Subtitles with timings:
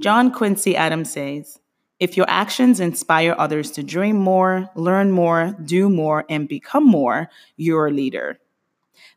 [0.00, 1.58] John Quincy Adams says,
[2.00, 7.30] if your actions inspire others to dream more, learn more, do more, and become more,
[7.56, 8.38] you're a leader.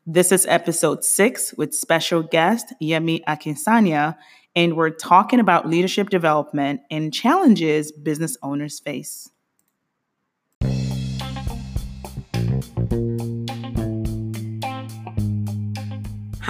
[0.06, 4.16] This is episode six with special guest Yemi Akisanya,
[4.56, 9.28] and we're talking about leadership development and challenges business owners face.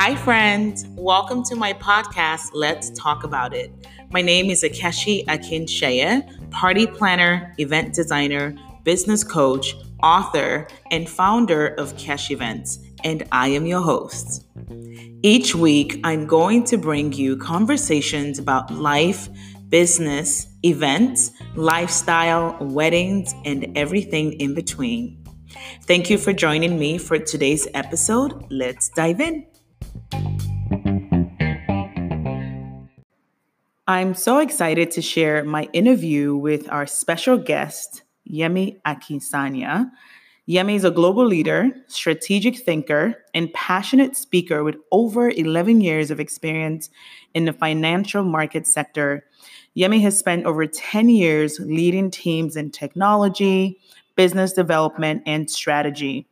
[0.08, 0.86] Hi, friends.
[0.96, 3.70] Welcome to my podcast, Let's Talk About It.
[4.10, 11.92] My name is Akeshi Akinseye, party planner, event designer, business coach, author, and founder of
[11.96, 14.46] Kesh Events, and I am your host.
[15.22, 19.28] Each week, I'm going to bring you conversations about life,
[19.68, 25.22] business, events, lifestyle, weddings, and everything in between.
[25.82, 28.46] Thank you for joining me for today's episode.
[28.48, 29.44] Let's dive in.
[33.88, 39.90] I'm so excited to share my interview with our special guest, Yemi Akisanya.
[40.46, 46.20] Yemi is a global leader, strategic thinker, and passionate speaker with over 11 years of
[46.20, 46.90] experience
[47.32, 49.24] in the financial market sector.
[49.74, 53.80] Yemi has spent over 10 years leading teams in technology,
[54.16, 56.27] business development, and strategy.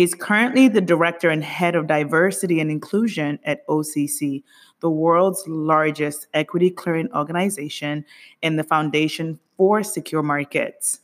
[0.00, 4.42] He's currently the director and head of diversity and inclusion at OCC,
[4.80, 8.06] the world's largest equity clearing organization
[8.42, 11.00] and the foundation for secure markets.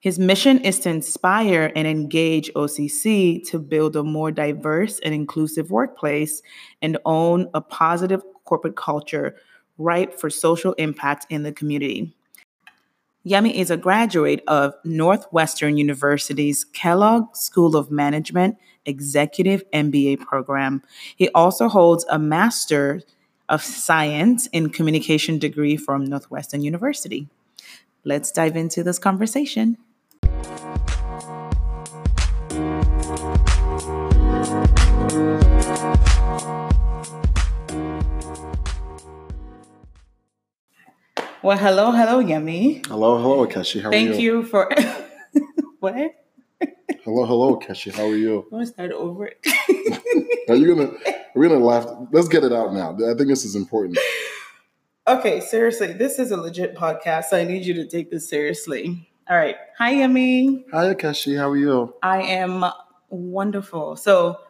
[0.00, 5.70] His mission is to inspire and engage OCC to build a more diverse and inclusive
[5.70, 6.42] workplace
[6.82, 9.36] and own a positive corporate culture
[9.78, 12.15] ripe for social impact in the community.
[13.26, 20.80] Yemi is a graduate of Northwestern University's Kellogg School of Management Executive MBA program.
[21.16, 23.02] He also holds a Master
[23.48, 27.26] of Science in Communication degree from Northwestern University.
[28.04, 29.76] Let's dive into this conversation.
[41.46, 42.84] Well, hello, hello, Yemi.
[42.88, 43.80] Hello, hello, Keshi.
[43.80, 44.38] How Thank are you?
[44.38, 44.68] you for
[45.78, 45.94] what?
[47.04, 47.94] Hello, hello, Keshi.
[47.94, 48.48] How are you?
[48.50, 49.30] I want to start over.
[50.48, 50.88] Are you gonna?
[50.88, 51.86] Are We're gonna laugh.
[52.10, 52.94] Let's get it out now.
[52.94, 53.96] I think this is important.
[55.06, 59.08] okay, seriously, this is a legit podcast, so I need you to take this seriously.
[59.30, 59.54] All right.
[59.78, 60.64] Hi, Yemi.
[60.72, 61.38] Hi, Keshi.
[61.38, 61.94] How are you?
[62.02, 62.64] I am
[63.08, 63.94] wonderful.
[63.94, 64.40] So,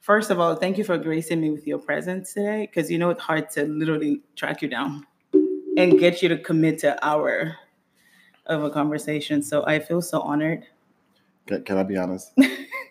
[0.00, 3.08] first of all, thank you for gracing me with your presence today, because you know
[3.08, 5.06] it's hard to literally track you down
[5.76, 7.56] and get you to commit to hour
[8.46, 9.42] of a conversation.
[9.42, 10.64] So I feel so honored.
[11.46, 12.32] Can, can I be honest?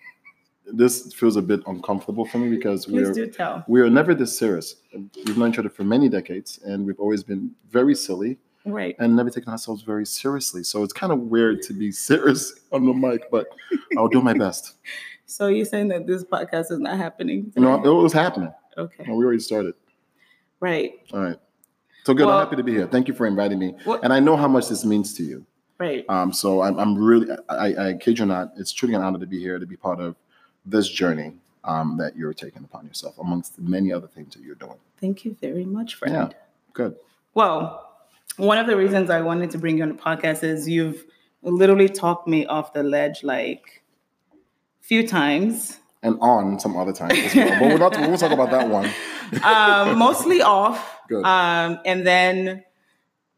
[0.66, 3.14] this feels a bit uncomfortable for me because we're
[3.68, 4.78] we are never this serious.
[5.26, 8.96] We've known each other for many decades, and we've always been very silly Right.
[9.00, 10.64] and never taken ourselves very seriously.
[10.64, 13.48] So it's kind of weird to be serious on the mic, but
[13.98, 14.76] I'll do my best.
[15.26, 17.52] So you're saying that this podcast is not happening?
[17.56, 17.66] Today?
[17.66, 18.54] it was happening.
[18.78, 19.06] Okay.
[19.08, 19.74] We already started.
[20.60, 20.94] Right.
[21.12, 21.38] All right.
[22.06, 22.25] So good.
[22.25, 22.88] Well- I'm happy to be here.
[22.88, 23.75] Thank you for inviting me.
[23.86, 25.46] What- And I know how much this means to you.
[25.80, 26.06] Right.
[26.08, 29.25] Um, so I'm, I'm really, I, I kid you not, it's truly an honor to
[29.25, 30.16] be here to be part of
[30.66, 31.34] this journey
[31.64, 34.78] um, that you're taking upon yourself, amongst the many other things that you're doing.
[35.02, 36.14] Thank you very much, friend.
[36.14, 36.30] Yeah.
[36.74, 36.96] Good.
[37.34, 37.90] Well,
[38.38, 41.06] one of the reasons I wanted to bring you on the podcast is you've
[41.41, 43.84] literally talked me off the ledge like
[44.31, 45.80] a few times.
[46.02, 47.50] And on some other times as well.
[47.59, 48.90] But we're not, we won't talk about that one.
[49.44, 50.93] um, mostly off.
[51.08, 51.25] Good.
[51.25, 52.64] Um, and then,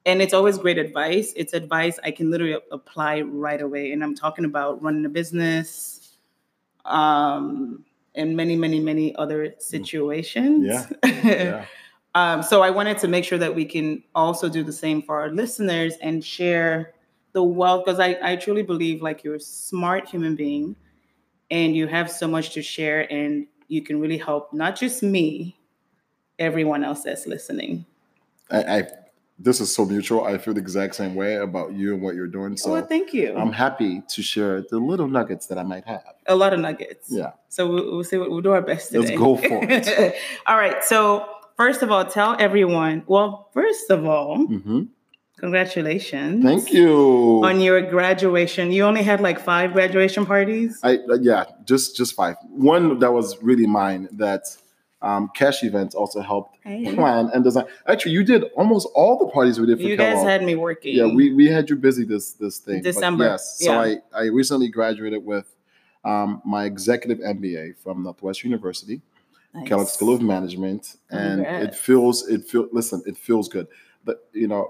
[0.05, 1.33] and it's always great advice.
[1.35, 3.91] It's advice I can literally apply right away.
[3.91, 6.17] And I'm talking about running a business,
[6.85, 7.83] um,
[8.13, 10.65] and many, many, many other situations.
[10.65, 10.85] Yeah.
[11.25, 11.65] Yeah.
[12.13, 15.19] um, so I wanted to make sure that we can also do the same for
[15.19, 16.93] our listeners and share
[17.33, 20.75] the wealth because I, I truly believe like you're a smart human being
[21.51, 25.54] and you have so much to share and you can really help not just me,
[26.39, 27.85] everyone else that's listening.
[28.51, 28.87] I, I,
[29.39, 30.23] this is so mutual.
[30.25, 32.55] I feel the exact same way about you and what you're doing.
[32.57, 33.35] So well, thank you.
[33.35, 36.03] I'm happy to share the little nuggets that I might have.
[36.27, 37.07] a lot of nuggets.
[37.11, 37.31] Yeah.
[37.49, 38.99] So we'll, we'll see what we'll do our best today.
[38.99, 40.15] Let's go for it.
[40.45, 40.83] all right.
[40.83, 41.27] So
[41.57, 43.03] first of all, tell everyone.
[43.07, 44.83] Well, first of all, hmm
[45.37, 46.43] congratulations.
[46.43, 47.41] Thank you.
[47.43, 48.71] on your graduation.
[48.71, 50.79] You only had like five graduation parties.
[50.81, 52.35] I uh, yeah, just just five.
[52.49, 54.43] One that was really mine that
[55.05, 56.93] um, Kesh Events also helped Hey.
[56.95, 57.65] plan and design.
[57.87, 60.95] Actually, you did almost all the parties we did for You guys had me working.
[60.95, 62.79] yeah, we we had you busy this this thing.
[62.81, 63.59] but December, yes.
[63.59, 63.95] So yeah.
[64.13, 65.47] I I recently graduated with
[66.03, 69.01] um, my executive MBA from Northwestern University,
[69.53, 69.67] Nice.
[69.67, 73.67] Kellogg School of Management, and it feels it feel listen, it feels good.
[74.03, 74.63] But you know,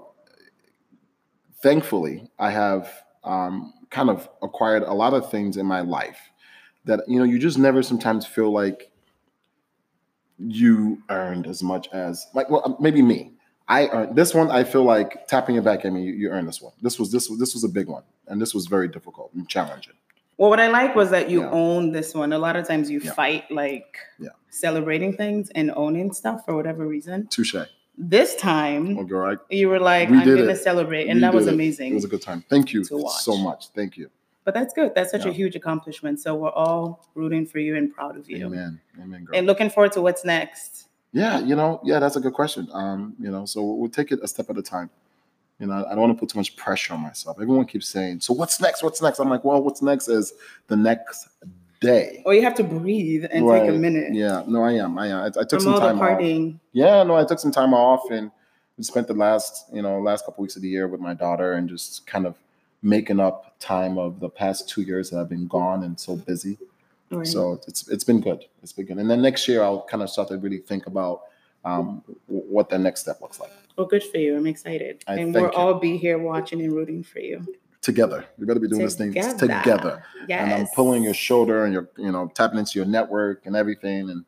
[1.62, 2.92] thankfully, I have
[3.24, 6.20] um, kind of acquired a lot of things in my life
[6.86, 8.92] that you know you just never sometimes feel like
[10.40, 13.32] you earned as much as like well um, maybe me.
[13.68, 14.52] I earned this one.
[14.52, 16.04] I feel like tapping your back at me.
[16.04, 16.74] You, you earned this one.
[16.82, 19.48] This was this was this was a big one, and this was very difficult and
[19.50, 19.94] challenging.
[20.38, 21.50] Well, what I like was that you Yeah.
[21.52, 22.34] own this one.
[22.34, 23.14] A lot of times you Yeah.
[23.14, 24.30] fight like Yeah.
[24.50, 27.28] celebrating things and owning stuff for whatever reason.
[27.28, 27.56] Touche.
[27.98, 30.58] This time Oh, girl, I, you were like, We I'm going to it.
[30.58, 31.08] celebrate.
[31.08, 31.54] And we that was it.
[31.54, 31.94] amazing.
[31.94, 32.44] It was a good time.
[32.50, 33.70] Thank you so much.
[33.70, 34.10] Thank you.
[34.46, 34.94] But that's good.
[34.96, 36.20] That's such a huge accomplishment.
[36.20, 38.46] So we're all rooting for you and proud of you.
[38.46, 38.80] Amen.
[39.02, 39.36] Amen, girl.
[39.36, 40.88] And looking forward to what's next.
[41.12, 42.68] Yeah, you know, yeah, that's a good question.
[42.72, 44.90] Um, you know, so we'll take it a step at a time.
[45.60, 47.38] You know, I don't want to put too much pressure on myself.
[47.42, 48.84] Everyone keeps saying, "So what's next?
[48.84, 50.34] What's next?" I'm like, "Well, what's next is
[50.68, 51.30] the next
[51.80, 54.14] day." Or you have to breathe and take a minute.
[54.14, 55.00] Yeah, no, I am.
[55.00, 55.20] I am.
[55.22, 56.60] I, I took From some all the time off.
[56.74, 58.30] Yeah, no, I took some time off and
[58.82, 61.70] spent the last, you know, last couple weeks of the year with my daughter and
[61.70, 62.36] just kind of
[62.86, 66.58] making up time of the past two years that I've been gone and so busy.
[67.10, 67.28] Right.
[67.28, 68.46] So it's it's been good.
[68.64, 68.98] It's been good.
[68.98, 71.22] And then next year I'll kind of start to really think about
[71.64, 73.52] um, what the next step looks like.
[73.76, 74.38] well, good for you.
[74.38, 75.04] I'm excited.
[75.08, 75.50] I and we'll you.
[75.50, 77.44] all be here watching and rooting for you.
[77.82, 80.04] Together, we better be doing this thing together.
[80.28, 80.42] Yes.
[80.42, 84.10] And I'm pulling your shoulder and you're you know tapping into your network and everything
[84.10, 84.26] and,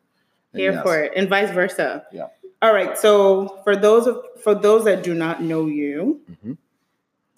[0.52, 0.82] and here yes.
[0.82, 2.28] for it and vice versa Yeah.
[2.62, 6.56] all right so for those of for those that do not know you Mhm.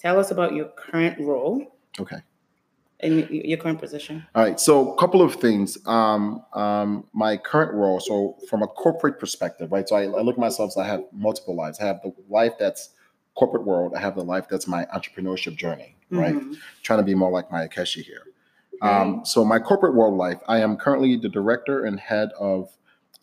[0.00, 2.16] Tell us about your current role Okay.
[3.00, 4.58] and your current position All right.
[4.60, 5.78] So a couple of things.
[5.86, 8.00] Um, um, my current role.
[8.00, 9.88] So from a corporate perspective, right?
[9.88, 11.80] So I, I look at myself as I have multiple lives.
[11.80, 12.90] I have the life that's
[13.34, 13.94] corporate world.
[13.96, 16.34] I have the life that's my entrepreneurship journey, right?
[16.34, 16.56] Mhm.
[16.82, 18.22] Trying to be more like my Akeshi here.
[18.82, 22.70] Um, so my corporate world life, I am currently the director and head of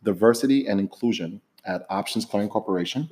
[0.03, 3.09] diversity and inclusion at Options Clearing Corporation.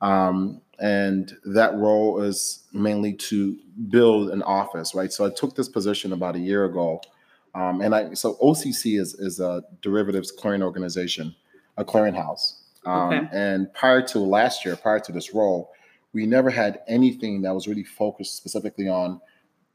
[0.00, 3.56] Um, and that role is mainly to
[3.88, 5.12] build an office, right?
[5.12, 7.00] So I took this position about a year ago.
[7.54, 11.34] Um, and I so OCC is is a derivatives clearing organization,
[11.76, 12.54] a clearinghouse.
[12.84, 13.28] Um, Okay.
[13.32, 15.72] And prior to last year, prior to this role,
[16.12, 19.20] we never had anything that was really focused specifically on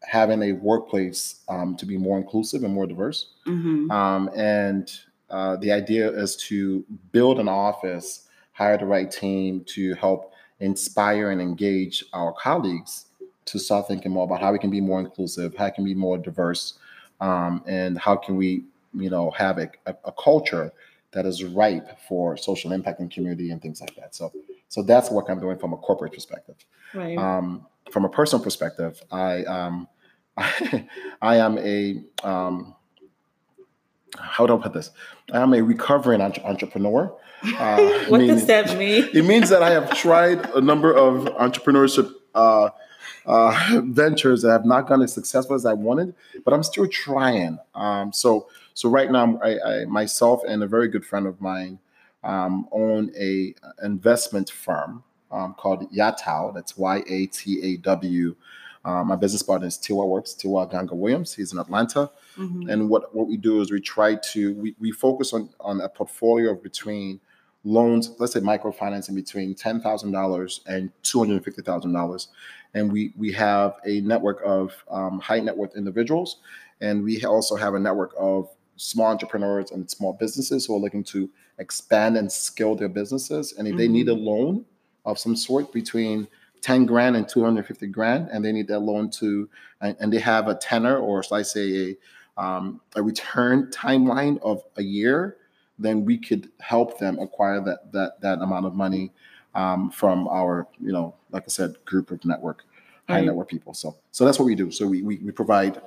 [0.04, 3.34] having a workplace um, to be more inclusive and more diverse.
[3.46, 3.92] Mhm.
[3.92, 4.92] Um, and
[5.30, 10.31] uh, the idea is to build an office, hire the right team to help
[10.62, 13.08] inspire and engage our colleagues
[13.46, 16.00] to start thinking more about how we can be more inclusive, how can we be
[16.00, 16.80] more diverse,
[17.20, 18.64] um, and how can we,
[18.94, 20.72] you know, have a, a, a culture
[21.12, 24.16] that is ripe for social impact and community and things like that.
[24.16, 24.32] So,
[24.70, 26.56] so that's what I'm doing from a corporate perspective.
[26.94, 29.88] right Um, from a personal perspective, I um,
[30.38, 32.76] I, am a um,
[34.20, 34.92] how do I put this?
[35.32, 37.16] I am a recovering entre- entrepreneur.
[37.58, 37.78] Uh,
[38.08, 42.12] what meaning- does that mean It means that I have tried a number of entrepreneurship
[42.36, 42.70] uh,
[43.26, 46.14] uh, ventures that have not gone as successful as I wanted,
[46.44, 47.60] but I'm still trying.
[47.76, 51.80] Um, so, so right now, I, I myself and a very good friend of mine
[52.24, 53.54] um, own a
[53.84, 56.54] investment firm um, called Yataw.
[56.54, 58.36] That's Y A T A W.
[58.84, 61.34] Um, my business partner is Tiwa Works, Tiwa Ganga Williams.
[61.34, 62.10] He's in Atlanta.
[62.36, 62.72] Mhm.
[62.72, 65.90] And what, what we do is we try to we, we focus on on a
[65.90, 67.20] portfolio of between
[67.64, 72.30] loans, let's say microfinancing between ten thousand dollars and two hundred and fifty thousand dollars,
[72.74, 76.38] and we we have a network of um, high net worth individuals,
[76.80, 81.04] and we also have a network of small entrepreneurs and small businesses who are looking
[81.04, 81.30] to
[81.60, 84.66] expand and scale their businesses, and if they need a loan
[85.06, 86.28] of some sort between
[86.62, 89.50] 10 grand and 250 grand and they need that loan to
[89.82, 91.98] and, and they have a tenor or shall i say
[92.38, 95.38] a, um, a return timeline of a year
[95.80, 99.12] then we could help them acquire that that that amount of money
[99.56, 102.64] um, from our you know like i said group of network
[103.10, 103.26] high Right.
[103.26, 105.82] network people so so that's what we do so we we, we provide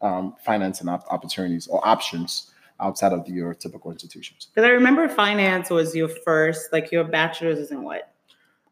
[0.00, 5.70] um, financing op- opportunities or options outside of your typical institutions Because I remember finance
[5.70, 8.11] was your first, like your bachelor's is in what?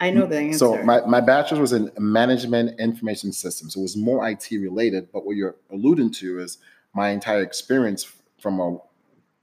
[0.00, 0.58] I know the answer.
[0.58, 3.76] So my, my bachelor's was in management information systems.
[3.76, 6.58] It was more IT related, but what you're alluding to is
[6.94, 8.78] my entire experience from a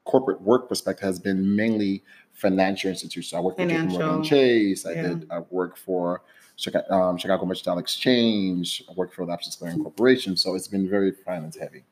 [0.06, 3.34] corporate work perspective has been mainly financial institutions.
[3.34, 4.86] I worked for JP Morgan Chase.
[4.86, 5.02] I yeah.
[5.04, 6.24] did I worked for
[6.56, 8.84] Chicago, um, Chicago Mercantile Exchange.
[8.90, 10.36] I worked for the Options Clearing Corporation.
[10.36, 11.84] So it's been very finance heavy.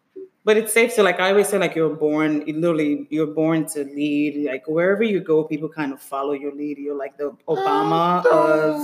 [0.46, 3.84] But it's safe to like I always say like you're born literally you're born to
[3.84, 8.24] lead like wherever you go people kind of follow your lead you're like the Obama
[8.28, 8.80] of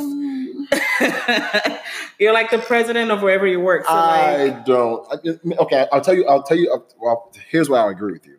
[2.19, 5.05] you're like the president of wherever you work so I like don't.
[5.13, 6.25] I- Okay, I'll tell you.
[6.27, 6.83] I'll tell you.
[6.99, 8.37] Well, here's where I agree with you.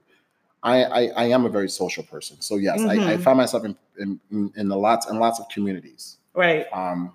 [0.62, 2.40] I, I, I am a very social person.
[2.40, 3.22] So yes, I, I Mhm.
[3.22, 4.20] find myself in, in,
[4.56, 6.18] in, a lots and lots of communities.
[6.34, 6.66] Right.
[6.72, 7.12] Um,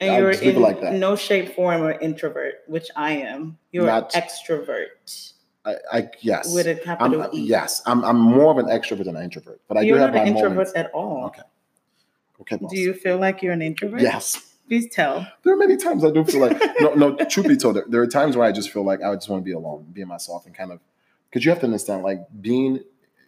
[0.00, 3.58] And I you're in like no shape, form, or introvert, which I am.
[3.70, 5.32] You're Not- an extrovert
[5.64, 6.52] I, I yes.
[6.54, 7.42] with a I'm, capital E.
[7.42, 10.14] yes, I'm, I'm more of an extrovert than an introvert, but I you're do have
[10.14, 10.72] not my an introvert moments.
[10.74, 11.26] at all.
[11.26, 11.42] Okay.
[12.40, 12.70] Okay, boss.
[12.72, 14.00] Do you feel like you're an introvert?
[14.00, 14.46] Yes.
[14.68, 15.26] Please tell.
[15.42, 17.16] There are many times I do feel like no, no.
[17.28, 19.40] Truth be told, there, there are times where I just feel like I just want
[19.42, 20.80] to be alone, be myself, and kind of
[21.28, 22.80] because you have to understand, like being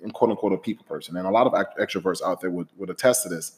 [0.02, 2.90] in quote unquote a people person, and a lot of extroverts out there would, would
[2.90, 3.52] attest to this.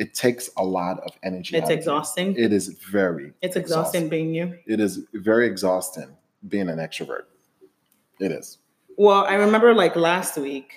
[0.00, 1.56] It takes a lot of energy.
[1.56, 1.76] It's out of you.
[1.76, 2.28] exhausting.
[2.36, 3.32] It is very.
[3.42, 4.56] it's exhausting being you.
[4.66, 6.08] It is very exhausting
[6.48, 7.24] being an extrovert.
[8.18, 8.58] It is.
[8.96, 10.68] Well, I remember like last week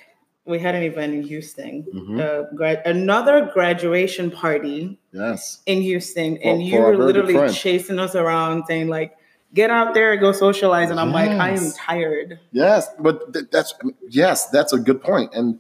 [0.46, 2.20] we had an event in Houston, Mhm.
[2.20, 5.62] uh, gra- another graduation party Yes.
[5.66, 7.54] in Houston, For- and you were literally friend.
[7.54, 9.12] chasing us around, saying like,
[9.54, 13.74] "Get out there, go socialize," and I'm like, "I am tired." Yes, but th- that's
[14.10, 15.34] yes, that's a good point.
[15.34, 15.60] And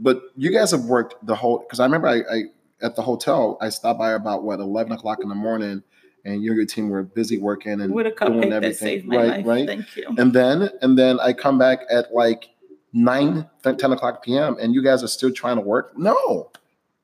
[0.00, 2.38] but you guys have worked the whole because I remember I, I
[2.82, 5.82] at the hotel I stopped by about what eleven o'clock in the morning,
[6.24, 8.74] and you and your team were busy working and a doing everything.
[8.74, 9.46] saved my right, life.
[9.46, 9.66] right.
[9.66, 10.14] Thank you.
[10.16, 12.50] And then and then I come back at like
[12.92, 14.56] 9, 10 o'clock p.m.
[14.60, 15.96] and you guys are still trying to work.
[15.96, 16.50] No,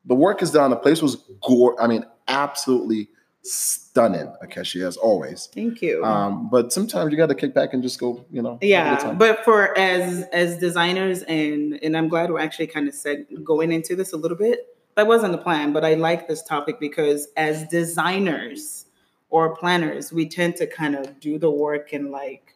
[0.04, 0.70] the work is done.
[0.70, 1.80] The place was gore.
[1.80, 3.08] I mean, absolutely
[3.42, 5.50] stunning, Akeshi, as always.
[5.54, 6.02] Thank you.
[6.02, 8.52] Um, but sometimes you got to kick back and just go, you know.
[8.52, 12.66] have a good yeah but for as as designers and and i'm glad we're actually
[12.66, 15.94] kind of said going into this a little bit that wasn't the plan but i
[15.94, 18.86] like this topic because as designers
[19.30, 22.54] or planners we tend to kind of do the work and like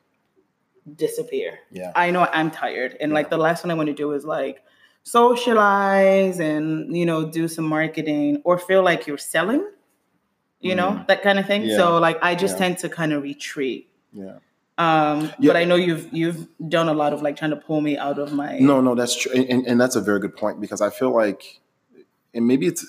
[0.97, 1.93] disappear yeah.
[1.95, 4.63] i know i'm tired and like the last one i want to do is like
[5.03, 9.65] socialize and you know do some marketing or feel like you're selling
[10.61, 11.07] you know Mhm.
[11.07, 11.77] that kind of thing Yeah.
[11.77, 12.59] so like i just Yeah.
[12.67, 14.39] tend to kind of retreat Yeah.
[14.79, 15.49] um, Yeah.
[15.53, 18.19] but I know you've you've done a lot of like trying to pull me out
[18.19, 20.91] of my No, no, that's true, and, and that's a very good point because I
[20.91, 21.61] feel like,
[22.39, 22.87] and maybe it's,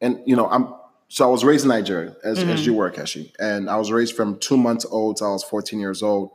[0.00, 0.74] and you know, I'm
[1.08, 2.50] so I was raised in Nigeria as Mhm.
[2.52, 5.42] as you were, Keshi, and I was raised from two months old till I was
[5.42, 6.30] 14 years old,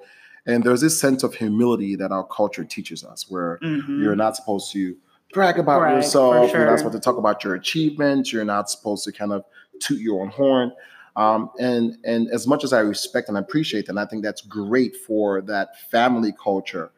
[0.45, 3.99] and there's this sense of humility that our culture teaches us, where Mhm.
[4.01, 4.97] you're not supposed to
[5.31, 9.03] brag about Right, yourself, you're not supposed to talk about your achievements, you're not supposed
[9.05, 9.45] to kind of
[9.79, 10.71] toot your own horn.
[11.15, 14.95] Um, and and as much as I respect and appreciate that, I think that's great
[14.97, 16.91] for that family culture.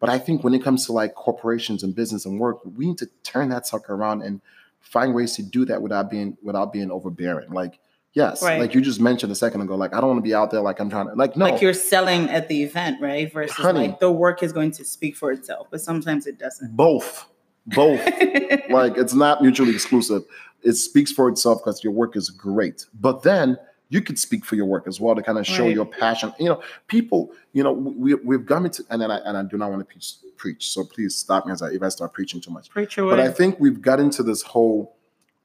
[0.00, 2.98] But I think when it comes to like corporations and business and work, we need
[2.98, 4.40] to turn that sucker around and
[4.80, 7.50] find ways to do that without being without being overbearing.
[7.50, 7.78] Like,
[8.14, 8.58] yes, Right.
[8.58, 10.62] like you just mentioned a second ago, like I don't want to be out there
[10.62, 11.44] like I'm trying to like no.
[11.44, 13.30] like you're selling at the event, right?
[13.32, 13.88] Versus Honey.
[13.88, 16.74] like the work is going to speak for itself, but sometimes it doesn't.
[16.74, 17.26] both.
[17.66, 18.00] Both.
[18.70, 20.22] like it's not mutually exclusive.
[20.62, 22.86] It speaks for itself because your work is great.
[22.98, 23.58] But then
[23.90, 25.74] you could speak for your work as well to kind of show Right.
[25.74, 26.32] your passion.
[26.38, 29.58] You know, people, you know, we we've gone into and then I and I do
[29.58, 30.70] not want to preach preach.
[30.70, 32.70] So please stop me as I if I start preaching too much.
[32.70, 34.96] Preacher But I think we've got into this whole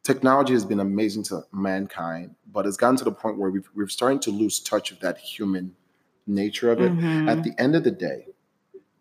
[0.03, 3.87] technology has been amazing to mankind, but it's gotten to the point where we've we're
[3.87, 5.75] starting to lose touch of that human
[6.27, 6.91] nature of it.
[6.91, 7.27] Mhm.
[7.27, 8.27] At the end of the day,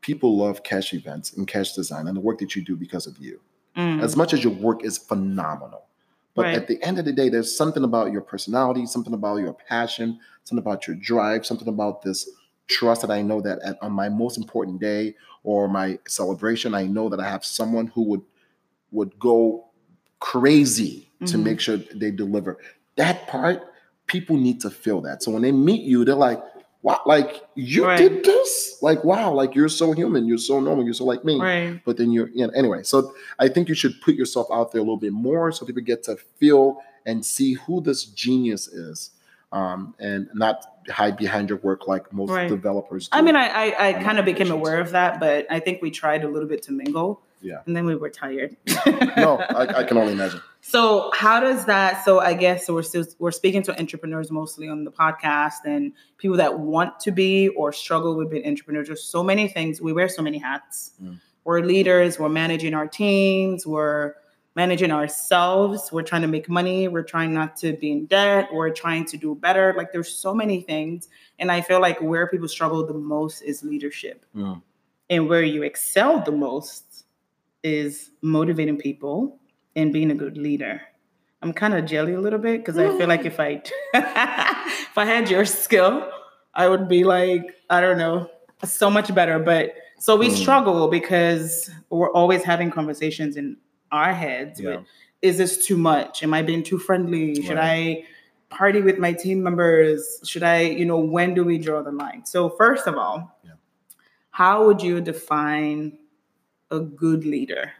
[0.00, 3.18] people love Kesh Events and cash design and the work that you do because of
[3.18, 3.40] you.
[3.76, 4.02] Mm.
[4.02, 5.83] As much as your work is phenomenal.
[6.34, 6.54] But Right.
[6.56, 10.18] at the end of the day, there's something about your personality, something about your passion,
[10.44, 12.28] something about your drive, something about this
[12.66, 15.14] trust that I know that at, on my most important day
[15.44, 18.22] or my celebration, I know that I have someone who would
[18.92, 19.66] would go
[20.20, 21.42] crazy to Mhm.
[21.42, 22.58] make sure they deliver.
[22.96, 23.62] That part,
[24.06, 25.22] people need to feel that.
[25.22, 26.42] So when they meet you, they're like,
[26.84, 27.98] wow, like you Right.
[27.98, 28.78] did this?
[28.82, 31.40] Like, wow, like you're so human, you're so normal, you're so like me.
[31.40, 31.80] right.
[31.84, 32.82] But then you're, you know, anyway.
[32.84, 35.82] So I think you should put yourself out there a little bit more so people
[35.82, 39.10] get to feel and see who this genius is.
[39.52, 42.48] Um, and not hide behind your work like most Right.
[42.48, 43.16] developers do.
[43.16, 45.90] I mean, I I, I kind of became aware of that, but I think we
[45.92, 47.20] tried a little bit to mingle.
[47.40, 47.60] Yeah.
[47.66, 48.56] And then we were tired.
[49.16, 50.40] no, I, I can only imagine.
[50.66, 52.06] So how does that?
[52.06, 55.92] So I guess so we're still we're speaking to entrepreneurs mostly on the podcast and
[56.16, 58.86] people that want to be or struggle with being entrepreneurs.
[58.86, 59.82] There's so many things.
[59.82, 60.92] We wear so many hats.
[61.02, 61.20] Mm.
[61.44, 62.18] We're leaders.
[62.18, 63.66] We're managing our teams.
[63.66, 64.14] We're
[64.56, 65.92] managing ourselves.
[65.92, 66.88] We're trying to make money.
[66.88, 68.48] We're trying not to be in debt.
[68.50, 69.74] We're trying to do better.
[69.76, 73.62] Like there's so many things, and I feel like where people struggle the most is
[73.62, 74.62] leadership, Mm.
[75.10, 77.04] and where you excel the most
[77.62, 79.38] is motivating people
[79.76, 80.80] and being a good leader.
[81.42, 83.62] I'm kind of jelly a little bit because I feel like if I
[83.94, 86.08] if I had your skill,
[86.54, 88.30] I would be like, I don't know,
[88.64, 89.38] so much better.
[89.38, 90.34] But so we Hmm.
[90.36, 93.56] struggle because we're always having conversations in
[93.92, 94.76] our heads Yeah.
[94.76, 94.86] with
[95.22, 96.22] is this too much?
[96.22, 97.34] Am I being too friendly?
[97.42, 98.04] Should Right.
[98.04, 100.20] I party with my team members?
[100.24, 102.24] Should I, you know, when do we draw the line?
[102.26, 103.52] So first of all, Yeah.
[104.30, 105.98] how would you define
[106.70, 107.72] a good leader?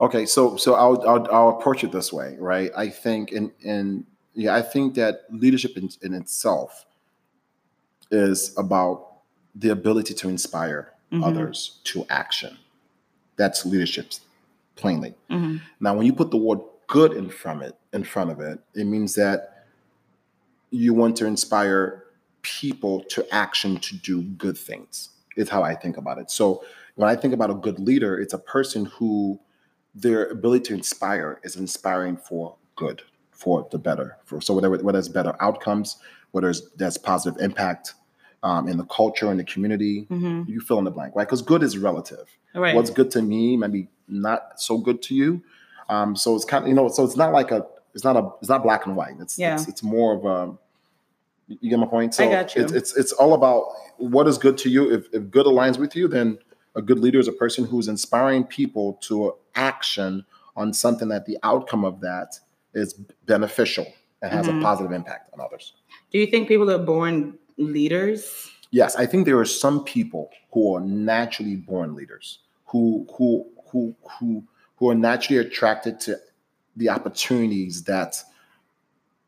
[0.00, 2.70] Okay, so so I'll, I'll I'll approach it this way, right?
[2.76, 6.84] I think in in yeah, I think that leadership in, in itself
[8.10, 9.08] is about
[9.54, 11.24] the ability to inspire Mhm.
[11.24, 12.58] others to action.
[13.36, 14.12] That's leadership,
[14.74, 15.14] plainly.
[15.30, 15.60] Mhm.
[15.78, 18.58] Now, when you put the word good in front of it, in front of it,
[18.74, 19.66] it means that
[20.70, 22.04] you want to inspire
[22.42, 25.10] people to action to do good things.
[25.36, 26.30] Is how I think about it.
[26.30, 26.64] So
[26.96, 29.38] when I think about a good leader, it's a person who
[29.94, 34.16] their ability to inspire is inspiring for good, for the better.
[34.24, 35.96] For so whether whether it's better outcomes,
[36.32, 37.94] whether it's there's positive impact
[38.42, 40.46] um, in the culture in the community, Mhm.
[40.48, 41.26] you fill in the blank, right?
[41.26, 42.74] Because good is relative Right.
[42.74, 45.42] what's good to me maybe not so good to you
[45.88, 48.30] um so it's kind of you know so it's not like a it's not a
[48.40, 49.54] it's not black and white it's Yeah.
[49.54, 50.56] it's, it's more of a
[51.48, 52.62] you get my point so I got you.
[52.62, 53.64] It's, it's it's all about
[53.96, 56.38] what is good to you if, if good aligns with you then
[56.74, 60.24] a good leader is a person who's inspiring people to action
[60.56, 62.38] on something that the outcome of that
[62.74, 62.94] is
[63.26, 63.86] beneficial
[64.22, 64.58] and has Mhm.
[64.60, 65.72] a positive impact on others
[66.10, 68.50] Do you think people are born leaders?
[68.70, 73.94] Yes, I think there are some people who are naturally born leaders, who who who
[74.18, 74.44] who
[74.76, 76.18] who are naturally attracted to
[76.76, 78.16] the opportunities that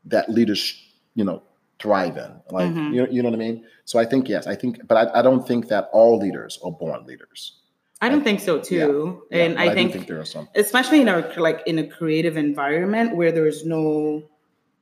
[0.05, 0.81] that leaders,
[1.15, 1.43] you know,
[1.79, 2.33] thrive in.
[2.51, 2.95] Like Mhm.
[2.95, 3.65] you know, you know what I mean.
[3.85, 6.73] So I think yes, I think, but I, I don't think that all leaders are
[6.73, 7.61] born leaders.
[8.01, 9.23] I don't think so too.
[9.31, 10.49] Yeah, and but I think, think there are some.
[10.55, 14.23] especially in our like in a creative environment where there's no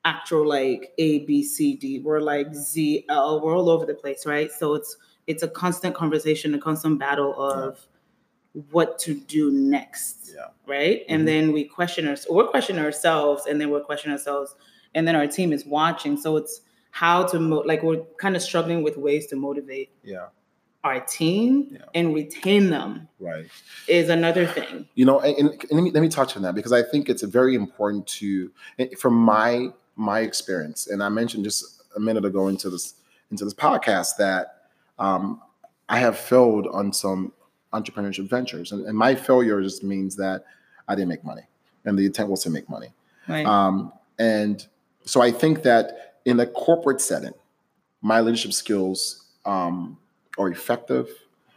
[0.05, 2.01] actual like A, B, C, D.
[2.01, 3.41] We're like Z, L.
[3.41, 4.51] We're all over the place, right?
[4.53, 4.97] So it's
[5.27, 7.87] it's a constant conversation, a constant battle of
[8.71, 10.33] what to do next.
[10.35, 10.49] Yeah.
[10.67, 11.01] Right.
[11.01, 11.05] Mhm.
[11.09, 14.55] And then we question us we're questioning ourselves and then we're questioning ourselves
[14.95, 16.17] and then our team is watching.
[16.17, 16.61] So it's
[17.03, 20.27] how to mo- like we're kind of struggling with ways to motivate Yeah,
[20.85, 21.79] our team Yeah.
[21.95, 23.47] and retain them right.
[23.89, 24.87] is another thing.
[24.95, 27.23] you know and, and let me let me touch on that because i think it's
[27.23, 28.51] very important to
[28.97, 32.95] from my my experience and i mentioned just a minute ago into this
[33.33, 34.45] into this podcast that
[35.01, 35.41] um,
[35.89, 37.33] i have failed on some
[37.73, 40.45] entrepreneurship ventures and, and my failure just means that
[40.87, 41.43] i didn't make money
[41.87, 42.91] and the intent was to make money
[43.29, 43.45] Right.
[43.47, 44.65] um, and
[45.07, 47.33] so I think that in a corporate setting,
[48.03, 49.99] my leadership skills um,
[50.39, 51.09] are effective,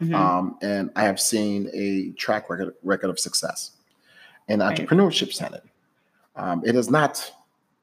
[0.01, 0.13] Mhm.
[0.13, 3.71] um, and I have seen a track record record of success.
[4.47, 4.77] In Right.
[4.77, 5.61] entrepreneurship setting,
[6.35, 7.31] um, it has not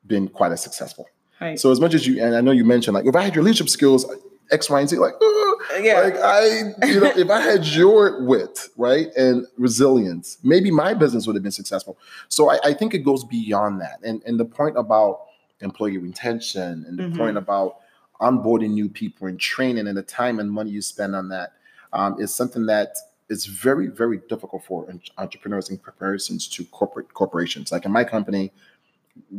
[0.07, 1.09] been quite as successful.
[1.41, 1.59] right.
[1.59, 3.43] So as much as you, and I know you mentioned like if I had your
[3.45, 4.07] leadership skills,
[4.51, 6.01] X, Y, and Z, like, uh, Yeah.
[6.01, 6.47] like I,
[6.87, 11.43] you know, if I had your wit, right, and resilience, maybe my business would have
[11.43, 11.99] been successful.
[12.29, 15.21] So I, I think it goes beyond that, and and the point about
[15.65, 17.17] employee retention and the Mhm.
[17.17, 17.77] point about
[18.21, 21.53] onboarding new people and training and the time and money you spend on that
[21.93, 22.97] um, is something that
[23.29, 24.87] is very very difficult for
[25.19, 27.73] entrepreneurs in comparisons to corporate corporations.
[27.73, 28.53] Like in my company,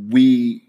[0.10, 0.64] we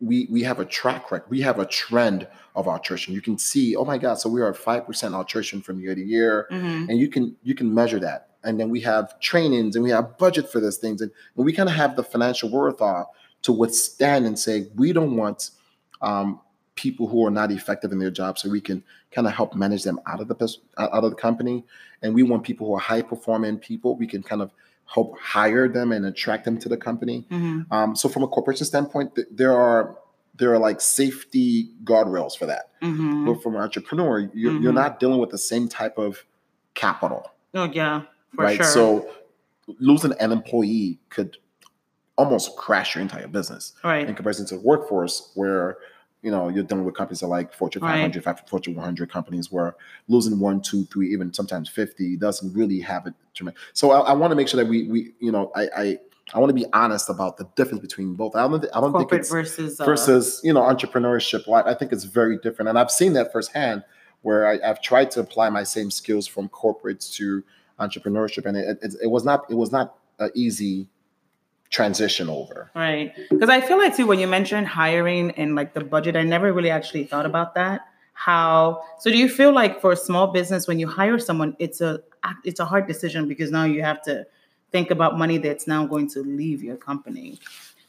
[0.00, 1.30] we we have a track record.
[1.30, 3.14] We have a trend of attrition.
[3.14, 5.94] You can see, oh my God, so we are at five percent attrition from year
[5.94, 6.88] to year, Mhm.
[6.88, 8.28] and you can you can measure that.
[8.44, 11.52] And then we have trainings and we have budget for those things, and, and we
[11.52, 15.50] kind of have the financial worth wherewithal to withstand and say we don't want
[16.02, 16.40] um,
[16.74, 19.84] people who are not effective in their job, so we can kind of help manage
[19.84, 21.64] them out of the out of the company.
[22.02, 23.96] And we want people who are high performing people.
[23.96, 24.50] We can kind of
[24.86, 27.26] help hire them and attract them to the company.
[27.30, 27.66] Mhm.
[27.72, 29.96] Um, so from a corporation standpoint, th- there are
[30.36, 32.70] there are like safety guardrails for that.
[32.82, 33.24] Mhm.
[33.26, 34.82] But from an entrepreneur, you're, you're Mhm.
[34.82, 36.24] not dealing with the same type of
[36.74, 38.02] capital, Oh yeah,
[38.34, 38.56] for right?
[38.56, 38.64] sure.
[38.66, 39.08] So
[39.78, 41.36] losing an employee could
[42.16, 44.08] almost crash your entire business Right.
[44.08, 45.78] in comparison to the workforce where
[46.22, 47.92] you know you're dealing with companies that like Fortune Right.
[47.96, 49.76] 500, five- Fortune 100 companies where
[50.08, 53.60] losing one, two, three, even sometimes 50 doesn't really have a tremendous.
[53.74, 55.98] So I, I want to make sure that we we you know I I,
[56.32, 58.34] I want to be honest about the difference between both.
[58.36, 61.42] I don't thi- I don't think it's versus uh, versus you know entrepreneurship.
[61.66, 63.84] I think it's very different, and I've seen that firsthand
[64.22, 67.44] where I, I've tried to apply my same skills from corporates to
[67.78, 70.88] entrepreneurship, and it, it, it was not it was not an easy
[71.74, 72.70] transition over.
[72.76, 73.12] Right.
[73.28, 76.52] Because I feel like too, when you mentioned hiring and like the budget, I never
[76.52, 77.88] really actually thought about that.
[78.12, 81.80] How so do you feel like for a small business when you hire someone, it's
[81.80, 82.00] a
[82.44, 84.24] it's a hard decision because now you have to
[84.70, 87.40] think about money that's now going to leave your company.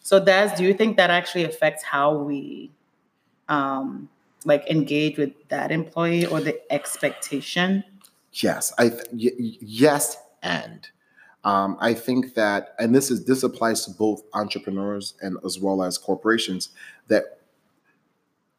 [0.02, 2.72] So Daz, do you think that actually affects how we
[3.50, 4.10] um
[4.46, 7.84] like engage with that employee or the expectation?
[8.34, 10.90] Yes, I th- y- yes, and
[11.46, 15.82] um, I think that, and this is this applies to both entrepreneurs and as well
[15.84, 16.70] as corporations
[17.08, 17.40] that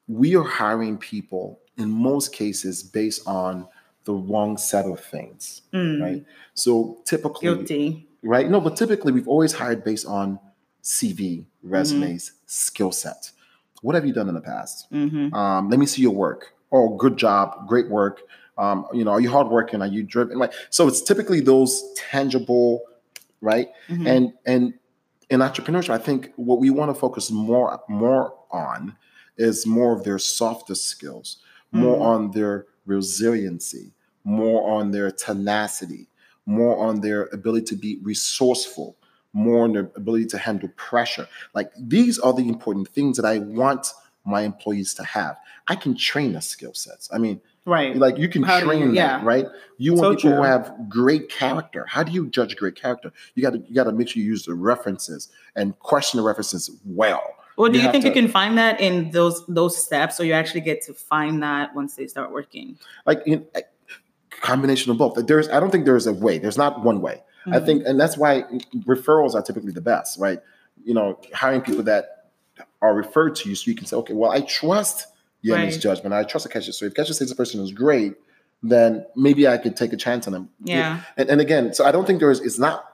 [0.08, 3.66] we are hiring people in most cases based on
[4.04, 6.00] the wrong set of things, Mm.
[6.02, 6.24] right?
[6.54, 8.08] So typically, Guilty.
[8.22, 8.48] right?
[8.48, 10.38] No, but typically we've always hired based on
[10.82, 13.32] CV, resumes, skill set.
[13.82, 14.86] What have you done in the past?
[14.90, 16.54] hmm Um, let me see your work.
[16.70, 18.22] Oh, good job, great work.
[18.58, 19.82] Um, you know, are you hardworking?
[19.82, 20.38] Are you driven?
[20.38, 22.82] Like, so it's typically those tangible,
[23.40, 23.68] right?
[23.88, 24.74] hmm And and
[25.28, 28.96] in entrepreneurship, I think what we want to focus more more on
[29.36, 31.38] is more of their softer skills,
[31.72, 32.00] more Mhm.
[32.14, 33.92] on their resiliency,
[34.24, 36.08] more on their tenacity,
[36.46, 38.96] more on their ability to be resourceful,
[39.32, 41.28] more on their ability to handle pressure.
[41.54, 43.92] Like these are the important things that I want
[44.24, 45.36] my employees to have.
[45.68, 47.08] I can train the skill sets.
[47.12, 47.94] I mean, right.
[47.96, 49.18] like you can How do you- train yeah.
[49.18, 49.46] that, right?
[49.78, 50.36] You want So people true.
[50.38, 51.84] who have great character.
[51.88, 53.12] How do you judge great character?
[53.34, 56.24] You got to you got to make sure you use the references and question the
[56.26, 57.22] references well.
[57.58, 60.24] Well, do you you have think you can find that in those those steps, or
[60.24, 62.78] you actually get to find that once they start working?
[63.06, 63.62] Like in a
[64.30, 65.16] combination of both.
[65.16, 66.38] Like, There's I don't think there's a way.
[66.38, 67.22] There's not one way.
[67.46, 67.64] I Mhm.
[67.66, 68.42] think, and that's why
[68.86, 70.40] referrals are typically the best, right?
[70.84, 72.30] You know, hiring people that
[72.82, 75.06] are referred to you, so you can say, okay, well, I trust
[75.44, 75.80] Yemi's Right.
[75.80, 76.14] judgment.
[76.14, 76.72] I trust Akeshi.
[76.72, 78.14] So if Keshi says the person is great,
[78.62, 80.48] then maybe I could take a chance on them.
[80.64, 81.02] Yeah.
[81.16, 82.84] And, and again, so I don't think there's, it's not,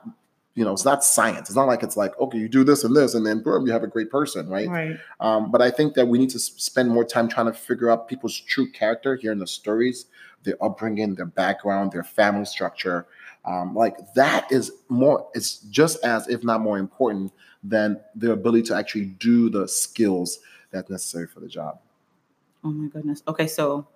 [0.54, 1.48] you know, it's not science.
[1.48, 3.72] It's not like it's like, okay, you do this and this, and then boom, you
[3.72, 4.68] have a great person, right?
[4.68, 4.96] Right.
[5.20, 8.06] Um, but I think that we need to spend more time trying to figure out
[8.08, 10.06] people's true character, hearing the stories,
[10.42, 13.06] their upbringing, their background, their family structure.
[13.44, 17.32] Um, like that is more, it's just as, if not more important
[17.64, 21.78] than their ability to actually do the skills that's necessary for the job.
[22.64, 23.22] Oh my goodness.
[23.26, 23.88] Okay, so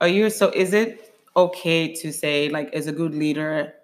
[0.00, 3.74] are you so is it okay to say like as a good leader,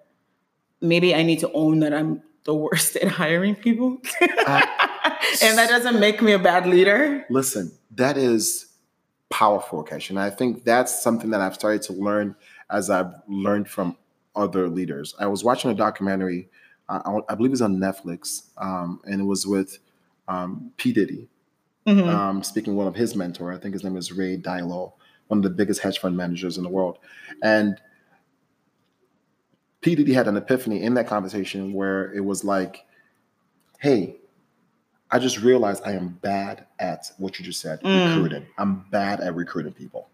[0.81, 4.01] maybe I need to own that I'm the worst at hiring people?
[4.21, 4.65] Uh,
[5.41, 7.25] and that doesn't make me a bad leader?
[7.29, 8.67] Listen, that is
[9.29, 10.09] powerful, Kesh.
[10.09, 12.35] And I think that's something that I've started to learn
[12.69, 13.97] as I've learned from
[14.35, 15.15] other leaders.
[15.19, 16.49] I was watching a documentary,
[16.89, 19.79] uh, I I believe it's on Netflix, um, and it was with
[20.27, 20.93] um, P.
[20.93, 21.27] Diddy,
[21.87, 22.07] Mhm.
[22.07, 23.53] um, speaking one of his mentor.
[23.53, 24.91] I think his name is Ray Dalio,
[25.27, 26.99] one of the biggest hedge fund managers in the world.
[27.41, 27.79] And
[29.81, 29.95] P.
[29.95, 32.85] Diddy had an epiphany in that conversation where it was like,
[33.79, 34.17] hey,
[35.09, 38.05] I just realized I am bad at what you just said, Mm.
[38.07, 38.45] recruiting.
[38.57, 40.09] I'm bad at recruiting people.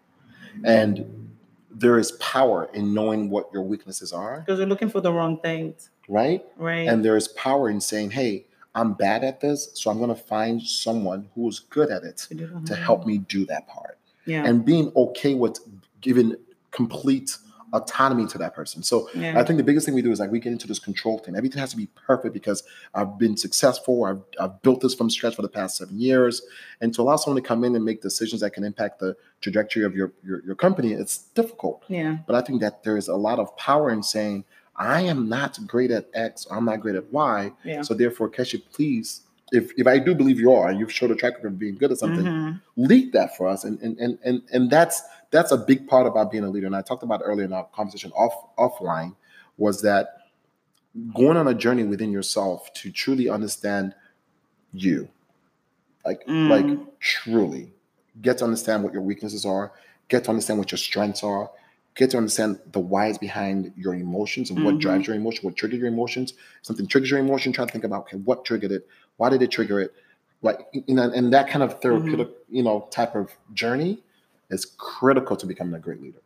[0.64, 1.30] And
[1.68, 5.40] there is power in knowing what your weaknesses are, Because you're looking for the wrong
[5.40, 6.44] things, right?
[6.56, 6.86] right?
[6.86, 10.20] And there is power in saying, hey, I'm bad at this, so I'm going to
[10.20, 12.26] find someone who is good at it
[12.66, 13.98] to help me do that part.
[14.26, 14.44] Yeah.
[14.44, 15.58] And being okay with
[16.00, 16.34] giving
[16.70, 17.36] complete
[17.72, 18.82] autonomy to that person.
[18.82, 19.38] So yeah.
[19.38, 21.34] I think the biggest thing we do is like we get into this control thing.
[21.34, 22.62] Everything has to be perfect because
[22.94, 24.04] I've been successful.
[24.04, 26.42] I've, I've built this from scratch for the past seven years.
[26.80, 29.84] And to allow someone to come in and make decisions that can impact the trajectory
[29.84, 31.84] of your, your, your company, it's difficult.
[31.88, 32.18] yeah.
[32.26, 34.44] But I think that there is a lot of power in saying,
[34.76, 37.52] I am not great at X, or I'm not great at Y.
[37.64, 37.82] Yeah.
[37.82, 39.20] So therefore, Keshi, please,
[39.52, 41.76] if, if I do believe you are, and you've showed a track record of being
[41.76, 42.60] good at something, Mhm.
[42.76, 46.30] lead that for us and and and and, and that's that's a big part about
[46.32, 49.14] being a leader and i talked about earlier in our conversation off offline
[49.58, 50.18] was that
[51.14, 53.94] going on a journey within yourself to truly understand
[54.72, 55.08] you
[56.04, 56.48] like Mm.
[56.50, 57.72] like truly
[58.22, 59.72] get to understand what your weaknesses are
[60.08, 61.48] get to understand what your strengths are
[61.94, 64.80] get to understand the whys behind your emotions and what Mhm.
[64.80, 66.34] drives your emotion what triggered your emotions.
[66.62, 68.86] Something triggers your emotion try to think about okay what triggered it?
[69.16, 69.92] Why did it trigger it?
[70.42, 74.02] Like you know and that kind of therapeutic you know type of journey
[74.50, 76.18] is critical to becoming a great leader.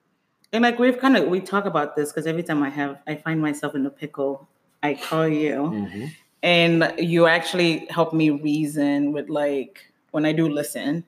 [0.52, 3.16] And like we've kind of we talk about this because every time I have I
[3.16, 4.48] find myself in a pickle,
[4.82, 6.08] I call you.
[6.42, 11.04] and you actually help me reason with like when I do listen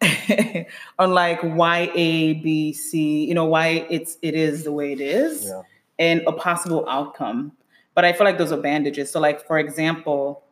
[0.98, 5.00] on like why A, B, C, you know, why it's it is the way it
[5.00, 5.62] is yeah
[6.00, 7.52] and a possible outcome.
[7.94, 9.10] But I feel like those are bandages.
[9.12, 10.42] So like for example,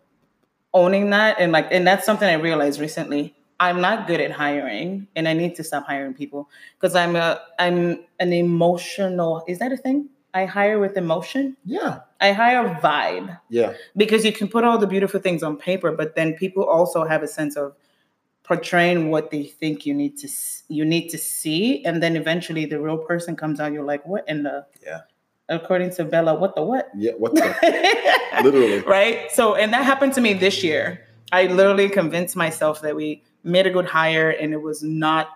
[0.74, 3.34] owning that and like and that's something I realized recently.
[3.60, 7.40] I'm not good at hiring and I need to stop hiring people because I'm a
[7.58, 10.10] I'm an emotional is that a thing?
[10.34, 11.56] I hire with emotion.
[11.64, 15.90] yeah I hire vibe yeah because you can put all the beautiful things on paper
[15.90, 17.74] but then people also have a sense of
[18.48, 20.28] portraying what they think you need to
[20.68, 24.26] you need to see and then eventually the real person comes out you're like what
[24.26, 25.00] in the Yeah.
[25.50, 26.88] according to bella what the what?
[26.96, 28.80] Yeah what that literally.
[28.80, 29.30] Right?
[29.30, 31.04] So and that happened to me this year.
[31.30, 35.30] I literally convinced myself that we made a good hire and it was not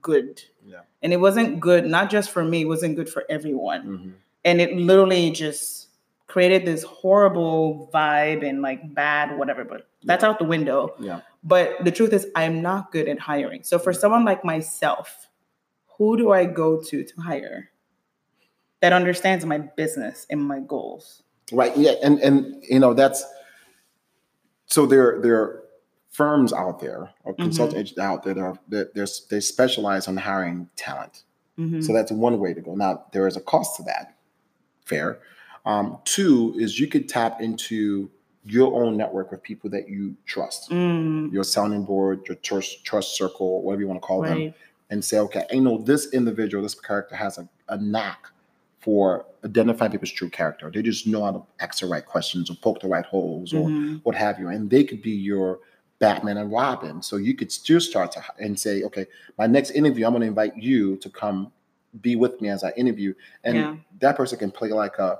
[0.00, 0.42] good.
[0.64, 0.80] Yeah.
[1.02, 3.82] and it wasn't good not just for me it wasn't good for everyone.
[3.82, 4.10] Mm-hmm.
[4.46, 5.88] and it literally just
[6.26, 10.94] created this horrible vibe and like bad whatever but that's out the window.
[10.98, 15.28] Yeah but the truth is i'm not good at hiring so for someone like myself
[15.98, 17.70] who do i go to to hire
[18.80, 21.22] that understands my business and my goals.
[21.52, 21.76] Right.
[21.76, 21.92] Yeah.
[22.02, 23.24] And and you know that's
[24.66, 25.64] so there there are
[26.10, 30.16] firms out there or consultant agents out there that are that they're, they specialize on
[30.16, 31.24] hiring talent.
[31.58, 31.84] Mhm.
[31.84, 32.74] So that's one way to go.
[32.74, 34.16] Now there is a cost to that.
[34.84, 35.20] Fair.
[35.66, 38.10] Um, two is you could tap into
[38.44, 43.16] your own network of people that you trust, Mm, your sounding board, your trust trust
[43.16, 44.54] circle, whatever you want to call them,
[44.90, 48.26] and say, okay, I know this individual, this character has a, a knack
[48.80, 50.70] for identifying people's true character.
[50.72, 53.68] They just know how to ask the right questions or poke the right holes or
[53.68, 54.00] Mhm.
[54.04, 54.48] what have you.
[54.48, 55.60] And they could be your
[55.98, 57.02] Batman and Robin.
[57.02, 60.28] So you could still start to and say, okay, my next interview, I'm going to
[60.28, 61.52] invite you to come
[62.00, 63.12] be with me as I interview.
[63.44, 63.74] And Yeah.
[64.00, 65.18] that person can play like a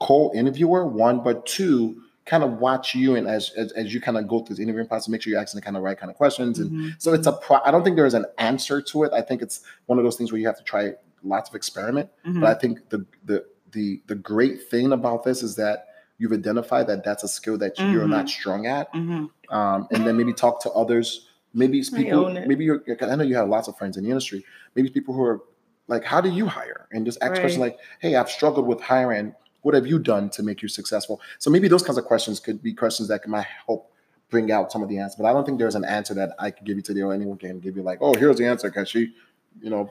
[0.00, 4.28] co-interviewer, one, but two, kind of watch you and as as, as you kind of
[4.28, 6.16] go through the interviewing process, make sure you're asking the kind of right kind of
[6.16, 6.58] questions.
[6.58, 7.02] And Mhm.
[7.02, 9.12] so it's a pro I don't think there's an answer to it.
[9.12, 10.92] I think it's one of those things where you have to try
[11.24, 12.10] lots of experiment.
[12.24, 12.40] Mhm.
[12.40, 15.86] But I think the the the the great thing about this is that
[16.18, 19.28] you've identified that that's a skill that you're not strong at, Mhm.
[19.50, 21.28] um, and then maybe talk to others.
[21.54, 22.30] Maybe people.
[22.30, 22.82] Maybe you're.
[23.00, 24.44] I know you have lots of friends in the industry.
[24.76, 25.40] Maybe people who are
[25.88, 29.34] like, "How do you hire?" And just ask questions like, "Hey, I've struggled with hiring.
[29.62, 32.62] What have you done to make you successful?" So maybe those kinds of questions could
[32.62, 33.90] be questions that might help
[34.28, 35.16] bring out some of the answers.
[35.16, 37.38] But I don't think there's an answer that I could give you today, or anyone
[37.38, 39.14] can give you like, "Oh, here's the answer," because she,
[39.60, 39.90] you know,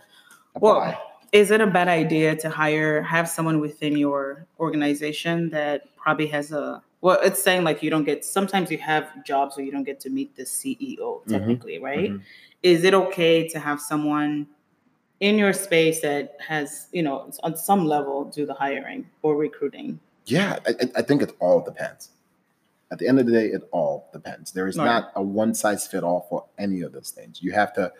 [0.56, 0.90] apply.
[0.90, 6.28] Well, is it a bad idea to hire have someone within your organization that probably
[6.28, 9.72] has a well, it's saying like you don't get sometimes you have jobs where you
[9.72, 11.28] don't get to meet the CEO Mhm.
[11.28, 12.12] technically, right?
[12.12, 12.22] Mhm.
[12.62, 14.46] Is it okay to have someone
[15.22, 20.00] in your space that has, you know, on some level do the hiring or recruiting?
[20.26, 22.10] Yeah, I, I- think it all depends.
[22.92, 24.52] At the end of the day, it all depends.
[24.52, 24.86] There is Right.
[24.86, 27.42] not a one size fit all for any of those things.
[27.42, 27.94] You have to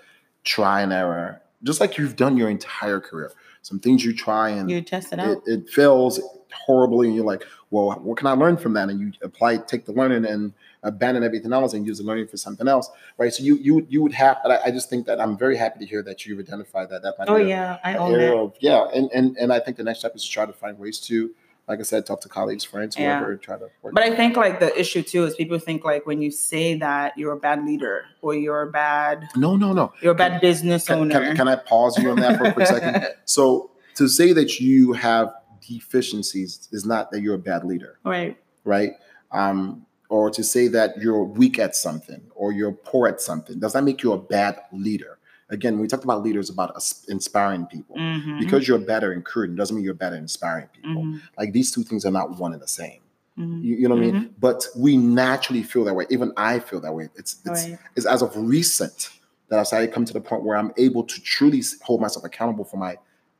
[0.44, 3.32] try and error, just like you've done your entire career.
[3.62, 5.44] Some things you try and You test it it, out.
[5.46, 6.20] it fails
[6.54, 8.90] horribly, and you're like, well, what can I learn from that?
[8.90, 12.38] And you apply, take the learning and abandon everything else and use the learning for
[12.38, 13.34] something else, right?
[13.34, 14.38] So you you you would have.
[14.44, 17.04] But I, I just think that I'm very happy to hear that you've identified that.
[17.04, 18.36] That might oh yeah, I own that.
[18.36, 20.78] of yeah, and and and I think the next step is to try to find
[20.78, 21.32] ways to,
[21.72, 23.20] like I said, talk to colleagues, friends, Yeah.
[23.20, 23.94] whoever, try to work.
[23.94, 27.18] But I think like the issue too is people think like when you say that
[27.18, 29.94] you're a bad leader or you're a bad no, no, no.
[30.02, 31.20] you're a bad business Can, owner.
[31.20, 33.08] can, can I pause you on that for a quick second?
[33.26, 35.34] So to say that you have
[35.66, 38.38] deficiencies is not that you're a bad leader, right.
[38.66, 38.92] right?
[39.32, 43.74] Um, or to say that you're weak at something or you're poor at something does
[43.74, 45.18] not make you a bad leader.
[45.52, 46.72] Again, we talked about leaders about
[47.10, 47.98] inspiring people.
[47.98, 48.40] Mhm.
[48.40, 51.04] Because you're better in recruiting doesn't mean you're better at inspiring people.
[51.04, 51.22] Mhm.
[51.38, 53.02] Like these two things are not one and the same.
[53.38, 53.62] Mhm.
[53.64, 54.18] You, you know what I Mm-hmm.
[54.20, 54.36] mean?
[54.40, 56.06] But we naturally feel that way.
[56.10, 57.10] Even I feel that way.
[57.16, 57.78] It's it's, Right.
[57.98, 59.10] it's as of recent
[59.50, 62.24] that I've started to come to the point where I'm able to truly hold myself
[62.24, 62.98] accountable for my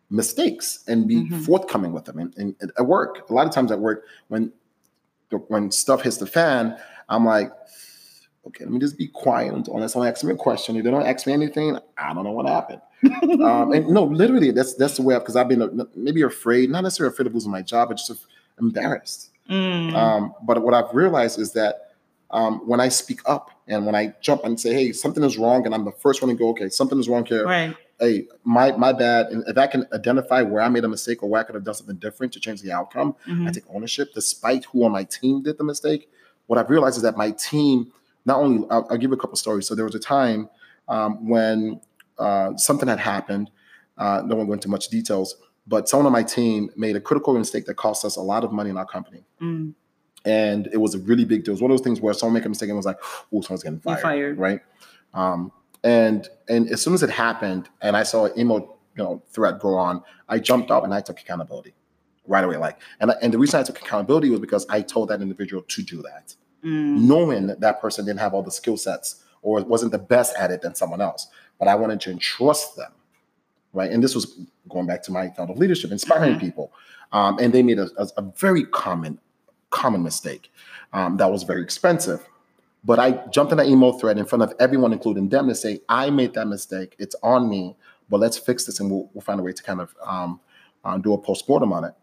[0.10, 1.46] mistakes and be Mhm.
[1.46, 2.20] forthcoming with them.
[2.20, 4.52] And, and, and at work, a lot of times at work, when
[5.48, 6.76] when stuff hits the fan,
[7.08, 7.54] I'm like,
[8.48, 10.76] okay, let me just be quiet unless someone asks me a question.
[10.76, 12.82] If they don't ask me anything, I don't know what happened.
[13.42, 15.20] um, and no, literally, that's that's the way I.
[15.20, 18.12] because I've been uh, maybe afraid, not necessarily afraid of losing my job, but just
[18.60, 19.30] embarrassed.
[19.50, 19.94] Mm.
[19.96, 21.94] Um, but what I've realized is that
[22.30, 25.66] um, when I speak up and when I jump and say, "Hey, something is wrong,"
[25.66, 27.46] and I'm the first one to go, "Okay, something is wrong here.
[27.46, 27.76] right.
[28.00, 31.30] Hey, my my bad." And if I can identify where I made a mistake or
[31.30, 33.54] where I could have done something different to change the outcome, I Mhm.
[33.54, 36.10] take ownership, despite who on my team did the mistake.
[36.48, 37.92] What I've realized is that my team
[38.26, 39.68] not only I'll, I'll give you a couple stories.
[39.68, 40.50] So there was a time
[40.88, 41.82] um, when
[42.20, 43.50] uh, something had happened.
[43.98, 45.36] Uh, no one went into much details,
[45.68, 48.52] but someone on my team made a critical mistake that cost us a lot of
[48.52, 49.74] money in our company Mm.
[50.26, 51.52] and it was a really big deal.
[51.52, 52.98] It was one of those things where someone make a mistake and was like,
[53.34, 54.38] "Oh, someone's getting fired,", fired.
[54.40, 54.60] right?
[55.14, 55.52] Um,
[55.84, 59.60] and and as soon as it happened, and I saw an email, you know, threat
[59.60, 61.74] go on, I jumped up and I took accountability
[62.28, 62.58] right away.
[62.58, 65.82] Like, and and the reason I took accountability was because I told that individual to
[65.82, 67.00] do that, Mm.
[67.08, 70.52] knowing that that person didn't have all the skill sets or wasn't the best at
[70.52, 72.92] it than someone else, but I wanted to entrust them,
[73.74, 73.90] right?
[73.92, 74.38] And this was
[74.70, 76.40] going back to my thought of leadership, inspiring Mhm.
[76.40, 76.72] people,
[77.14, 79.18] um, and they made a, a, a very common
[79.72, 80.52] common mistake
[80.94, 82.28] um, that was very expensive.
[82.84, 85.80] But I jumped in that email thread in front of everyone, including them, to say,
[85.90, 86.96] I made that mistake.
[87.00, 87.76] It's on me,
[88.10, 90.40] but let's fix this and we'll, we'll find a way to kind of um,
[90.84, 91.94] uh, do a postmortem on it.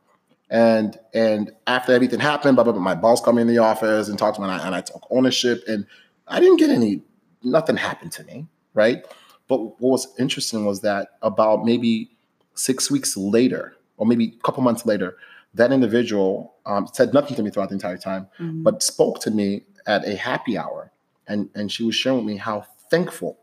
[0.50, 4.18] And and after everything happened, blah, blah, blah, my boss come in the office and
[4.18, 5.86] talked to me, and I, and I took ownership, and
[6.26, 7.02] I didn't get any,
[7.42, 9.04] nothing happened to me, right?
[9.46, 12.10] But what was interesting was that about maybe
[12.54, 15.16] six weeks later, or maybe a couple months later,
[15.54, 18.62] that individual um, said nothing to me throughout the entire time, Mhm.
[18.62, 20.92] but spoke to me at a happy hour,
[21.26, 23.38] and and she was sharing with me how thankful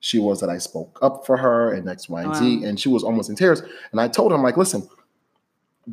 [0.00, 2.88] she was that I spoke up for her and X, Y, and Z, and she
[2.88, 3.62] was almost in tears.
[3.92, 4.88] And I told her, I'm like, listen,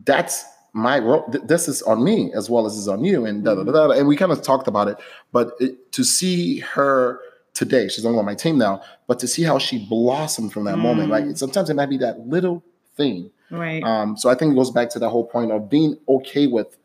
[0.05, 1.23] that's my role.
[1.31, 3.71] Th- This is on me as well as is on you, and da da da
[3.71, 3.91] da.
[3.91, 4.97] And we kind of talked about it,
[5.31, 7.19] but it, to see her
[7.53, 10.77] today, she's only on my team now, but to see how she blossomed from that
[10.77, 11.11] moment, Mm.
[11.11, 12.63] like sometimes it might be that little
[12.97, 13.29] thing.
[13.51, 13.83] Right.
[13.83, 16.75] Um, so I think it goes back to that whole point of being okay with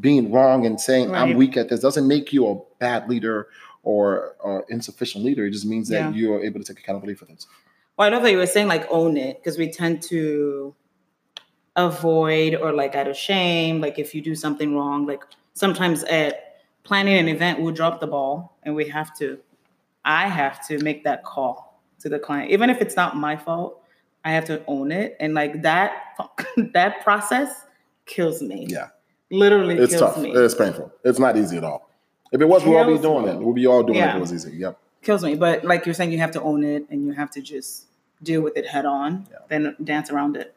[0.00, 3.48] being wrong and saying I'm weak at this doesn't make you a bad leader
[3.82, 5.44] or, or insufficient leader.
[5.46, 6.10] It just means that Yeah.
[6.12, 7.46] you are able to take accountability for things.
[7.96, 10.74] Well, I love that you were saying like own it because we tend to
[11.76, 13.80] avoid or like out of shame.
[13.80, 15.22] Like if you do something wrong, like
[15.54, 19.38] sometimes at planning an event, we'll drop the ball and we have to,
[20.04, 22.50] I have to make that call to the client.
[22.50, 23.82] Even if it's not my fault,
[24.24, 25.16] I have to own it.
[25.20, 26.16] And like that,
[26.72, 27.64] that process
[28.06, 28.66] kills me.
[28.68, 28.88] Yeah.
[29.30, 30.18] Literally It's kills tough.
[30.22, 30.32] me.
[30.32, 30.92] It's painful.
[31.04, 31.90] It's not easy at all.
[32.32, 33.30] If it was, we'd all be doing me.
[33.32, 33.38] it.
[33.38, 34.56] We'd be all doing it if it was easy.
[34.56, 34.78] Yep.
[35.02, 35.36] kills me.
[35.36, 37.86] But like you're saying, you have to own it and you have to just
[38.22, 39.38] deal with it head on, Yeah.
[39.48, 40.54] then dance around it.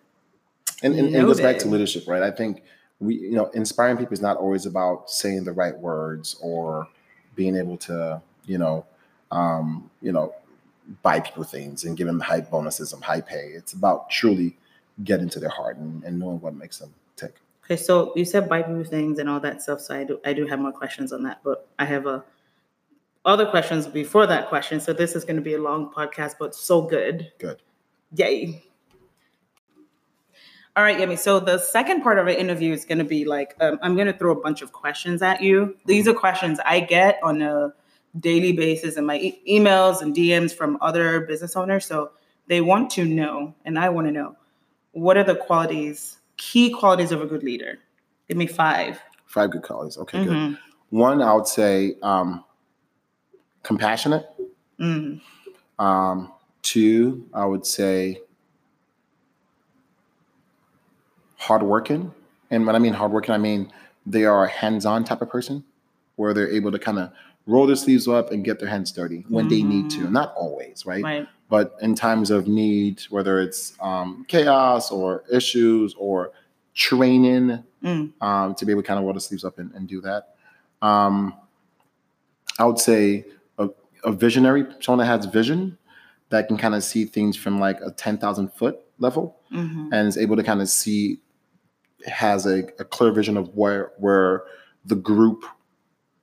[0.82, 2.24] And, and, and it goes back to leadership, right?
[2.24, 2.64] I think
[3.00, 6.88] we, you know, inspiring people is not always about saying the right words or
[7.36, 8.86] being able to, you know,
[9.32, 10.34] um, you know,
[11.02, 13.52] buy people things and give them high bonuses and high pay.
[13.54, 14.58] It's about truly
[15.04, 17.36] getting to their heart and, and knowing what makes them tick.
[17.66, 19.82] Okay, so you said buy people things and all that stuff.
[19.82, 22.24] So I do I do have more questions on that, but I have a
[23.26, 24.80] other questions before that question.
[24.80, 27.32] So this is going to be a long podcast, but so good.
[27.38, 27.62] Good.
[28.16, 28.64] Yay.
[30.76, 31.18] All right, Yemi.
[31.18, 34.08] So the second part of our interview is going to be like um, I'm going
[34.08, 35.76] to throw a bunch of questions at you.
[35.86, 37.74] These are questions I get on a
[38.20, 41.86] daily basis in my e- emails and DMs from other business owners.
[41.86, 42.12] So
[42.48, 44.36] they want to know, and I want to know,
[44.92, 47.80] what are the qualities, key qualities of a good leader?
[48.28, 49.00] Give me five.
[49.26, 49.98] Five good qualities.
[49.98, 50.34] Okay, good.
[50.34, 50.58] Mhm.
[50.92, 52.44] One, I would say um,
[53.64, 54.26] compassionate.
[54.80, 55.22] Mm.
[55.78, 58.22] Um, two, I would say
[61.40, 62.14] hardworking.
[62.52, 63.72] And when I mean hardworking, I mean
[64.06, 65.64] they are a hands-on type of person
[66.16, 67.12] where they're able to kind of
[67.48, 70.02] roll their sleeves up and get their hands dirty when they need to.
[70.02, 70.12] Mm.
[70.12, 71.04] Not always, right?
[71.04, 71.28] Right.
[71.50, 76.32] But in times of need, whether it's um, chaos or issues or
[76.76, 78.12] training, Mm.
[78.22, 80.36] um, to be able to kind of roll the sleeves up and, and do that.
[80.82, 81.34] Um,
[82.60, 83.24] I would say
[83.58, 83.70] a,
[84.04, 85.78] a visionary, someone that has vision
[86.28, 89.90] that can kind of see things from like a 10,000 foot level Mhm.
[89.94, 91.20] and is able to kind of see,
[92.06, 94.44] has a, a clear vision of where, where
[94.86, 95.46] the group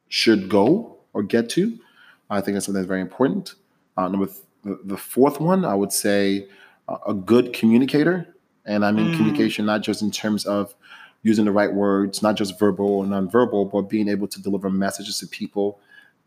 [0.08, 1.78] should go or get to.
[2.30, 3.54] I think that's something that's very important.
[3.96, 4.26] Uh, number
[4.64, 6.48] th- the, fourth one, I would say
[6.88, 8.34] uh, a good communicator.
[8.64, 9.16] And I mean Mm.
[9.16, 10.74] communication, not just in terms of
[11.22, 15.18] using the right words, not just verbal or nonverbal, but being able to deliver messages
[15.20, 15.78] to people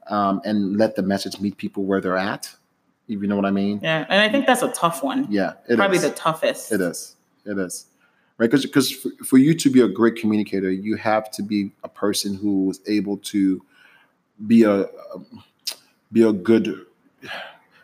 [0.07, 2.53] um, and let the message meet people where they're at.
[3.09, 3.79] If you know what I mean?
[3.81, 5.27] Yeah, and I think that's a tough one.
[5.29, 6.03] Yeah, it Probably is.
[6.03, 6.71] the toughest.
[6.71, 7.15] It is.
[7.45, 7.85] It is.
[8.39, 8.49] Right?
[8.49, 12.33] Because for, for you to be a great communicator, you have to be a person
[12.33, 13.61] who is able to
[14.47, 15.43] be a um,
[16.11, 16.85] be a good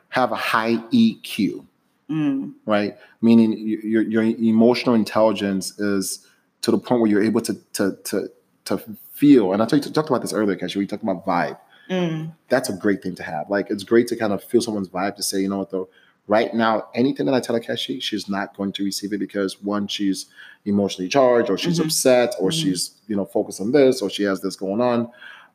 [0.09, 1.65] have a high EQ,
[2.09, 2.53] Mm.
[2.65, 2.95] right?
[3.21, 3.51] Meaning
[3.83, 6.25] your your emotional intelligence is
[6.61, 8.29] to the point where you're able to to to
[8.65, 8.77] to
[9.11, 9.51] feel.
[9.53, 10.77] And I talked talked about this earlier, Keshi.
[10.77, 11.57] We talked about vibe
[11.89, 12.31] Mm.
[12.49, 13.47] that's a great thing to have.
[13.49, 15.87] Like it's great to kind of feel someone's vibe to say, you know what though,
[16.27, 19.87] right now, anything that I tell Akeshi, she's not going to receive it because one,
[19.87, 20.25] she's
[20.65, 21.85] emotionally charged, or she's Mhm.
[21.85, 22.53] upset, or Mhm.
[22.61, 25.09] she's you know focused on this, or she has this going on.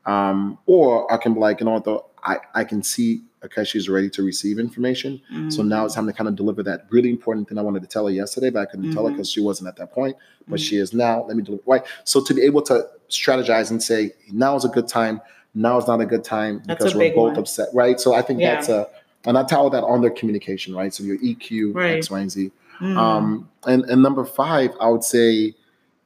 [0.06, 4.10] Um, or I can be like, you know what I, I can see Akeshi's ready
[4.10, 5.20] to receive information.
[5.48, 5.68] So Mm.
[5.68, 8.06] now it's time to kind of deliver that really important thing I wanted to tell
[8.06, 10.16] her yesterday, but I couldn't tell her because she wasn't at that point,
[10.48, 10.62] but Mhm.
[10.62, 11.24] she is now.
[11.26, 11.62] Let me deliver.
[11.66, 11.82] Right.
[12.04, 15.20] So to be able to strategize and say, now is a good time,
[15.54, 17.38] now is not a good time because we're both one.
[17.38, 17.68] upset.
[17.74, 17.98] Right.
[17.98, 18.54] So I think Yeah.
[18.54, 18.88] that's a,
[19.24, 20.92] and I tell that on their communication, right?
[20.92, 21.96] So your EQ, Right.
[21.98, 22.50] X, Y, and Z.
[22.80, 22.96] Mm.
[22.96, 25.54] Um, and, and number five, I would say,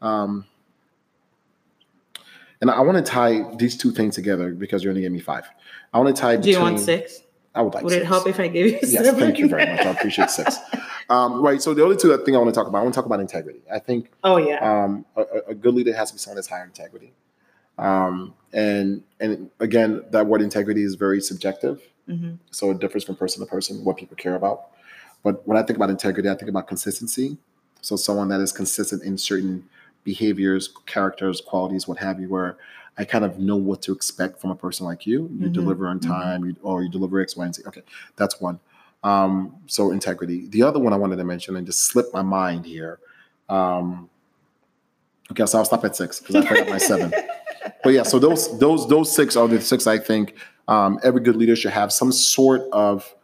[0.03, 0.45] um,
[2.61, 5.45] and I want to tie these two things together because you're to give me five.
[5.93, 7.21] I want to tie Do you want six?
[7.55, 8.03] I would like Would six.
[8.03, 9.21] it help if I gave you Yes, seven?
[9.21, 9.87] thank you very much.
[9.87, 10.57] I appreciate six.
[11.11, 11.61] Um, right.
[11.61, 13.21] So the other two thing I want to talk about, I want to talk about
[13.21, 13.61] integrity.
[13.71, 14.85] I think oh yeah.
[14.85, 17.13] um, a, a- a good leader has to be someone that's higher integrity.
[17.77, 22.39] Um, and and again, that word integrity is very subjective, Mhm.
[22.51, 24.67] so it differs from person to person what people care about.
[25.23, 27.39] But when I think about integrity, I think about consistency.
[27.81, 29.65] So someone that is consistent in certain
[30.05, 32.57] behaviors, characters, qualities, what have you, where
[32.99, 35.29] I kind of know what to expect from a person like you.
[35.39, 36.07] You Mhm, deliver on mhm.
[36.07, 37.63] time, you, or you deliver X, Y, and Z.
[37.67, 37.83] Okay,
[38.17, 38.61] that's one.
[39.03, 40.47] Um, so integrity.
[40.47, 42.99] The other one I wanted to mention and just slipped my mind here.
[43.49, 44.09] Um,
[45.33, 47.13] okay, so I'll stop at six because I forgot my seven.
[47.83, 50.35] But yeah, so those those those six are the six I think
[50.69, 53.15] um, every good leader should have some sort of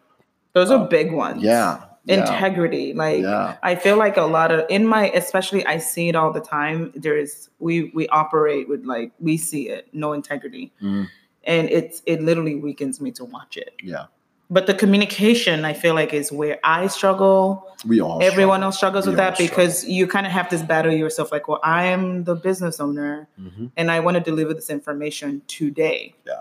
[0.53, 1.43] Those are big ones.
[1.43, 2.18] yeah Yeah.
[2.20, 3.57] integrity like Yeah.
[3.62, 6.93] i feel like a lot of in my especially i see it all the time
[6.97, 11.07] there's we we operate with like we see it no integrity Mm,
[11.45, 14.07] and it's it literally weakens me to watch it yeah.
[14.53, 18.22] But the communication i feel like is where i struggle We all.
[18.22, 18.64] everyone struggle.
[18.64, 21.61] else struggles We with that because you kind of have this battle yourself like well
[21.62, 23.70] i am the business owner Mhm.
[23.76, 26.40] and i want to deliver this information today Yeah.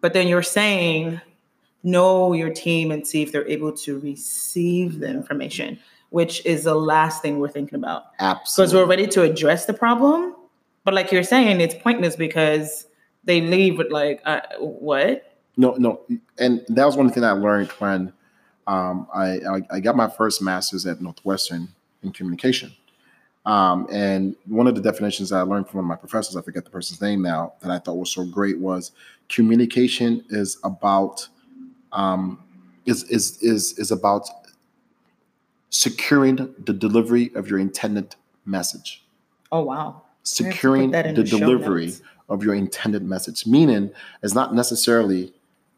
[0.00, 1.20] but then you're saying
[1.84, 5.78] know your team and see if they're able to receive the information
[6.10, 8.70] which is the last thing we're thinking about Absolutely.
[8.72, 10.34] because we're ready to address the problem
[10.84, 12.86] but like you're saying it's pointless because
[13.24, 15.27] they leave with like uh, what
[15.58, 16.00] No, no,
[16.38, 18.12] and that was one thing I learned when
[18.66, 21.68] um, I, I I got my first master's at Northwestern
[22.02, 22.72] in communication.
[23.44, 26.42] Um, and one of the definitions that I learned from one of my professors, I
[26.42, 28.92] forget the person's name now, that I thought was so great was
[29.28, 31.28] communication is about
[31.92, 32.40] um,
[32.86, 34.30] is is is is about
[35.70, 39.04] securing the delivery of your intended message
[39.52, 42.02] oh wow securing the the delivery notes.
[42.28, 43.46] of your intended message.
[43.46, 43.90] Meaning,
[44.22, 45.32] it's not necessarily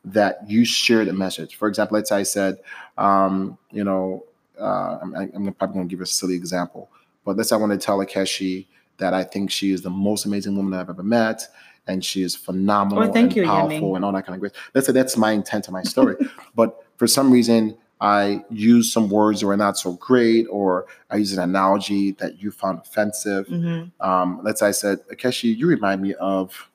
[0.05, 1.57] that you shared a message.
[1.57, 2.59] For example, let's say I said,
[2.99, 4.25] um, you know,
[4.59, 6.91] uh, I'm, I'm probably going to give a silly example,
[7.25, 8.67] but let's say I want to tell Akeshi
[8.99, 11.43] that I think she is the most amazing woman I've ever met,
[11.87, 13.97] and she is phenomenal Oh, thank and you, powerful Yemi.
[13.97, 14.53] and all that kind of great.
[14.75, 16.17] Let's say that's my intent to my story,
[16.55, 17.77] but for some reason.
[18.03, 22.43] I use some words that were not so great, or I use an analogy that
[22.43, 23.91] you found offensive Mhm.
[24.01, 26.71] um, let's say I said, Akeshi, you remind me of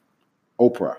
[0.60, 0.98] Oprah.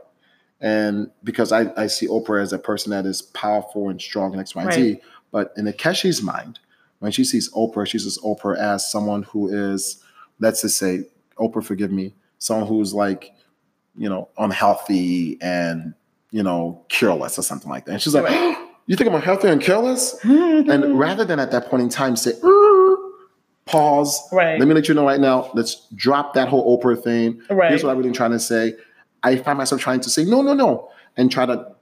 [0.60, 4.40] And because I, I see Oprah as a person that is powerful and strong and
[4.40, 5.00] X, Y, and Z.
[5.30, 6.58] But in Akeshi's mind,
[7.00, 10.02] when she sees Oprah, she sees Oprah as someone who is,
[10.40, 11.04] let's just say,
[11.38, 13.32] Oprah, forgive me, someone who's like,
[13.98, 15.92] you know, unhealthy and,
[16.30, 17.92] you know, careless or something like that.
[17.92, 18.56] And she's like, Right.
[18.86, 20.18] you think I'm unhealthy and careless?
[20.24, 22.32] And rather than at that point in time say,
[23.66, 24.58] pause, Right.
[24.58, 27.42] let me let you know right now, let's drop that whole Oprah thing.
[27.50, 27.68] Right.
[27.68, 28.74] Here's what I'm really trying to say.
[29.26, 31.72] I find myself trying to say, no, no, no, and try to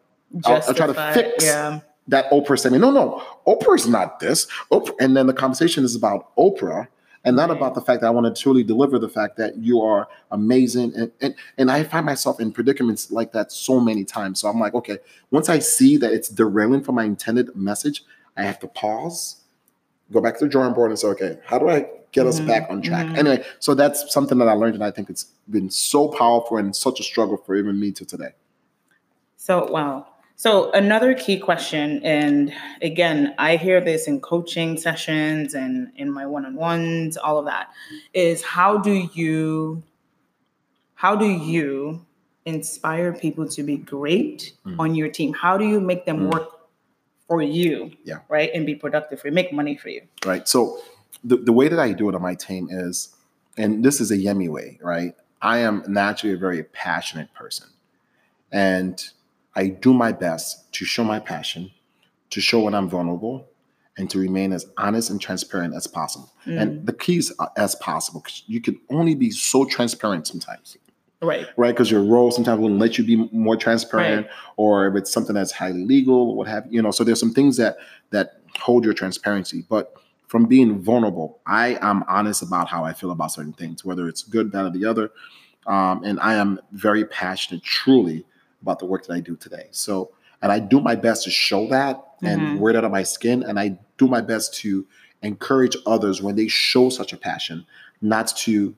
[0.44, 2.82] I'll, I'll try to fix yeah that Oprah statement.
[2.82, 4.46] No, no, Oprah's not this.
[4.70, 6.88] Oprah, and then the conversation is about Oprah
[7.24, 7.56] and not Right.
[7.56, 10.92] about the fact that I want to truly deliver the fact that you are amazing.
[10.94, 14.40] And, and and I find myself in predicaments like that so many times.
[14.40, 14.98] So I'm like, okay,
[15.30, 18.04] once I see that it's derailing from my intended message,
[18.36, 19.40] I have to pause,
[20.12, 22.46] go back to the drawing board and say, okay, how do I get us Mhm,
[22.46, 23.06] back on track?
[23.08, 23.18] mhm.
[23.18, 26.74] Anyway, so that's something that I learned, and I think it's been so powerful and
[26.74, 28.32] such a struggle for even me to today.
[29.36, 30.06] So, wow.
[30.36, 32.52] So, another key question, and
[32.82, 37.44] again, I hear this in coaching sessions and in my one on ones, all of
[37.46, 37.68] that,
[38.14, 39.82] is how do you,
[40.94, 42.04] how do you
[42.46, 44.78] inspire people to be great Mm.
[44.78, 45.32] on your team?
[45.32, 46.32] How do you make them Mm.
[46.32, 46.48] work
[47.28, 47.92] for you?
[48.04, 48.18] Yeah.
[48.28, 48.50] Right.
[48.54, 50.02] And be productive for you, make money for you.
[50.26, 50.48] right?
[50.48, 50.78] So
[51.24, 53.14] the, the way that I do it on my team is,
[53.56, 55.14] and this is a Yemi way, right?
[55.40, 57.68] I am naturally a very passionate person.
[58.52, 59.02] And
[59.56, 61.70] I do my best to show my passion,
[62.30, 63.48] to show when I'm vulnerable,
[63.96, 66.32] and to remain as honest and transparent as possible.
[66.46, 66.60] Mm.
[66.60, 70.76] And the key is uh, as possible, because you can only be so transparent sometimes
[71.22, 71.46] Right.
[71.56, 71.72] right?
[71.72, 74.34] Because your role sometimes won't let you be more transparent, Right.
[74.56, 76.90] or if it's something that's highly legal, what have you know.
[76.90, 77.76] So there's some things that
[78.10, 79.94] that hold your transparency, but
[80.26, 84.22] from being vulnerable, I am honest about how I feel about certain things, whether it's
[84.22, 85.10] good, bad, or the other.
[85.66, 88.24] Um, and I am very passionate, truly,
[88.62, 89.68] about the work that I do today.
[89.70, 90.10] So,
[90.42, 92.58] and I do my best to show that and Mhm.
[92.58, 94.86] wear that on my skin, and I do my best to
[95.22, 97.66] encourage others when they show such a passion,
[98.02, 98.74] not to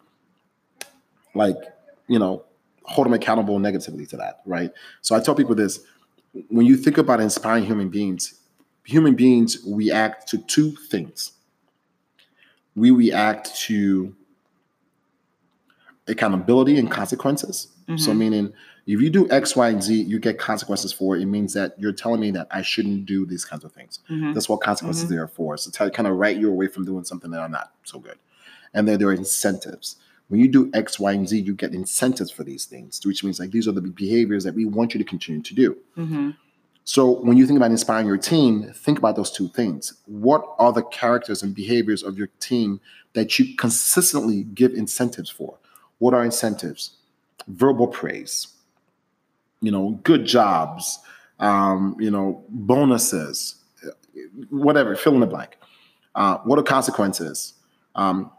[1.34, 1.56] like
[2.08, 2.42] you know
[2.84, 4.70] hold them accountable negatively to that right
[5.02, 5.80] so i tell people this
[6.48, 8.40] when you think about inspiring human beings
[8.84, 11.32] human beings react to two things
[12.76, 14.14] we react to
[16.08, 18.16] accountability and consequences so Mhm.
[18.18, 18.52] meaning
[18.86, 21.74] if you do x y and z you get consequences for it it means that
[21.80, 24.34] you're telling me that i shouldn't do these kinds of things Mhm.
[24.34, 25.08] that's what consequences Mhm.
[25.10, 25.56] they are for.
[25.56, 28.18] So to kind of write you away from doing something that are not so good.
[28.74, 29.96] And then there are incentives.
[30.28, 33.38] When you do X, Y, and Z, you get incentives for these things, which means
[33.40, 35.76] like these are the behaviors that we want you to continue to do.
[36.88, 39.94] So when you think about inspiring your team, think about those two things.
[40.06, 42.80] What are the characters and behaviors of your team
[43.14, 45.58] that you consistently give incentives for?
[45.98, 46.92] What are incentives?
[47.48, 48.46] Verbal praise,
[49.60, 51.00] you know, good jobs,
[51.40, 53.56] um, you know, bonuses,
[54.50, 55.58] whatever, fill in the blank.
[56.14, 57.54] Uh, what are consequences?
[57.96, 58.30] Um,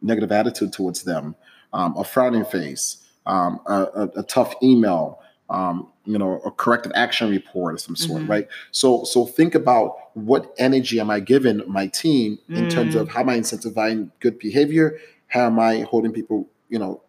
[0.00, 1.36] negative attitude towards them,
[1.72, 2.96] um, a frowning face,
[3.26, 7.94] um, a, a, a tough email, um, you know a corrective action report of some
[7.96, 8.28] sort Mhm.
[8.28, 13.00] right so so think about what energy am i giving my team in terms Mm.
[13.02, 14.98] of how am i incentivizing good behavior
[15.28, 17.00] how am i holding people you know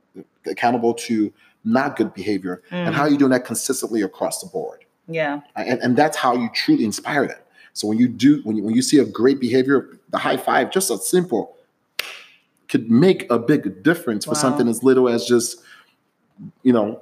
[0.46, 1.34] accountable to
[1.66, 5.42] not good behavior and how are you doing that consistently across the board Yeah.
[5.56, 7.40] and, and that's how you truly inspire them
[7.74, 10.70] so when you do when you, when you see a great behavior the high five
[10.70, 11.56] just a simple
[12.68, 14.42] could make a big difference for Wow.
[14.46, 15.62] something as little as just
[16.62, 17.02] you know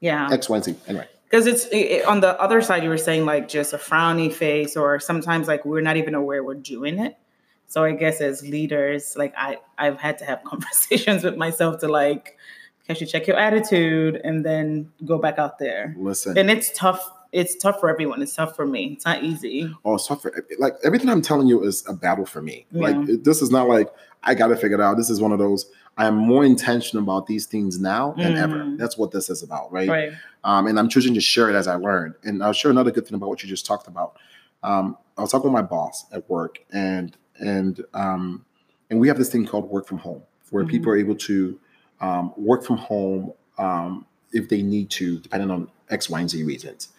[0.00, 0.28] Yeah.
[0.30, 3.26] x y and z anyway Because it's it, on the other side, you were saying
[3.26, 7.18] like just a frowny face, or sometimes like we're not even aware we're doing it.
[7.66, 11.88] So I guess as leaders, like I I've had to have conversations with myself to
[11.88, 12.38] like,
[12.86, 15.94] can you check your attitude and then go back out there.
[15.98, 17.06] listen And it's tough.
[17.32, 18.22] It's tough for everyone.
[18.22, 18.94] It's tough for me.
[18.94, 19.70] It's not easy.
[19.84, 22.64] Oh, it's tough for like everything I'm telling you is a battle for me.
[22.72, 23.14] Like Yeah.
[23.14, 23.90] it- this is not like
[24.22, 24.96] I got to figure it out.
[24.96, 25.70] This is one of those.
[25.98, 28.56] I am more intentional about these things now than ever.
[28.56, 28.76] Mm.
[28.78, 29.88] That's what this is about, right?
[29.88, 30.12] Right.
[30.46, 32.14] Um, and I'm choosing to share it as I learn.
[32.22, 34.16] And I'll share another good thing about what you just talked about.
[34.62, 38.44] Um, I was talking with my boss at work, and and um,
[38.88, 40.68] and we have this thing called work from home, where Mhm.
[40.70, 41.58] people are able to
[42.00, 46.42] um, work from home um, if they need to, depending on X, Y, and Z
[46.44, 46.90] reasons.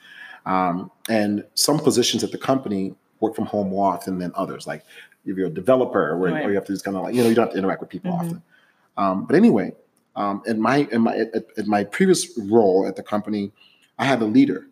[0.45, 4.67] Um, and some positions at the company work from home more often than others.
[4.67, 4.83] Like
[5.25, 6.47] if you're a developer, where, Right.
[6.49, 7.89] you have to just kind of like you know you don't have to interact with
[7.89, 8.19] people Mhm.
[8.19, 8.41] often.
[8.97, 9.73] Um, but anyway,
[10.18, 13.51] um, in my in my at, at my previous role at the company,
[13.97, 14.68] I had a leader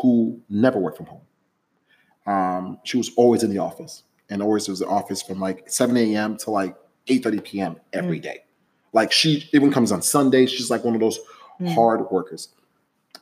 [0.00, 1.22] who never worked from home.
[2.26, 5.68] Um, she was always in the office, and always was in the office from like
[5.68, 6.36] 7 a.m.
[6.38, 6.76] to like
[7.08, 7.76] 8:30 p.m.
[7.92, 8.44] every day.
[8.92, 10.50] Like she even comes on Sundays.
[10.52, 11.18] She's like one of those
[11.60, 11.74] Mm.
[11.74, 12.48] hard workers.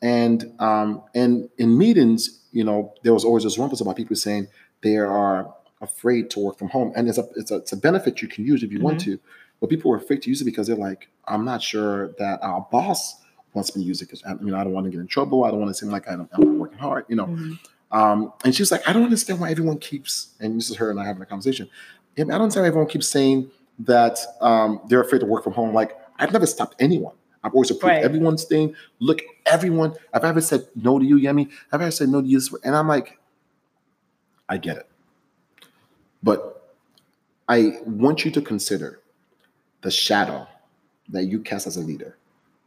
[0.00, 4.46] And um, and in meetings, you know, there was always this rumpus about people saying
[4.82, 8.22] they are afraid to work from home, and it's a it's a, it's a benefit
[8.22, 9.18] you can use if you want to.
[9.60, 12.66] But people were afraid to use it because they're like, I'm not sure that our
[12.70, 13.22] boss
[13.54, 15.44] wants me to use it because I mean I don't want to get in trouble.
[15.44, 17.26] I don't want to seem like I'm, I'm not working hard, you know.
[17.26, 17.58] Mhm.
[17.90, 21.00] Um, and she's like, I don't understand why everyone keeps, and this is her and
[21.00, 21.68] I having a conversation.
[22.18, 23.50] I don't understand why everyone keeps saying
[23.80, 25.72] that um, they're afraid to work from home.
[25.72, 27.14] Like, I've never stopped anyone.
[27.44, 28.02] I've always approved Right.
[28.04, 28.74] everyone's thing.
[28.98, 31.48] Look, everyone, I've ever said no to you, Yemi.
[31.72, 32.40] I've ever said no to you.
[32.64, 33.18] And I'm like,
[34.48, 34.86] I get it.
[36.22, 36.74] But
[37.48, 39.00] I want you to consider
[39.82, 40.46] the shadow
[41.08, 42.16] that you cast as a leader.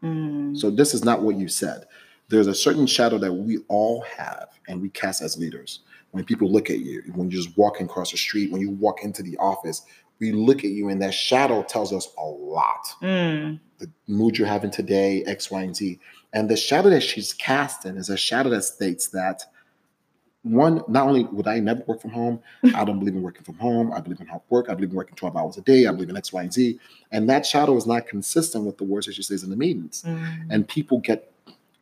[0.03, 0.57] Mm.
[0.57, 1.85] So this is not what you said.
[2.29, 5.79] There's a certain shadow that we all have and we cast as leaders.
[6.11, 9.03] When people look at you, when you're just walking across the street, when you walk
[9.03, 9.83] into the office,
[10.19, 12.87] we look at you and that shadow tells us a lot.
[13.01, 13.59] Mm.
[13.79, 15.99] The mood you're having today, X, Y, and Z.
[16.33, 19.43] And the shadow that she's casting is a shadow that states that
[20.43, 22.39] one, not only would I never work from home,
[22.75, 23.91] I don't believe in working from home.
[23.93, 24.69] I believe in hard work.
[24.69, 25.85] I believe in working 12 hours a day.
[25.85, 26.79] I believe in X, Y, and Z.
[27.11, 30.03] And that shadow is not consistent with the words that she says in the meetings
[30.05, 30.47] Mm.
[30.49, 31.31] and people get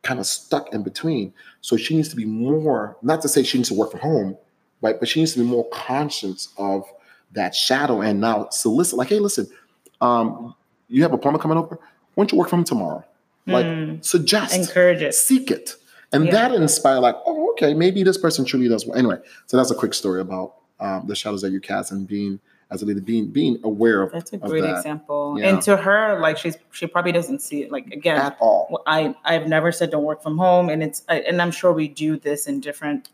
[0.02, 1.32] kind of stuck in between.
[1.60, 4.36] So she needs to be more, not to say she needs to work from home,
[4.82, 4.98] right?
[4.98, 6.84] But she needs to be more conscious of
[7.32, 9.46] that shadow and now solicit, like, hey, listen,
[10.00, 10.54] um,
[10.88, 11.76] you have a plumber coming over?
[12.14, 13.04] Why don't you work from home tomorrow?
[13.46, 14.04] Like, Mm.
[14.04, 15.14] suggest, Encourage it.
[15.14, 15.74] seek it.
[16.12, 16.32] And Yeah.
[16.32, 18.98] that inspired, like, oh, okay, maybe this person truly does well.
[18.98, 22.40] Anyway, so that's a quick story about um, the shadows that you cast and being,
[22.70, 25.36] as a leader, being being aware of, That's a great that example.
[25.38, 25.48] Yeah.
[25.50, 27.70] And to her, like she's she probably doesn't see it.
[27.72, 28.82] Like again, at all.
[28.86, 31.88] I I've never said don't work from home, and it's I, and I'm sure we
[31.88, 33.08] do this in different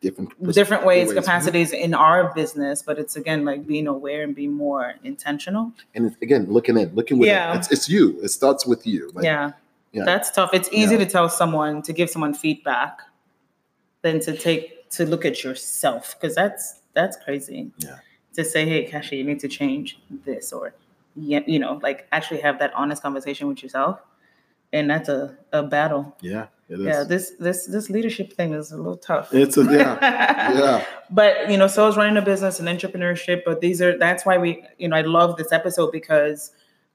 [0.00, 1.14] Different, different ways, ways.
[1.16, 2.82] capacities in our business.
[2.82, 5.72] But it's again like being aware and being more intentional.
[5.94, 7.56] and it's, again looking in looking within Yeah.
[7.56, 9.52] it's, it's you it starts with you like, yeah.
[9.92, 10.04] Yeah.
[10.04, 10.50] that's tough.
[10.54, 11.04] It's easy Yeah.
[11.04, 12.98] to tell someone to give someone feedback
[14.02, 17.70] than to take to look at yourself because that's that's crazy.
[17.78, 17.98] Yeah.
[18.34, 20.74] To say, hey, Keshi, you need to change this, or
[21.14, 24.00] yeah, you know, like actually have that honest conversation with yourself,
[24.72, 26.16] and that's a a battle.
[26.22, 29.32] yeah it is Yeah, this this this leadership thing is a little tough.
[29.34, 29.98] it's a yeah
[30.58, 33.42] yeah But you know, so is running a business and entrepreneurship.
[33.44, 36.52] But these are that's why we, you know, I love this episode because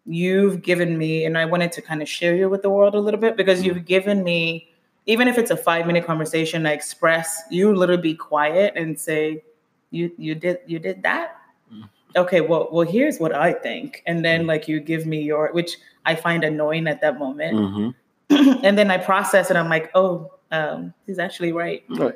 [0.07, 2.99] you've given me, and I wanted to kind of share you with the world a
[2.99, 4.69] little bit because you've given me,
[5.05, 9.43] even if it's a five minute conversation, I express, you literally be quiet and say,
[9.91, 11.35] you you did you did that.
[11.73, 11.89] Mm.
[12.15, 15.77] Okay, well, well, here's what I think, and then like you give me your, which
[16.05, 17.95] I find annoying at that moment, Mhm.
[18.63, 19.55] and then I process it.
[19.57, 22.15] I'm like, oh, um, he's actually right, Right.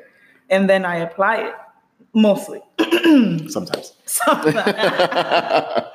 [0.50, 1.54] and then I apply it
[2.14, 2.60] mostly.
[3.48, 4.32] sometimes So-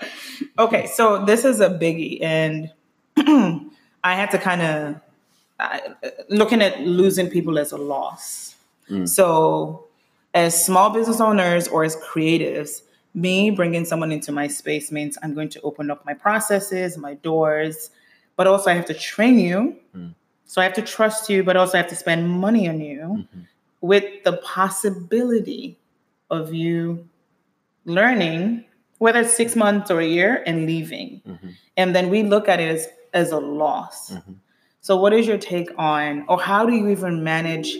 [0.59, 2.71] okay, so this is a biggie, and
[3.17, 4.95] I had to kind of
[6.29, 8.55] looking at losing people as a loss.
[8.89, 9.07] Mm.
[9.07, 9.85] So,
[10.33, 12.81] as small business owners or as creatives,
[13.13, 17.15] me bringing someone into my space means I'm going to open up my processes, my
[17.15, 17.89] doors,
[18.35, 20.13] but also I have to train you Mm.
[20.49, 22.99] So I have to trust you, but also I have to spend money on you
[23.35, 23.47] Mhm.
[23.81, 25.75] with the possibility
[26.29, 27.07] of you
[27.85, 28.65] learning,
[28.99, 31.21] whether it's six months or a year, and leaving.
[31.25, 31.53] Mhm.
[31.77, 34.11] And then we look at it as, as a loss.
[34.11, 34.35] Mhm.
[34.81, 37.75] So, what is your take on, or how do you even manage?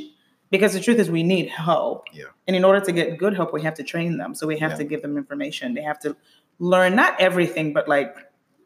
[0.49, 2.05] Because the truth is, we need help.
[2.13, 2.25] Yeah.
[2.47, 4.33] And in order to get good help, we have to train them.
[4.33, 4.77] So, we have Yeah.
[4.77, 5.73] to give them information.
[5.73, 6.15] They have to
[6.59, 8.15] learn not everything, but like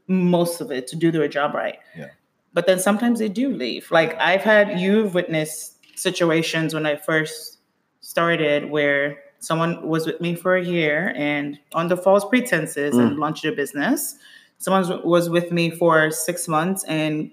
[0.07, 1.77] most of it to do their job right.
[1.97, 2.09] Yeah.
[2.53, 3.89] But then sometimes they do leave.
[3.91, 7.59] Like, I've had, you've witnessed situations when I first
[8.01, 13.19] started where someone was with me for a year and under false pretenses and mm.
[13.19, 14.15] launched a business.
[14.59, 17.31] Someone was- was with me for six months and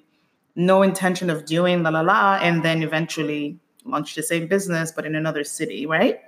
[0.57, 5.07] no intention of doing la la la, and then eventually launched the same business but
[5.07, 6.21] in another city, right?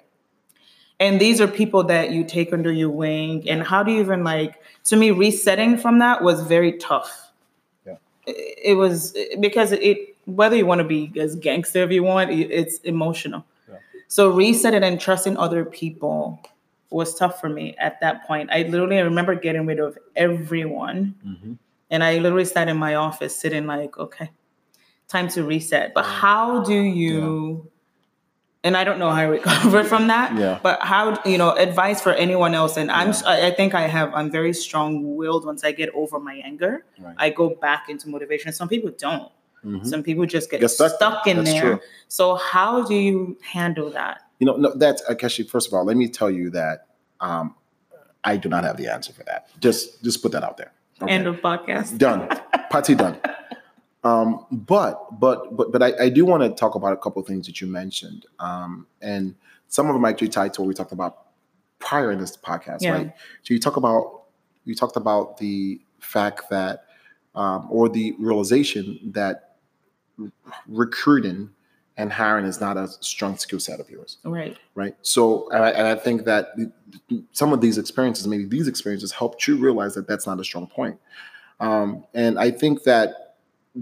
[1.01, 3.49] And these are people that you take under your wing.
[3.49, 7.33] And how do you even like, to me, resetting from that was very tough.
[7.87, 7.95] Yeah.
[8.27, 12.31] It, it was because it, whether you want to be as gangster if you want,
[12.31, 13.47] it's emotional.
[14.11, 14.15] Yeah.
[14.15, 16.41] So resetting and trusting other people
[16.91, 18.51] was tough for me at that point.
[18.53, 21.15] I literally remember getting rid of everyone.
[21.25, 21.59] Mhm.
[21.91, 24.31] And I literally sat in my office sitting like, okay,
[25.09, 25.93] time to reset.
[25.95, 27.69] But how do you,
[28.63, 30.59] and I don't know how I recover from that, Yeah.
[30.63, 32.77] but how, you know, advice for anyone else.
[32.77, 36.19] And I'm, I I think I have, I'm very strong willed once I get over
[36.21, 36.85] my anger.
[36.99, 37.15] Right.
[37.19, 38.53] I go back into motivation.
[38.53, 39.31] Some people don't.
[39.65, 39.87] Mhm.
[39.87, 40.93] Some people just get Get stuck.
[40.93, 41.61] stuck, in That's there.
[41.63, 41.81] true.
[42.09, 44.23] So how do you handle that?
[44.39, 46.87] You know, no, that's actually first of all, let me tell you that
[47.21, 47.55] um,
[48.25, 49.49] I do not have the answer for that.
[49.61, 50.73] Just just put that out there.
[51.03, 51.13] Okay.
[51.13, 51.99] End of podcast.
[51.99, 52.29] done.
[52.71, 53.19] Party done.
[54.03, 57.29] Um, but but but but I, I do want to talk about a couple of
[57.29, 59.35] things that you mentioned, um, and
[59.69, 61.27] some of them actually tied to what we talked about
[61.81, 62.93] prior in this podcast, Yeah.
[62.93, 63.13] right?
[63.43, 64.23] So you talk about
[64.65, 66.85] you talked about the fact that
[67.35, 69.50] um, or the realization that
[70.67, 71.51] recruiting
[71.97, 74.57] and hiring is not a strong skill set of yours Right.
[74.75, 74.95] right?
[75.03, 76.55] So, and I, and I think that
[77.33, 80.67] some of these experiences, maybe these experiences, helped you realize that that's not a strong
[80.67, 80.99] point.
[81.59, 83.37] Um, and I think that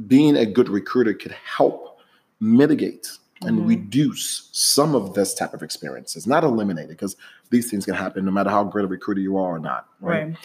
[0.06, 2.00] being a good recruiter could help
[2.40, 3.08] mitigate
[3.42, 3.68] and Mhm.
[3.68, 7.16] reduce some of this type of experiences, not eliminate it, because
[7.50, 10.24] these things can happen no matter how great a recruiter you are or not, right?
[10.26, 10.36] Right.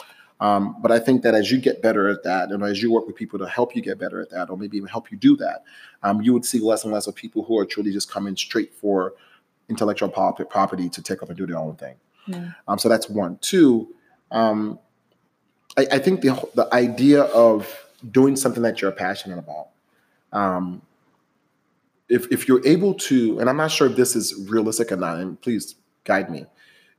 [0.43, 3.07] Um, but I think that as you get better at that, and as you work
[3.07, 5.37] with people to help you get better at that, or maybe even help you do
[5.37, 5.63] that,
[6.03, 8.73] um, you would see less and less of people who are truly just coming straight
[8.73, 9.13] for
[9.69, 11.95] intellectual property to take up and do their own thing.
[12.27, 12.51] Yeah.
[12.67, 13.37] Um, so that's one.
[13.39, 13.95] Two,
[14.31, 14.79] um,
[15.77, 17.73] I, I think the the idea of
[18.11, 19.69] doing something that you're passionate about.
[20.33, 20.81] Um,
[22.09, 25.19] if if you're able to, and I'm not sure if this is realistic or not,
[25.19, 26.47] and please guide me.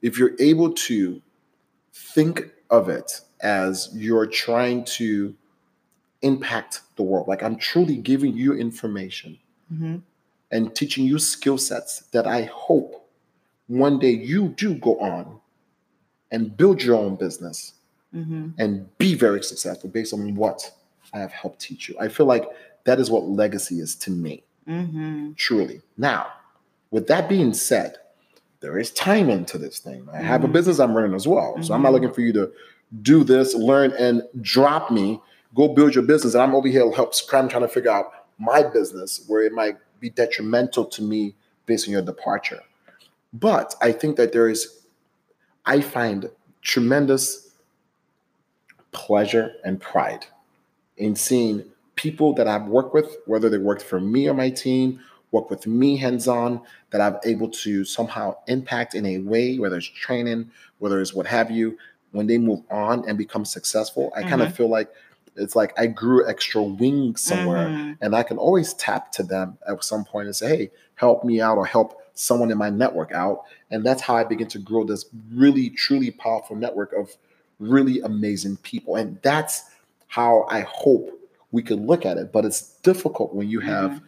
[0.01, 1.20] If you're able to
[1.92, 5.35] think of it as you're trying to
[6.22, 9.97] impact the world, like I'm truly giving you information hmm
[10.51, 13.09] and teaching you skill sets that I hope
[13.66, 15.41] one day you do go on
[16.30, 17.74] and build your own business
[18.12, 20.70] hmm and be very successful based on what
[21.12, 21.97] I have helped teach you.
[22.01, 22.45] I feel like
[22.85, 25.80] that is what legacy is to me, hmm truly.
[25.97, 26.28] Now,
[26.91, 27.97] with that being said,
[28.61, 30.07] there is time into this thing.
[30.12, 30.53] I have a Mhm.
[30.53, 31.61] business I'm running as well.
[31.62, 31.93] So I'm not Mhm.
[31.95, 32.53] looking for you to
[33.03, 35.20] do this, learn, and drop me,
[35.55, 36.35] go build your business.
[36.35, 39.76] And I'm over here help scram trying to figure out my business where it might
[40.01, 41.35] be detrimental to me
[41.66, 42.61] based on your departure.
[43.32, 44.85] But I think that there is,
[45.66, 46.30] I find
[46.62, 47.55] tremendous
[48.93, 50.26] pleasure and pride
[50.97, 51.64] in seeing
[51.97, 55.66] people that I've worked with, whether they worked for me or my team, work with
[55.66, 56.61] me hands on,
[56.91, 61.26] that I'm able to somehow impact in a way, whether it's training, whether it's what
[61.26, 61.76] have you,
[62.14, 64.46] when they move on and become successful, I kind Mhm.
[64.46, 64.88] of feel like
[65.36, 67.96] it's like I grew extra wings somewhere Mhm.
[68.00, 71.40] and I can always tap to them at some point and say, hey, help me
[71.40, 73.42] out or help someone in my network out.
[73.72, 77.16] And that's how I begin to grow this really, truly powerful network of
[77.58, 78.94] really amazing people.
[78.94, 79.64] And that's
[80.06, 81.10] how I hope
[81.50, 82.30] we can look at it.
[82.32, 84.00] But it's difficult when you have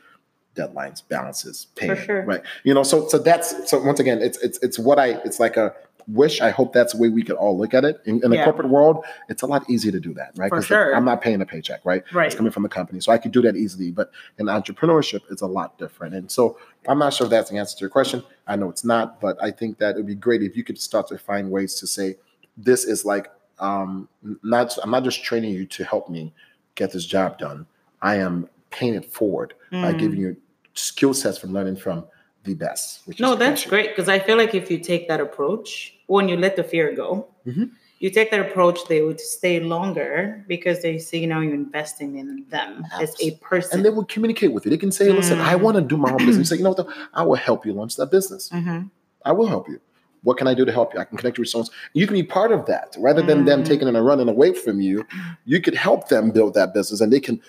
[0.54, 2.22] deadlines, balances, pay, sure.
[2.24, 2.42] right?
[2.62, 5.56] You know, so so that's so once again, it's it's it's what I it's like
[5.56, 5.74] a
[6.08, 6.40] wish.
[6.40, 8.00] I hope that's the way we could all look at it.
[8.04, 8.44] In, in the Yeah.
[8.44, 10.48] corporate world, it's a lot easier to do that, right?
[10.48, 10.94] For sure.
[10.94, 12.02] I'm not paying a paycheck, right?
[12.12, 12.26] Right.
[12.26, 13.00] It's coming from the company.
[13.00, 13.90] So I could do that easily.
[13.90, 16.14] But in entrepreneurship, it's a lot different.
[16.14, 18.22] And so I'm not sure if that's the answer to your question.
[18.46, 20.78] I know it's not, but I think that it would be great if you could
[20.78, 22.16] start to find ways to say,
[22.56, 24.08] this is like um
[24.42, 26.32] not I'm not just training you to help me
[26.74, 27.66] get this job done.
[28.02, 29.98] I am paying it forward by Mm.
[29.98, 30.36] giving you
[30.74, 32.04] skill sets from learning from
[32.46, 33.06] the best.
[33.06, 36.36] Which No, that's great because I feel like if you take that approach, when you
[36.36, 37.70] let the fear go, Mhm.
[37.98, 42.44] you take that approach, they would stay longer because they see know you're investing in
[42.48, 43.78] them as a person.
[43.78, 44.70] And they will communicate with you.
[44.70, 45.60] They can say, listen, I Mm.
[45.60, 46.38] want to do my own business.
[46.38, 46.92] You say, you know what, though?
[47.12, 48.48] I will help you launch that business.
[48.50, 48.90] Mhm.
[49.24, 49.80] I will help you.
[50.22, 50.98] What can I do to help you?
[51.00, 51.68] I can connect you with someone.
[51.92, 53.66] You can be part of that rather than them Mm.
[53.66, 55.04] taking it and running away from you.
[55.44, 57.40] You could help them build that business, and they can,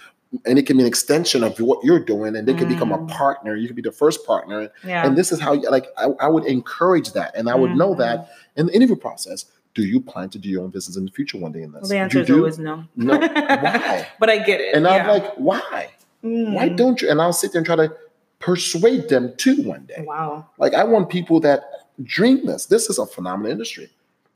[0.45, 2.97] and it can be an extension of what you're doing, and they can become a
[2.97, 3.07] Mm.
[3.09, 3.55] partner.
[3.55, 5.05] You can be the first partner, Yeah.
[5.05, 7.93] and this is how, you, like, I, I would encourage that, and I would know
[7.93, 7.97] Mhm.
[7.99, 9.45] that in the interview process.
[9.73, 11.81] Do you plan to do your own business in the future one day in this?
[11.83, 12.83] well, the You answer is always no.
[12.95, 13.17] No.
[13.19, 14.07] Why?
[14.19, 14.73] but I get it.
[14.75, 15.89] And I'm like, why?
[16.21, 16.75] Why Mm.
[16.77, 17.09] don't you?
[17.09, 17.93] And I'll sit there and try to
[18.39, 20.03] persuade them to one day.
[20.07, 20.47] Wow.
[20.57, 21.61] Like I want people that
[22.03, 22.65] dream this.
[22.65, 23.89] This is a phenomenal industry.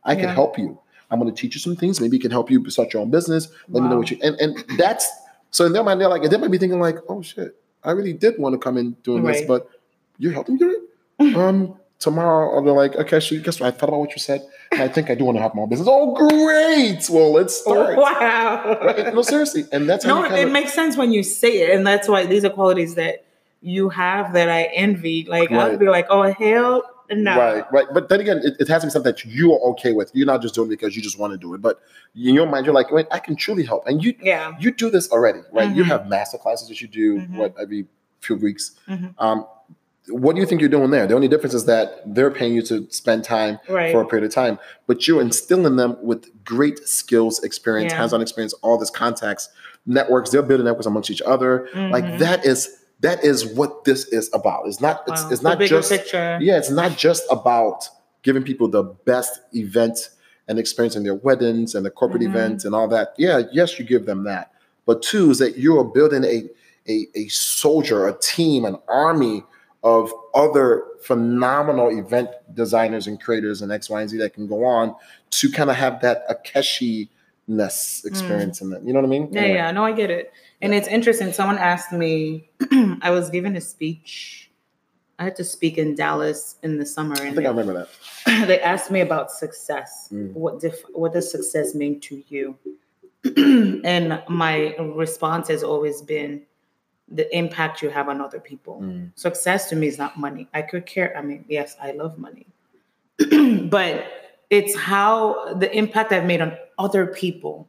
[0.04, 0.34] I can Yeah.
[0.34, 0.78] help you.
[1.10, 2.00] I'm going to teach you some things.
[2.00, 3.48] Maybe it can help you start your own business.
[3.70, 5.10] Let me know what you and and that's
[5.52, 8.14] so in their mind they're like they might be thinking like, oh shit, I really
[8.14, 9.70] did want to come in doing this, but
[10.18, 11.36] you're helping me do it.
[11.38, 13.68] Um, tomorrow I'll be like, okay, so guess what?
[13.68, 14.42] I thought about what you said,
[14.72, 15.88] and I think I do want to have my own business.
[15.90, 17.08] Oh, great.
[17.10, 17.96] Well, let's start.
[17.98, 18.80] Wow.
[18.82, 19.14] Right?
[19.14, 21.86] No, seriously, and that's how No, it, of, makes sense when you say it, and
[21.86, 23.24] that's why these are qualities that
[23.62, 25.28] you have that I envy.
[25.30, 25.74] Like Right.
[25.74, 27.38] I'd be like, oh hell no.
[27.38, 27.86] Right, right.
[27.94, 30.12] But then again, it, it has to be something that you are okay with.
[30.14, 31.62] You're not just doing it because you just want to do it.
[31.62, 31.80] But
[32.16, 33.88] in your mind, you're like, wait, I can truly help.
[33.88, 34.54] And you Yeah.
[34.60, 35.74] you do this already, right?
[35.76, 35.88] You Mhm.
[35.88, 37.36] have master classes that you do Mhm.
[37.38, 37.88] what every
[38.20, 38.72] few weeks.
[38.88, 39.14] Mhm.
[39.20, 39.46] Um,
[40.10, 41.06] what do you think you're doing there?
[41.08, 43.92] The only difference is that they're paying you to spend time Right.
[43.92, 44.58] for a period of time,
[44.88, 48.00] but you're instilling them with great skills, experience, Yeah.
[48.00, 49.50] hands-on experience, all this contacts,
[49.86, 50.32] networks.
[50.32, 51.68] They're building networks amongst each other.
[51.76, 52.20] Like Mhm.
[52.20, 54.68] that is that is what this is about.
[54.68, 55.04] It's not.
[55.08, 55.30] It's, Wow.
[55.32, 56.38] it's not just picture.
[56.42, 57.88] yeah, it's not just about
[58.24, 60.10] giving people the best event
[60.48, 62.28] and experience in their weddings and the corporate Mhm.
[62.30, 63.14] events and all that.
[63.18, 64.52] Yeah, yes, you give them that.
[64.86, 66.50] But two is that you're building a,
[66.90, 69.44] a, a soldier, a team, an army
[69.84, 74.64] of other phenomenal event designers and creators and X, Y, and Z that can go
[74.66, 74.96] on
[75.32, 78.84] to kind of have that Akeshi-ness experience in that.
[78.84, 79.28] You know what I mean?
[79.28, 79.34] Mm.
[79.34, 79.56] Yeah, Anyway.
[79.58, 80.32] yeah, no, I get it.
[80.62, 81.34] And it's interesting.
[81.34, 82.50] Someone asked me,
[83.02, 84.52] I was given a speech.
[85.18, 87.90] I had to speak in Dallas in the summer, I think I remember that.
[88.48, 90.10] they asked me about success.
[90.12, 90.34] Mm.
[90.34, 92.58] What dif- what does success mean to you?
[93.86, 96.42] and my response has always been
[97.08, 98.82] the impact you have on other people.
[98.82, 99.12] Mm.
[99.14, 100.48] Success to me is not money.
[100.56, 101.16] I could care.
[101.16, 102.48] I mean, yes, I love money,
[103.70, 104.08] but
[104.50, 107.68] it's how the impact I've made on other people.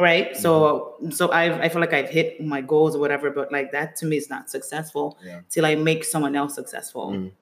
[0.00, 0.36] Right.
[0.36, 3.96] So, so I've, I feel like I've hit my goals or whatever, but like that
[3.96, 5.40] to me is not successful Yeah.
[5.50, 7.10] till I make someone else successful.
[7.10, 7.32] Mm.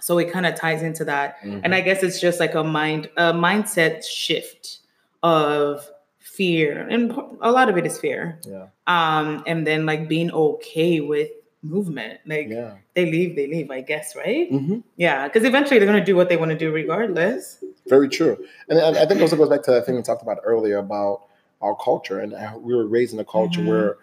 [0.00, 1.40] So it kind of ties into that.
[1.42, 1.60] Mhm.
[1.64, 4.78] And I guess it's just like a mind, a mindset shift
[5.22, 5.88] of
[6.18, 6.86] fear.
[6.88, 8.38] And a lot of it is fear.
[8.46, 8.66] yeah.
[8.86, 11.30] Um, and then like being okay with
[11.62, 12.18] movement.
[12.26, 12.74] Like Yeah.
[12.94, 14.48] they leave, they leave, I guess, right?
[14.50, 15.28] hmm Yeah.
[15.28, 17.62] Because eventually they're gonna do what they want to do regardless.
[17.86, 18.44] Very true.
[18.68, 21.22] And I, I think also goes back to that thing we talked about earlier about
[21.62, 22.32] our culture and
[22.62, 23.66] we were raised in a culture Mhm.
[23.68, 23.96] where,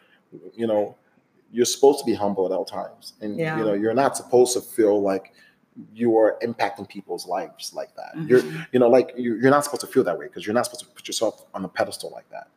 [0.55, 0.95] you know,
[1.51, 3.13] you're supposed to be humble at all times.
[3.21, 3.57] And, Yeah.
[3.57, 5.33] you know, you're not supposed to feel like
[5.93, 8.11] you are impacting people's lives like that.
[8.27, 8.67] You're, Mhm.
[8.71, 10.81] you know, like you- you're not supposed to feel that way because you're not supposed
[10.85, 12.47] to put yourself on a pedestal like that.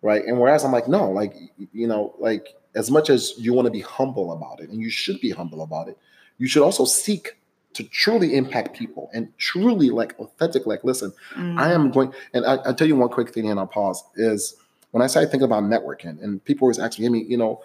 [0.00, 0.24] Right.
[0.24, 1.34] And whereas I'm like, no, like,
[1.72, 4.90] you know, like as much as you want to be humble about it and you
[4.90, 5.98] should be humble about it,
[6.38, 7.36] you should also seek
[7.78, 11.58] to truly impact people and truly like authentic, like, listen, Mm.
[11.60, 14.56] I am going, and I, I'll tell you one quick thing and I'll pause is
[14.90, 17.62] when I started thinking about networking, and people always ask me, I mean, you know,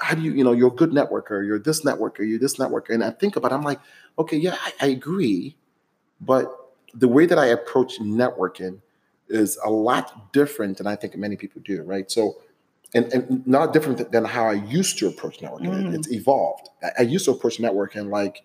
[0.00, 2.90] how do you, you know, you're a good networker, you're this networker, you're this networker.
[2.94, 3.80] And I think about it, I'm like,
[4.18, 5.56] okay, yeah, I, I agree.
[6.22, 6.50] But
[6.94, 8.80] the way that I approach networking
[9.28, 12.10] is a lot different than I think many people do, right?
[12.10, 12.36] So,
[12.94, 15.88] and, and not different than how I used to approach networking.
[15.88, 15.94] Mm.
[15.94, 16.70] it's evolved.
[16.82, 18.42] I, I used to approach networking like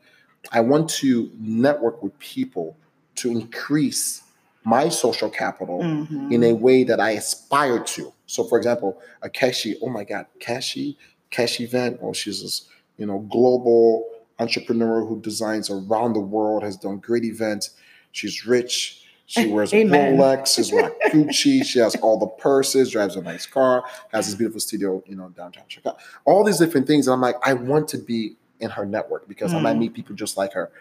[0.51, 2.77] I want to network with people
[3.15, 4.23] to increase
[4.63, 6.31] my social capital Mhm.
[6.31, 8.13] in a way that I aspire to.
[8.25, 10.95] So, for example, Akeshi, oh my God, Keshi,
[11.31, 12.67] Keshi event, oh, she's this,
[12.97, 14.05] you know, global
[14.39, 17.71] entrepreneur who designs around the world, has done great events.
[18.11, 19.03] She's rich.
[19.25, 20.17] She wears a Amen.
[20.17, 21.63] Rolex, she's rock Gucci.
[21.63, 25.29] She has all the purses, drives a nice car, has this beautiful studio, you know,
[25.29, 25.97] downtown Chicago.
[26.25, 27.07] All these different things.
[27.07, 29.80] And I'm like, I want to be in her network because I might Mm.
[29.80, 30.72] meet people just like her.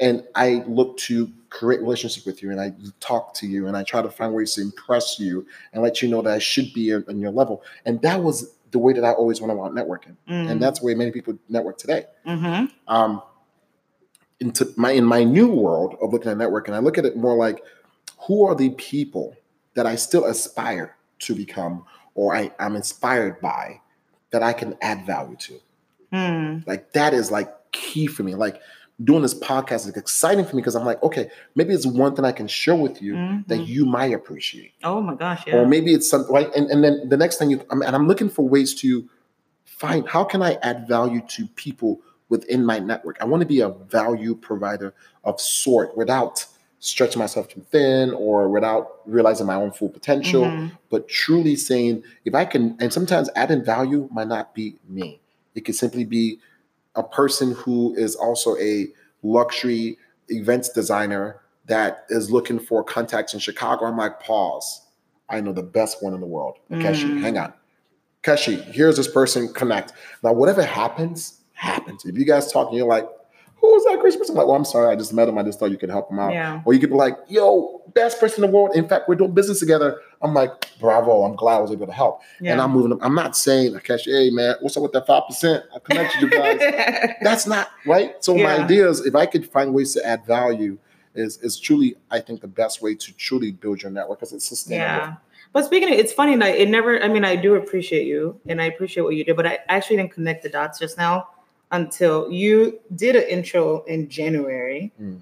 [0.00, 3.82] And I look to create relationship with you and I talk to you and I
[3.84, 6.92] try to find ways to impress you and let you know that I should be
[6.92, 7.62] on your level.
[7.84, 10.16] And that was the way that I always went about networking.
[10.28, 10.50] Mm.
[10.50, 12.06] And that's the way many people network today.
[12.26, 12.70] Mhm.
[12.88, 13.22] Um,
[14.40, 17.36] into my in my new world of looking at networking, I look at it more
[17.36, 17.62] like
[18.26, 19.36] who are the people
[19.74, 23.80] that I still aspire to become or I, I'm inspired by
[24.30, 25.60] that I can add value to
[26.12, 26.66] Mm.
[26.66, 28.60] like that is like key for me like
[29.02, 32.24] doing this podcast is exciting for me because I'm like, okay, maybe it's one thing
[32.24, 33.14] I can share with you
[33.48, 33.66] that Mhm.
[33.66, 34.72] you might appreciate.
[34.84, 35.56] Oh my gosh, yeah.
[35.56, 36.54] Or maybe it's something right.
[36.54, 39.08] And, and then the next thing you I'm, and I'm looking for ways to
[39.64, 43.16] find how can I add value to people within my network.
[43.20, 44.94] I want to be a value provider
[45.24, 46.46] of sort without
[46.78, 50.72] stretching myself too thin or without realizing my own full potential Mhm.
[50.90, 55.18] but truly saying if I can, and sometimes adding value might not be me.
[55.54, 56.38] It could simply be
[56.94, 58.88] a person who is also a
[59.22, 59.98] luxury
[60.28, 63.84] events designer that is looking for contacts in Chicago.
[63.86, 64.82] I'm like, pause.
[65.28, 66.56] I know the best one in the world.
[66.70, 67.20] Keshi, Mm.
[67.20, 67.52] hang on.
[68.22, 69.92] Keshi, here's this person, connect.
[70.22, 72.04] Now, whatever happens, happens.
[72.04, 73.08] If you guys talk and you're like,
[73.62, 74.34] who is that crazy person?
[74.34, 75.38] I'm like, well, I'm sorry, I just met him.
[75.38, 76.32] I just thought you could help him out.
[76.32, 76.60] Yeah.
[76.64, 78.74] Or you could be like, yo, best person in the world.
[78.74, 80.00] In fact, we're doing business together.
[80.20, 80.50] I'm like,
[80.80, 82.22] bravo, I'm glad I was able to help.
[82.44, 82.98] And I'm moving them.
[83.02, 85.62] I'm not saying, Akesh, hey man, what's up with that 5%?
[85.74, 86.58] I connected you guys.
[87.22, 88.16] That's not right.
[88.22, 90.78] So my idea is if I could find ways to add value,
[91.14, 94.48] is is truly, I think, the best way to truly build your network because it's
[94.48, 94.86] sustainable.
[94.86, 95.14] Yeah.
[95.52, 98.62] But speaking of, it's funny, like it never, I mean, I do appreciate you and
[98.62, 101.28] I appreciate what you did, but I actually didn't connect the dots just now
[101.72, 104.92] until you did an intro in January.
[105.00, 105.20] Mm.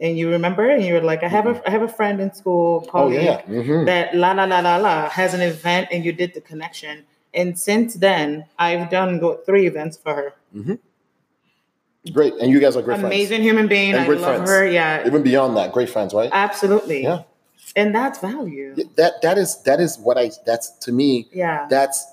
[0.00, 2.32] And you remember, and you were like, I have a I have a friend in
[2.32, 3.42] school, Oh colleague, yeah.
[3.42, 3.84] Mhm.
[3.84, 7.04] that la la la la la has an event and you did the connection.
[7.34, 10.32] And since then, I've done go- three events for her.
[12.12, 12.32] Great.
[12.40, 13.14] And you guys are great friends.
[13.14, 13.92] Amazing human being.
[13.92, 14.50] And I great love friends.
[14.50, 14.66] her.
[14.66, 16.30] Yeah, Even beyond that, great friends, right?
[16.32, 17.02] absolutely.
[17.02, 17.22] Yeah.
[17.76, 18.74] And that's value.
[18.96, 21.66] That that is that is what I that's to me, Yeah.
[21.68, 22.04] that's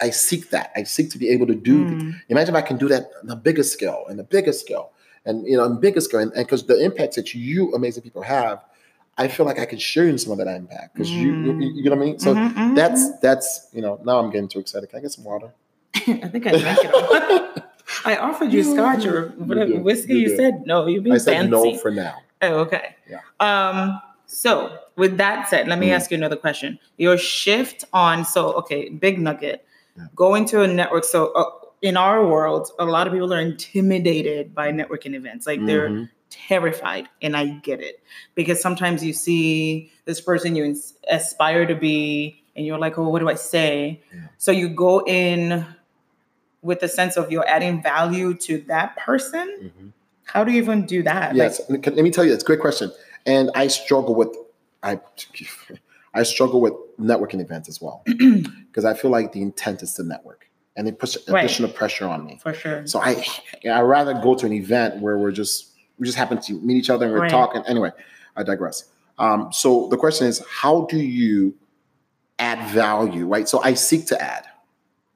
[0.00, 0.70] I seek that.
[0.76, 2.14] I seek to be able to do Mm.
[2.28, 4.92] Imagine if I can do that on a bigger scale and a bigger scale,
[5.24, 8.64] and you know, on bigger scale, and because the impact that you amazing people have,
[9.16, 11.74] I feel like I can share in some of that impact because you, you, Mm.
[11.76, 12.18] you know what I mean.
[12.18, 14.88] So Mhm, mhm, that's that's you know now I'm getting too excited.
[14.90, 15.52] Can I get some water?
[15.94, 17.54] I think I drank it all.
[18.04, 19.82] I offered you scotch or whatever did.
[19.82, 20.14] whiskey.
[20.14, 20.86] You You, said no.
[20.86, 21.50] You being I said fancy.
[21.50, 22.14] no for now.
[22.42, 22.94] oh, okay.
[23.10, 23.20] Yeah.
[23.40, 24.00] Um.
[24.26, 25.94] So with that said, let me Mm.
[25.96, 26.78] ask you another question.
[26.98, 29.64] Your shift on so okay, big nugget.
[29.98, 30.04] Yeah.
[30.16, 31.04] Going to a network.
[31.04, 31.44] So uh,
[31.82, 35.46] in our world, a lot of people are intimidated by networking events.
[35.46, 36.08] Like they're Mhm.
[36.30, 38.00] terrified, and I get it
[38.34, 43.08] because sometimes you see this person you ins- aspire to be, and you're like, oh,
[43.08, 44.02] what do I say?
[44.14, 44.20] Yeah.
[44.38, 45.64] So you go in
[46.62, 49.46] with the sense of you're adding value to that person.
[49.78, 49.92] Mhm.
[50.24, 51.34] How do you even do that?
[51.34, 52.92] Yes, can- let me tell you, it's a great question,
[53.26, 54.28] and I struggle with
[54.82, 55.00] I
[56.14, 58.02] I struggle with networking events as well
[58.78, 61.42] because I feel like the intent is to network, and it puts Right.
[61.42, 62.38] additional pressure on me.
[62.40, 62.86] for sure.
[62.86, 63.24] So I
[63.68, 66.88] I rather go to an event where we're just we just happen to meet each
[66.88, 67.30] other and we're Right.
[67.30, 67.62] talking.
[67.66, 67.90] Anyway,
[68.36, 68.84] I digress.
[69.18, 71.56] Um, so the question is, how do you
[72.38, 73.26] add value?
[73.26, 73.48] Right.
[73.48, 74.44] So I seek to add.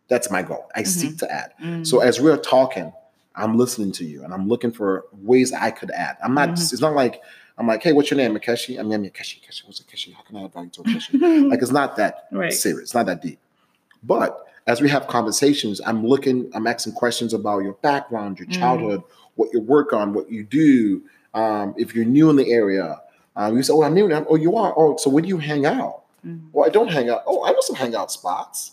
[0.09, 0.69] That's my goal.
[0.75, 1.53] I seek to add.
[1.63, 1.87] Mm.
[1.87, 2.93] So as we're talking,
[3.37, 6.17] I'm listening to you and I'm looking for ways I could add.
[6.25, 6.49] I'm not.
[6.49, 6.73] Mhm.
[6.73, 7.23] It's not like
[7.59, 8.77] I'm like, hey, what's your name, Akeshi?
[8.81, 9.37] I'm Yemi Akeshi.
[9.41, 10.13] Akeshi, what's Akeshi?
[10.15, 11.49] How can I add value to Akeshi?
[11.51, 12.53] like it's not that right.
[12.53, 12.87] serious.
[12.89, 13.39] It's not that deep.
[14.03, 18.53] But as we have conversations, I'm looking, I'm asking questions about your background, your Mm.
[18.59, 19.03] childhood,
[19.37, 21.03] what you work on, what you do.
[21.35, 23.01] Um, if you're new in the area,
[23.37, 24.27] um, you say, "Oh, I'm new." Now.
[24.29, 24.75] Oh, you are.
[24.77, 26.03] Oh, so where do you hang out?
[26.27, 26.49] Mhm.
[26.53, 27.23] Well, I don't hang out.
[27.27, 28.73] Oh, I know some hangout spots.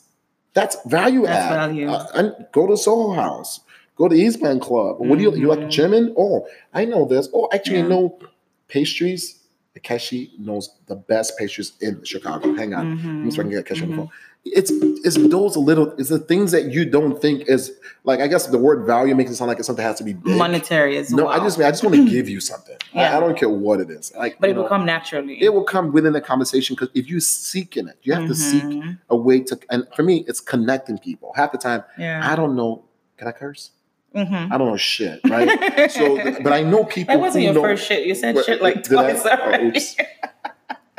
[0.53, 1.49] That's value That's add.
[1.55, 1.87] value.
[1.89, 3.61] Uh, and go to Soho House.
[3.95, 4.97] Go to East Bank Club.
[4.99, 5.69] What do you you like Mhm.
[5.69, 6.13] gymming?
[6.17, 7.29] Oh, I know this.
[7.33, 7.85] Oh, actually, Yeah.
[7.85, 8.19] I know
[8.67, 9.35] pastries.
[9.75, 12.53] Takeshi knows the best pastries in Chicago.
[12.53, 12.89] Hang on.
[12.89, 13.97] Let me see if I can get Takeshi on the Mhm.
[13.97, 14.09] phone.
[14.45, 17.71] It's it's those little it's the things that you don't think is
[18.05, 20.03] like I guess the word value makes it sound like it's something that has to
[20.03, 20.37] be big.
[20.37, 21.33] monetary as no, well.
[21.33, 22.75] I just I just want to give you something.
[22.93, 23.17] I- Yeah.
[23.17, 24.11] I, don't care what it is.
[24.17, 25.41] Like, but it will know, come naturally.
[25.43, 28.33] it will come within the conversation because if you seek in it, you have to
[28.35, 28.63] seek
[29.09, 29.59] a way to.
[29.69, 31.33] And for me, it's connecting people.
[31.35, 32.21] Half the time, Yeah.
[32.23, 32.85] I don't know.
[33.17, 33.71] Can I curse?
[34.15, 34.51] Mhm.
[34.51, 35.91] I don't know shit, right?
[35.91, 37.13] so, but I know people.
[37.13, 38.07] that wasn't your know, first shit.
[38.07, 39.11] You said shit like did I?
[39.11, 39.95] twice Oh, oops.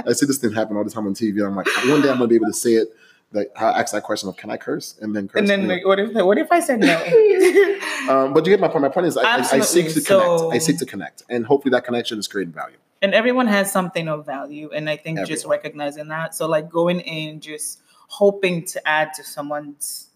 [0.07, 1.45] I see this thing happen all the time on TV.
[1.45, 2.89] I'm like, one day I'm gonna be able to say it.
[3.33, 5.39] Like, I ask that question of, "Can I curse?" And then curse.
[5.39, 6.97] and then like, what if what if I said no?
[8.11, 8.83] um, but you get my point.
[8.83, 10.55] My point is, I, I, I seek to So- connect.
[10.55, 12.77] I seek to connect, and hopefully that connection is creating value.
[13.03, 17.01] and everyone has something of value and i think just recognizing that so like going
[17.01, 20.11] in just hoping to add to someone's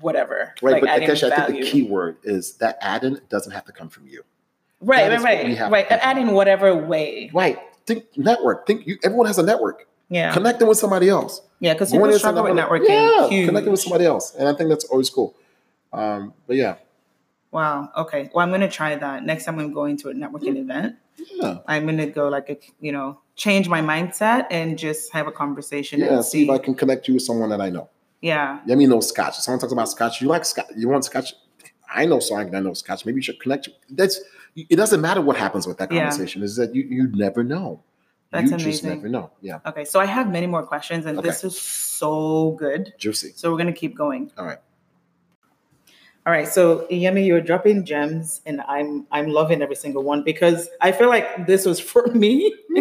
[0.00, 3.64] whatever Right, like but Akesh, I think the key word is that adding doesn't have
[3.64, 4.22] to come from you.
[4.80, 7.58] right that right right right add in whatever way Right.
[7.84, 8.64] Think network.
[8.68, 8.96] Think you.
[9.02, 9.88] Everyone has a network.
[10.18, 11.40] Yeah Connecting with somebody else.
[11.60, 13.46] yeah because Going people struggle with networking Yeah, huge.
[13.48, 15.34] connecting with somebody else, and I think that's always cool.
[15.92, 16.74] Um, but yeah,
[17.50, 20.96] wow okay well i'm gonna try that next time i'm going to a networking event
[21.36, 25.32] yeah, i'm gonna go like a you know change my mindset and just have a
[25.32, 26.14] conversation yeah.
[26.14, 27.88] and See see if I can connect you with someone that I know.
[28.22, 29.36] yeah Let me know scotch.
[29.38, 30.20] Someone talks about scotch.
[30.22, 30.70] You like scotch.
[30.76, 31.34] You want scotch?
[31.94, 32.54] I know something.
[32.54, 33.04] I know scotch.
[33.06, 33.68] Maybe you should connect.
[33.90, 34.16] That's
[34.56, 36.08] it doesn't matter what happens with that Yeah.
[36.08, 36.42] conversation.
[36.42, 37.68] Is that you you never know.
[38.32, 38.88] That's you just amazing.
[38.90, 39.30] never know.
[39.42, 41.28] Yeah, Okay, so I have many more questions, and Okay.
[41.28, 42.92] this is so good.
[42.98, 43.32] juicy.
[43.36, 44.32] So we're gonna keep going.
[44.38, 44.58] All right.
[46.24, 50.68] All right, so Yemi, you're dropping gems, and I'm I'm loving every single one because
[50.80, 52.54] I feel like this was for me,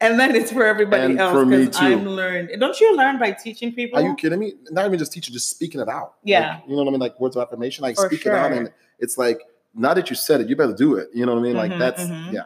[0.00, 1.84] and then it's for everybody And else for me because too.
[1.84, 2.48] I'm learned.
[2.58, 3.98] Don't you learn by teaching people?
[3.98, 4.54] Are you kidding me?
[4.70, 6.14] Not even just teaching, just speaking it out.
[6.24, 6.54] Yeah.
[6.56, 7.00] Like, you know what I mean?
[7.00, 7.82] Like words of affirmation.
[7.82, 9.40] Like For speak it out, and it's like
[9.74, 11.10] now that you said it, you better do it.
[11.14, 11.56] You know what I mean?
[11.56, 12.32] Like Mhm, that's mhm.
[12.32, 12.42] yeah.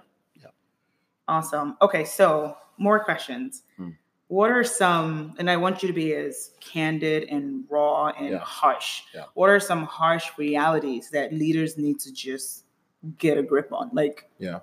[1.28, 1.76] Awesome.
[1.82, 3.62] Okay, so more questions.
[3.76, 3.90] Hmm.
[4.28, 8.38] What are some, and I want you to be as candid and raw and Yeah.
[8.38, 9.02] harsh.
[9.14, 9.24] Yeah.
[9.34, 12.64] What are some harsh realities that leaders need to just
[13.18, 13.90] get a grip on?
[13.92, 14.60] Like, Yeah,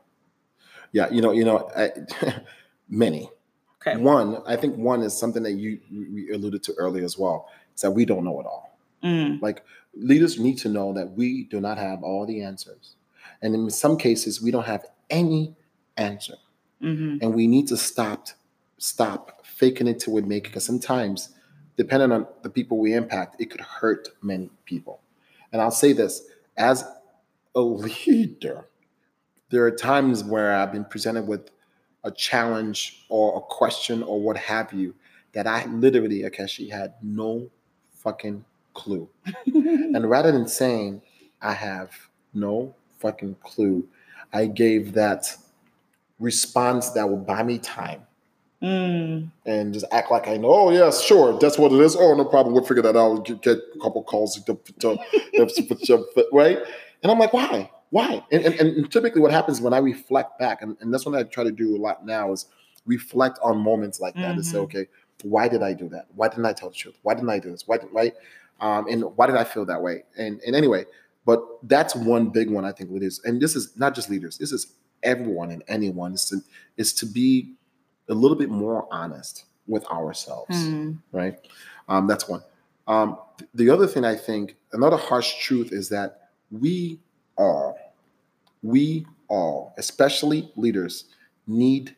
[0.91, 1.91] yeah, you know, you know, I,
[2.89, 3.29] many.
[3.81, 7.49] okay, One, I think one is something that you we alluded to earlier as well.
[7.75, 8.77] Is that we don't know it all.
[9.03, 9.63] Mm, Like
[9.95, 12.95] leaders need to know that we do not have all the answers,
[13.41, 15.55] and in some cases, we don't have any
[15.97, 16.35] answer,
[16.83, 17.19] mhm.
[17.21, 18.27] and we need to stop
[18.77, 20.49] stop faking it till we make it.
[20.49, 21.29] Because sometimes,
[21.77, 24.99] depending on the people we impact, it could hurt many people.
[25.51, 26.23] And I'll say this
[26.57, 26.83] as
[27.55, 28.67] a leader,
[29.49, 31.51] there are times where I've been presented with
[32.03, 34.93] a challenge or a question or what have you
[35.33, 37.49] that I literally, Akeshi, had no
[37.93, 39.09] fucking clue.
[39.45, 41.01] And rather than saying,
[41.41, 41.91] I have
[42.33, 43.87] no fucking clue,
[44.31, 45.35] I gave that
[46.23, 48.01] response that will buy me time
[48.61, 50.47] Mm, and just act like I know.
[50.53, 51.97] Oh, yes, sure, that's what it is.
[51.97, 52.53] Oh, no problem.
[52.55, 53.25] We'll figure that out.
[53.25, 54.97] Get, get a couple calls, to, to,
[55.85, 56.59] to- right?
[57.01, 57.69] And I'm like, why?
[57.89, 58.23] Why?
[58.31, 61.23] And, and, and typically, what happens when I reflect back, and, and that's what I
[61.23, 62.45] try to do a lot now, is
[62.85, 64.63] reflect on moments like that and say, Mhm.
[64.63, 64.87] okay,
[65.23, 66.07] why did I do that?
[66.15, 66.97] Why didn't I tell the truth?
[67.03, 67.67] Why didn't I do this?
[67.67, 68.13] Why, right?
[68.61, 70.03] Um, and why did I feel that way?
[70.17, 70.85] And and anyway,
[71.25, 74.37] but that's one big one I think leaders, and this is not just leaders.
[74.37, 76.37] This is everyone and anyone is to,
[76.77, 77.53] is to be
[78.09, 81.39] a little bit more honest with ourselves mm, right?
[81.87, 82.41] Um, that's one.
[82.87, 86.99] Um, th- the other thing I think, another harsh truth is that we
[87.37, 87.77] all,
[88.61, 91.05] we all, especially leaders,
[91.47, 91.95] need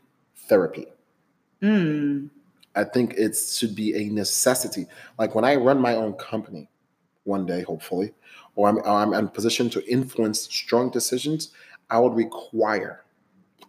[0.48, 0.88] therapy.
[1.62, 2.30] mm,
[2.76, 4.86] I think it should be a necessity.
[5.18, 6.70] Like when I run my own company
[7.24, 8.14] one day, hopefully,
[8.56, 11.52] or I'm, or I'm in position to influence strong decisions,
[11.90, 13.04] I would require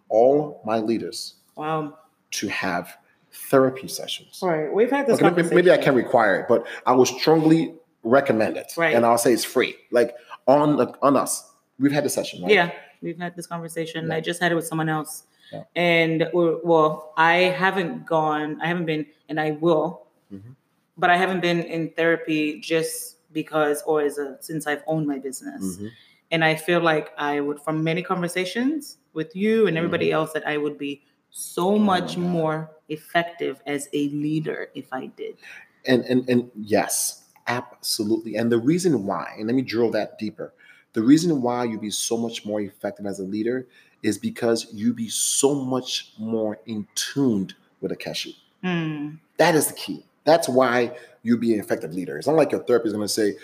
[0.09, 1.97] all my leaders wow.
[2.31, 2.97] to have
[3.31, 4.39] therapy sessions.
[4.41, 5.55] All right, we've had this Okay, maybe, conversation.
[5.55, 8.71] maybe I can require it, but I will strongly recommend it.
[8.77, 8.95] Right.
[8.95, 9.75] And I'll say it's free.
[9.91, 10.15] Like
[10.47, 11.51] on on us.
[11.79, 12.51] We've had the session, right?
[12.51, 14.07] Yeah, we've had this conversation.
[14.07, 14.15] Yeah.
[14.15, 15.23] I just had it with someone else.
[15.51, 15.63] Yeah.
[15.75, 20.55] And well, I haven't gone, I haven't been, and I will, Mhm.
[20.97, 25.19] but I haven't been in therapy just because, or as a, since I've owned my
[25.19, 25.77] business.
[25.77, 25.91] Mhm.
[26.31, 30.15] And I feel like I would, from many conversations with you and everybody Mm-hmm.
[30.15, 35.07] else, that I would be so Oh much more effective as a leader if I
[35.07, 35.37] did.
[35.85, 38.35] And and and yes, absolutely.
[38.35, 40.53] And the reason why, and let me drill that deeper.
[40.93, 43.67] The reason why you'd be so much more effective as a leader
[44.03, 48.35] is because you'd be so much more in tuned with Akeshi.
[48.63, 49.15] Hmm.
[49.37, 50.05] That is the key.
[50.23, 52.17] That's why you'd be an effective leader.
[52.17, 53.35] It's not like your therapist is going to say,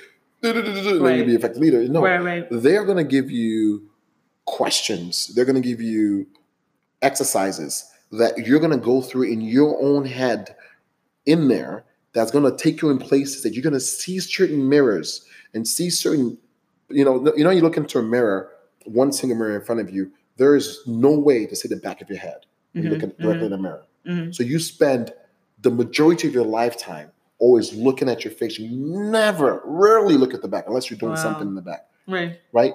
[0.44, 1.26] Right.
[1.26, 1.88] be an effective leader.
[1.88, 2.48] No, Right, right.
[2.52, 3.90] they're going to give you
[4.46, 5.28] questions.
[5.34, 6.28] They're going to give you
[7.02, 10.56] exercises that you're going to go through in your own head
[11.26, 11.84] in there
[12.14, 15.68] that's going to take you in places that you're going to see certain mirrors and
[15.68, 16.38] see certain
[16.90, 18.52] you know you know you look into a mirror
[18.86, 22.02] one single mirror in front of you there is no way to see the back
[22.02, 24.36] of your head when you look Mhm, at directly in the mirror mhm.
[24.36, 25.14] so you spend
[25.62, 27.10] the majority of your lifetime
[27.40, 31.14] always looking at your face you never rarely look at the back unless you're doing
[31.14, 31.24] Wow.
[31.24, 32.40] something in the back Right.
[32.52, 32.74] right?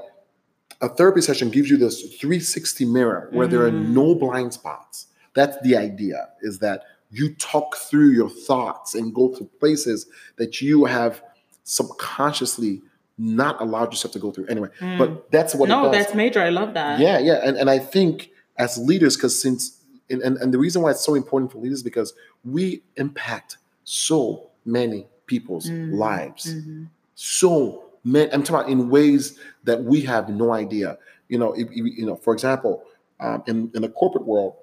[0.81, 3.89] A therapy session gives you this 360 mirror where there are Mm.
[3.91, 5.07] no blind spots.
[5.35, 10.07] That's the idea, is that you talk through your thoughts and go to places
[10.37, 11.23] that you have
[11.65, 12.83] subconsciously
[13.17, 14.47] not allowed yourself to go through.
[14.47, 14.99] Anyway, Mm.
[14.99, 16.41] but that's what it no, that's major.
[16.41, 17.01] I love that.
[17.01, 17.41] Yeah, yeah.
[17.45, 19.75] And, and I think as leaders, because since
[20.11, 23.59] and, and, and the reason why it's so important for leaders because we impact
[23.89, 26.89] so many people's Mm, lives Mhm.
[27.15, 31.69] so many i'm talking about in ways that we have no idea you know if,
[31.73, 32.85] you know for example
[33.21, 34.55] um, in, in the corporate world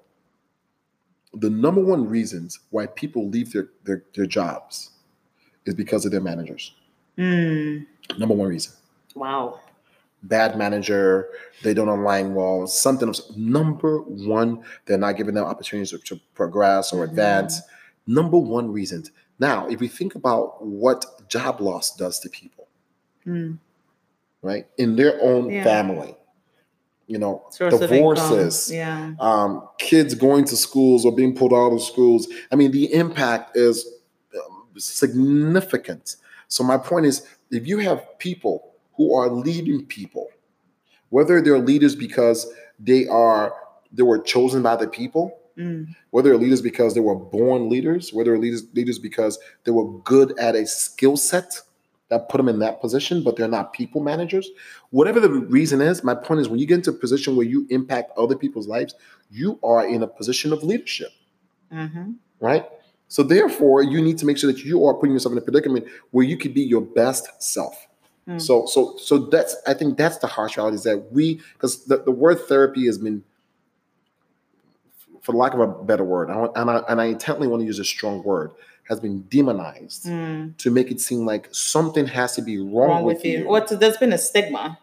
[1.34, 4.90] the number one reasons why people leave their, their, their jobs
[5.66, 6.74] is because of their managers
[7.18, 7.86] Mm.
[8.18, 8.72] number one reason
[9.14, 9.60] Wow.
[10.22, 11.28] bad manager
[11.62, 16.92] they don't align well something number one they're not giving them opportunities to, to progress
[16.92, 17.10] or Mhm.
[17.10, 17.62] advance
[18.06, 22.66] number one reasons now if we think about what job loss does to people
[23.26, 23.58] Mm.
[24.42, 24.68] right?
[24.78, 25.64] In their own Yeah.
[25.64, 26.16] family.
[27.08, 29.14] you know, Source divorces, Yeah.
[29.20, 32.26] um, kids going to schools or being pulled out of schools.
[32.50, 33.86] I mean, the impact is
[34.34, 36.16] um, significant.
[36.48, 40.28] So my point is, if you have people who are leading people,
[41.10, 42.46] whether they're leaders because
[42.80, 43.54] they are
[43.92, 45.94] they were chosen by the people, Mm.
[46.10, 49.90] whether they're leaders because they were born leaders, whether they're leaders, leaders because they were
[50.00, 51.62] good at a skill set
[52.08, 54.50] that put them in that position, but they're not people managers.
[54.90, 57.66] Whatever the reason is, my point is when you get into a position where you
[57.70, 58.94] impact other people's lives,
[59.30, 61.10] you are in a position of leadership,
[61.72, 62.66] hmm right?
[63.08, 65.86] So therefore, you need to make sure that you are putting yourself in a predicament
[66.10, 67.86] where you could be your best self.
[68.28, 68.40] Mm.
[68.40, 71.98] So, so, so that's I think that's the harsh reality is that we because the,
[71.98, 73.22] the word therapy has been
[75.26, 77.66] for lack of a better word, I want, and, I, and I intently want to
[77.66, 78.52] use a strong word,
[78.88, 80.56] has been demonized Mm.
[80.58, 83.44] to make it seem like something has to be wrong, Wrong with you.
[83.48, 84.78] What's there's been a stigma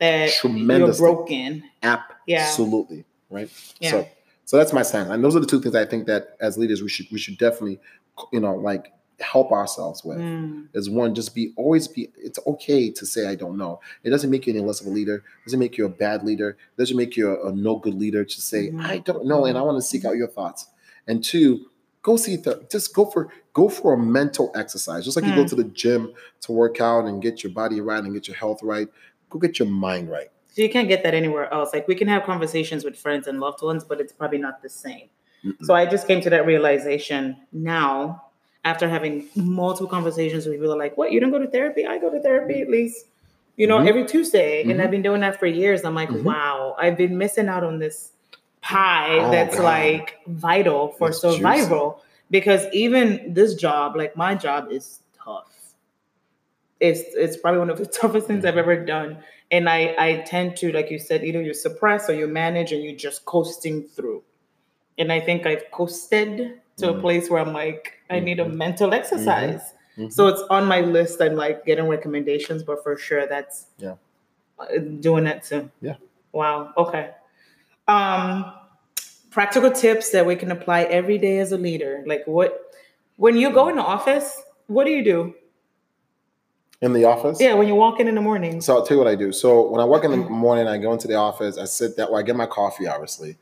[0.00, 1.62] that Tremendous you're broken.
[1.82, 2.00] Yeah.
[2.28, 3.50] Absolutely, right?
[3.78, 3.90] Yeah.
[3.90, 4.08] So,
[4.46, 6.82] so that's my stand, and those are the two things I think that as leaders
[6.82, 7.78] we should we should definitely,
[8.32, 10.18] you know, like help ourselves with.
[10.18, 10.68] Mm.
[10.74, 12.10] Is one just be always be.
[12.16, 13.80] It's okay to say I don't know.
[14.04, 15.16] It doesn't make you any less of a leader.
[15.16, 16.50] It doesn't make you a bad leader.
[16.50, 18.84] It doesn't make you a, a no good leader to say Mhm.
[18.84, 20.68] I don't know and I want to seek out your thoughts.
[21.06, 21.66] And two,
[22.02, 25.04] go see the just go for go for a mental exercise.
[25.04, 25.48] Just like you go Mm.
[25.48, 26.12] to the gym
[26.42, 28.88] to work out and get your body right and get your health right.
[29.30, 30.30] Go get your mind right.
[30.52, 31.70] So you can't get that anywhere else.
[31.72, 34.68] Like we can have conversations with friends and loved ones, but it's probably not the
[34.68, 35.08] same.
[35.44, 35.64] Mm-mm.
[35.64, 38.22] So I just came to that realization now
[38.66, 41.86] after having multiple conversations with people like, what, you don't go to therapy?
[41.86, 43.06] I go to therapy at least,
[43.56, 43.88] you know, Mhm.
[43.88, 44.62] every Tuesday.
[44.62, 44.80] And Mhm.
[44.82, 45.84] I've been doing that for years.
[45.84, 46.24] I'm like, Mhm.
[46.24, 48.12] wow, I've been missing out on this
[48.62, 49.62] pie Oh, that's God.
[49.64, 51.36] like vital for That's juicy.
[51.36, 52.02] survival.
[52.28, 55.52] Because even this job, like my job is tough.
[56.80, 59.18] It's it's probably one of the toughest things I've ever done.
[59.52, 62.82] And I I tend to, like you said, either you suppress or you manage and
[62.82, 64.24] you're just coasting through.
[64.98, 67.00] And I think I've coasted to a Mhm.
[67.00, 68.54] place where I'm like, I need a Mhm.
[68.56, 69.72] mental exercise.
[69.96, 70.12] Mhm.
[70.12, 71.20] So it's on my list.
[71.22, 73.94] I'm like getting recommendations, but for sure that's Yeah.
[74.58, 74.66] uh,
[75.00, 75.70] doing that too.
[75.80, 75.96] Yeah.
[76.32, 76.72] Wow.
[76.76, 77.10] Okay.
[77.88, 78.52] Um,
[79.30, 82.02] practical tips that we can apply every day as a leader.
[82.06, 82.62] Like what
[83.16, 85.34] when you go in the office, what do you do?
[86.82, 87.40] in the office.
[87.40, 88.60] Yeah, when you walk in in the morning.
[88.60, 89.32] So I'll tell you what I do.
[89.32, 91.56] So when I walk in the morning, I go into the office.
[91.56, 92.86] I sit that Well, I get my coffee.
[92.86, 93.38] Obviously,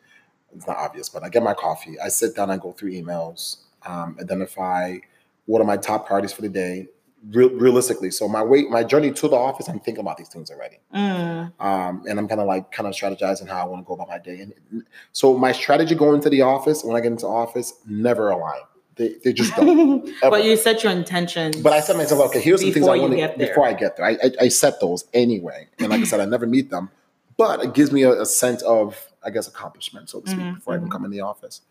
[0.55, 1.98] it's not obvious, but I get my coffee.
[2.00, 2.50] I sit down.
[2.50, 4.98] I go through emails, um, identify
[5.46, 6.88] what are my top priorities for the day.
[7.30, 10.50] Real, realistically, so my way, my journey to the office, I'm thinking about these things
[10.50, 13.88] already, Mm, um, and I'm kind of like kind of strategizing how I want to
[13.88, 14.40] go about my day.
[14.40, 18.61] And so my strategy going to the office when I get into office never align.
[18.96, 20.07] They, they just don't.
[20.20, 21.57] but you set your intentions.
[21.57, 22.42] But I set myself okay.
[22.42, 23.48] Here's some things I want to get there.
[23.48, 24.05] before I get there.
[24.05, 26.90] I, I I set those anyway, and like I said, I never meet them,
[27.38, 30.55] but it gives me a, a sense of I guess accomplishment, so to speak, Mhm,
[30.55, 30.93] before I even mhm.
[30.93, 31.62] come in the office.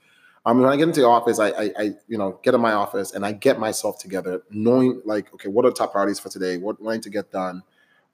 [0.46, 2.74] Um, when I get into the office, I, I I you know get in my
[2.74, 6.30] office and I get myself together, knowing like okay, what are the top priorities for
[6.30, 6.58] today?
[6.58, 7.64] What do I need to get done?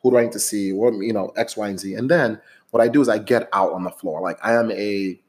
[0.02, 0.72] Who do I need to see?
[0.74, 2.40] What you know X, Y, and Z, and then
[2.72, 4.22] what I do is I get out on the floor.
[4.22, 5.20] Like I am a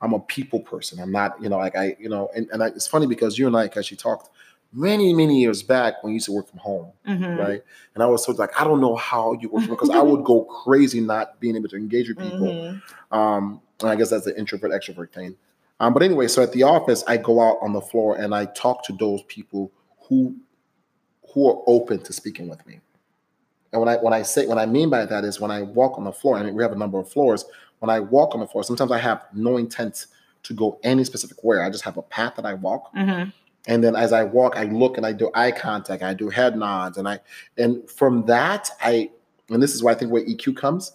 [0.00, 1.00] I'm a people person.
[1.00, 3.46] I'm not, you know, like I, you know, and, and I, it's funny because you
[3.46, 4.28] and I actually talked
[4.74, 7.38] many, many years back when you used to work from home, Mhm.
[7.38, 7.62] right?
[7.94, 9.90] And I was sort of like, I don't know how you work from home because
[9.90, 12.46] I would go crazy not being able to engage with people.
[12.48, 12.82] Mhm.
[13.12, 15.36] Um, and I guess that's the introvert extrovert thing.
[15.80, 18.46] Um, but anyway, so at the office, I go out on the floor and I
[18.46, 19.70] talk to those people
[20.08, 20.34] who
[21.32, 22.80] who are open to speaking with me.
[23.72, 25.98] And when I when I say what I mean by that is when I walk
[25.98, 27.44] on the floor, I and mean, we have a number of floors.
[27.80, 30.06] When I walk on the floor, sometimes I have no intent
[30.44, 31.58] to go any specific way.
[31.58, 32.94] I just have a path that I walk.
[32.94, 33.32] Mhm.
[33.66, 36.56] And then as I walk, I look and I do eye contact, I do head
[36.56, 37.20] nods, and I
[37.56, 39.10] and from that I
[39.50, 40.92] and this is why I think where EQ comes,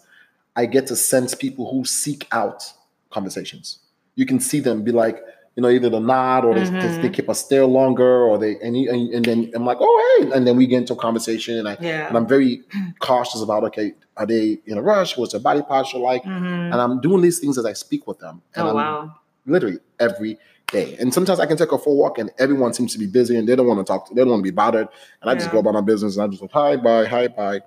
[0.56, 2.72] I get to sense people who seek out
[3.10, 3.78] conversations.
[4.14, 5.20] You can see them be like,
[5.56, 8.56] you know, either the nod or they, they, they keep a stare longer, or they
[8.60, 10.96] and, you, and and then I'm like, oh hey, and then we get into a
[10.96, 12.06] conversation, and I yeah.
[12.08, 12.62] and I'm very
[13.00, 15.16] cautious about okay, are they in a rush?
[15.16, 16.22] What's their body posture like?
[16.22, 16.72] Mhm.
[16.72, 18.42] And I'm doing these things as I speak with them.
[18.54, 19.14] And Oh I'm wow.
[19.44, 20.38] literally every
[20.70, 20.96] day.
[20.98, 23.48] And sometimes I can take a full walk and everyone seems to be busy and
[23.48, 24.88] they don't want to talk, to, they don't want to be bothered.
[25.20, 27.60] And I just go about my business and I just go, hi, bye, hi, bye.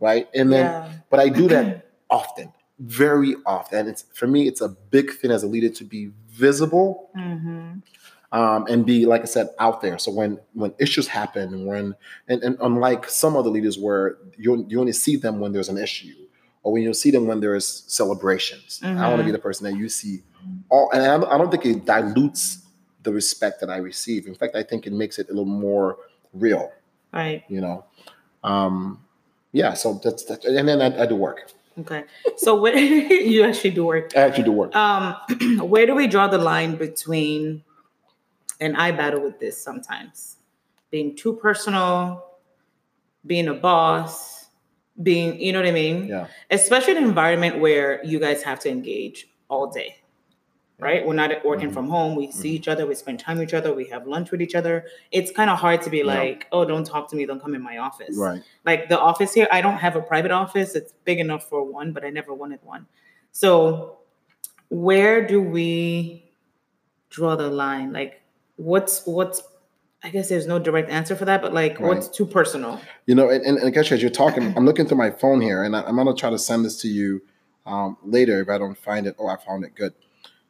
[0.00, 0.28] Right.
[0.34, 0.92] And then, Yeah.
[1.10, 3.78] but I do that often, very often.
[3.80, 7.82] And it's for me, it's a big thing as a leader to be visible Mhm.
[8.32, 9.98] um, and be, like I said, out there.
[9.98, 11.94] So when when issues happen, when
[12.28, 15.78] and, and unlike some other leaders where you you only see them when there's an
[15.78, 16.14] issue,
[16.68, 18.78] or when you see them when there's celebrations.
[18.84, 20.22] I want to be the person that you see
[20.68, 22.58] all, and I don't, I don't think it dilutes
[23.04, 24.26] the respect that I receive.
[24.26, 25.96] In fact, I think it makes it a little more
[26.34, 26.70] real.
[27.10, 27.42] Right.
[27.48, 27.86] You know,
[28.44, 29.02] um,
[29.52, 29.72] yeah.
[29.72, 31.50] So that's that, and then I, I do work.
[31.80, 32.04] Okay.
[32.36, 34.14] So where you actually do work?
[34.14, 34.76] I actually do work.
[34.76, 35.16] Um,
[35.60, 37.64] where do we draw the line between?
[38.60, 40.36] And I battle with this sometimes,
[40.90, 42.26] being too personal,
[43.24, 44.37] being a boss,
[45.02, 46.06] being you know what I mean.
[46.08, 46.26] yeah.
[46.50, 49.96] Especially in an environment where you guys have to engage all day.
[50.80, 51.04] Right?
[51.04, 51.74] We're not working Mhm.
[51.74, 52.14] from home.
[52.14, 52.86] We see each other.
[52.86, 53.72] We spend time with each other.
[53.74, 54.84] We have lunch with each other.
[55.10, 56.04] It's kind of hard to be Yeah.
[56.04, 57.26] like, oh, don't talk to me.
[57.26, 58.42] Don't come in my office Right.
[58.64, 61.92] like the office here i don't have a private office it's big enough for one
[61.92, 62.86] but i never wanted one
[63.32, 63.98] so
[64.68, 66.30] where do we
[67.10, 68.20] draw the line like
[68.56, 69.42] what's what's
[70.04, 73.28] i guess there's no direct answer for that but like what's too personal You know,
[73.30, 75.82] and, and, and Keshi, as you're talking, I'm looking through my phone here, and I,
[75.82, 77.22] I'm gonna try to send this to you
[77.66, 79.14] um, later if I don't find it.
[79.18, 79.74] Oh, I found it.
[79.74, 79.94] Good.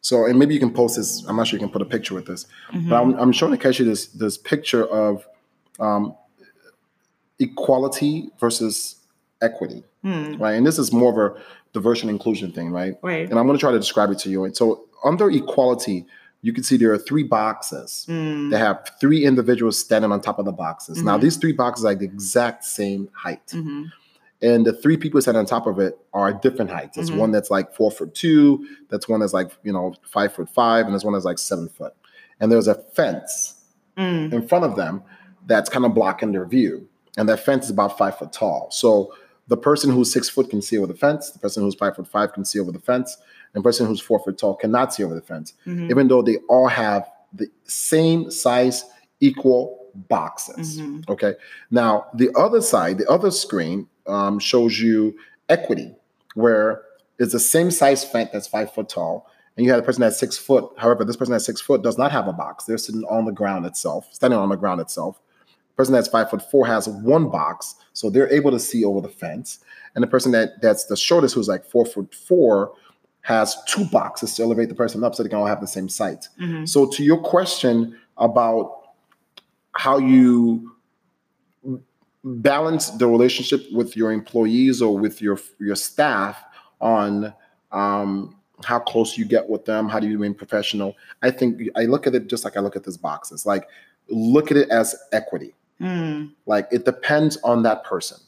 [0.00, 1.24] So, and maybe you can post this.
[1.26, 2.88] I'm not sure you can put a picture with this, Mm-hmm.
[2.90, 5.26] but I'm, I'm showing Keshi this this picture of
[5.80, 6.14] um,
[7.38, 8.96] equality versus
[9.40, 10.54] equity, Hmm, right?
[10.54, 11.40] And this is more of a
[11.72, 12.94] diversity and inclusion thing, right?
[13.02, 14.44] right And I'm gonna try to describe it to you.
[14.44, 16.06] And so, under equality,
[16.42, 18.04] you can see there are three boxes.
[18.08, 21.02] Hmm, They have three individuals standing on top of the boxes.
[21.02, 21.22] Now, Mhm.
[21.22, 23.46] these three boxes are the exact same height.
[23.48, 23.86] mhm,
[24.40, 26.94] And the three people standing on top of it are different heights.
[26.94, 27.16] There's Mhm.
[27.18, 30.84] one that's like four foot two, that's one that's like, you know, five foot five,
[30.86, 31.92] and there's one that's like seven foot.
[32.38, 33.56] And there's a fence
[33.96, 35.02] mm, in front of them
[35.48, 36.86] that's kind of blocking their view.
[37.16, 38.68] And that fence is about five foot tall.
[38.70, 39.12] So
[39.48, 42.06] the person who's six foot can see over the fence, the person who's five foot
[42.06, 43.16] five can see over the fence,
[43.54, 46.36] and person who's four foot tall cannot see over the fence mhm, even though they
[46.48, 48.84] all have the same size,
[49.20, 50.80] equal boxes.
[50.80, 51.08] mhm.
[51.08, 51.34] Okay.
[51.70, 55.16] Now, the other side, the other screen um, shows you
[55.48, 55.94] equity,
[56.34, 56.82] where
[57.18, 59.26] it's the same size fence that's five foot tall,
[59.56, 60.70] and you have a person that's six foot.
[60.78, 62.64] However, this person that's six foot does not have a box.
[62.64, 65.20] They're sitting on the ground itself, standing on the ground itself.
[65.76, 69.08] person that's five foot four has one box, so they're able to see over the
[69.08, 69.58] fence.
[69.94, 72.72] And the person that that's the shortest, who's like four foot four,
[73.22, 75.88] has two boxes to elevate the person up so they can all have the same
[75.88, 76.28] sight.
[76.40, 76.68] Mhm.
[76.68, 78.74] So, to your question about
[79.72, 80.72] how you
[82.24, 86.42] balance the relationship with your employees or with your your staff
[86.80, 87.32] on
[87.72, 88.34] um,
[88.64, 90.96] how close you get with them, how do you remain professional?
[91.22, 93.46] I think I look at it just like I look at this boxes.
[93.46, 93.68] Like
[94.08, 95.54] look at it as equity.
[95.80, 98.18] Mm, Like it depends on that person.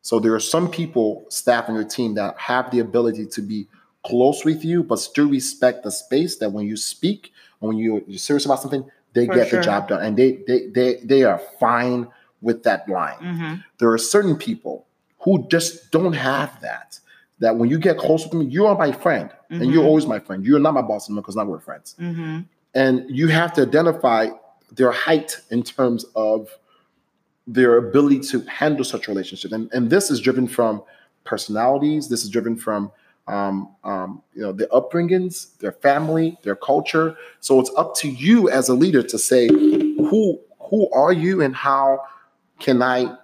[0.00, 3.66] So there are some people, staff on your team, that have the ability to be
[4.04, 6.36] close with you, but still respect the space.
[6.38, 9.58] That when you speak, and when you, you're serious about something, they For get sure.
[9.60, 12.08] the job done, and they they they they are fine
[12.42, 13.18] with that line.
[13.22, 14.86] mhm, There are certain people
[15.20, 16.98] who just don't have that.
[17.40, 19.86] That when you get close with me, you are my friend, and you're Mhm.
[19.86, 20.44] always my friend.
[20.46, 22.44] You're not my boss anymore because now we're friends mhm,
[22.74, 24.28] and you have to identify
[24.72, 26.48] their height in terms of
[27.46, 30.82] their ability to handle such relationship and, and this is driven from
[31.24, 32.90] personalities this is driven from
[33.26, 38.50] um, um, you know their upbringings their family their culture so it's up to you
[38.50, 42.02] as a leader to say who who are you and how
[42.58, 43.16] can i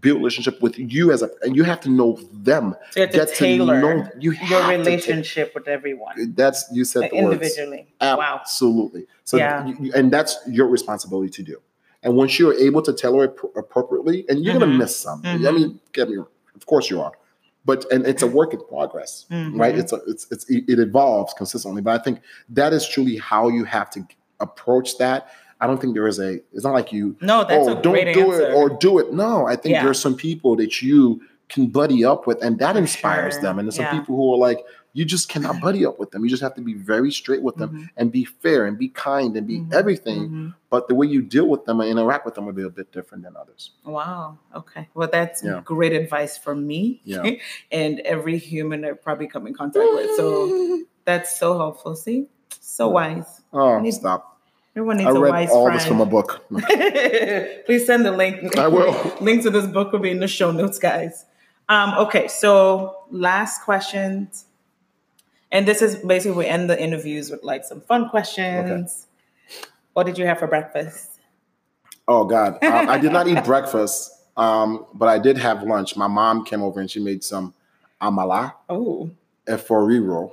[0.00, 3.10] build relationship with you as a and you have to know them so you have
[3.12, 7.02] to Get to tailor know- you your to ta- relationship with everyone that's you said
[7.02, 9.06] like, the words individually wow Absolutely.
[9.24, 9.66] So, Yeah.
[9.80, 11.56] you- and that's your responsibility to do.
[12.02, 14.60] And once you're able to tailor it pro- appropriately, and you're Mhm.
[14.60, 15.22] gonna miss some.
[15.24, 15.54] I Mhm.
[15.54, 17.12] mean, get me, of course you are,
[17.64, 19.74] but and it's a work in progress, right?
[19.74, 19.78] Mhm.
[19.78, 21.82] It's a, it's it's it evolves consistently.
[21.82, 22.20] But I think
[22.50, 24.06] that is truly how you have to
[24.40, 25.28] approach that.
[25.60, 26.40] I don't think there is a.
[26.52, 28.98] It's not like you no that's oh, a don't great do answer it or do
[28.98, 29.12] it.
[29.12, 29.82] No, I think Yeah.
[29.82, 33.42] there are some people that you can buddy up with, and that inspires sure.
[33.42, 33.58] them.
[33.58, 36.22] And there's some people who are like, you just cannot buddy up with them.
[36.22, 37.88] You just have to be very straight with them Mhm.
[37.96, 39.72] and be fair and be kind and be Mhm.
[39.72, 40.28] everything.
[40.28, 40.54] Mhm.
[40.68, 42.92] But the way you deal with them and interact with them will be a bit
[42.92, 43.70] different than others.
[43.86, 44.36] Wow.
[44.54, 44.88] Okay.
[44.94, 45.62] Well, that's Yeah.
[45.64, 47.22] great advice for me Yeah.
[47.72, 50.10] and every human I probably come in contact with.
[50.16, 51.96] So that's so helpful.
[51.96, 52.26] See,
[52.60, 52.92] so Yeah.
[52.94, 53.40] wise.
[53.52, 54.28] Oh, Need- stop!
[54.76, 55.78] Everyone needs I a read wise all friend.
[55.80, 56.40] this from a book.
[57.66, 58.56] Please send the link.
[58.58, 58.94] I will.
[59.20, 61.26] link to this book will be in the show notes, guys.
[61.68, 64.46] Um, okay, so last questions.
[65.52, 69.06] And this is basically we end the interviews with like some fun questions.
[69.92, 71.10] What did you have for breakfast?
[72.08, 75.94] Oh God, I, I did not eat breakfast, um, but I did have lunch.
[75.96, 77.54] My mom came over and she made some
[78.00, 79.10] amala, Oh,
[79.46, 80.32] efo riro,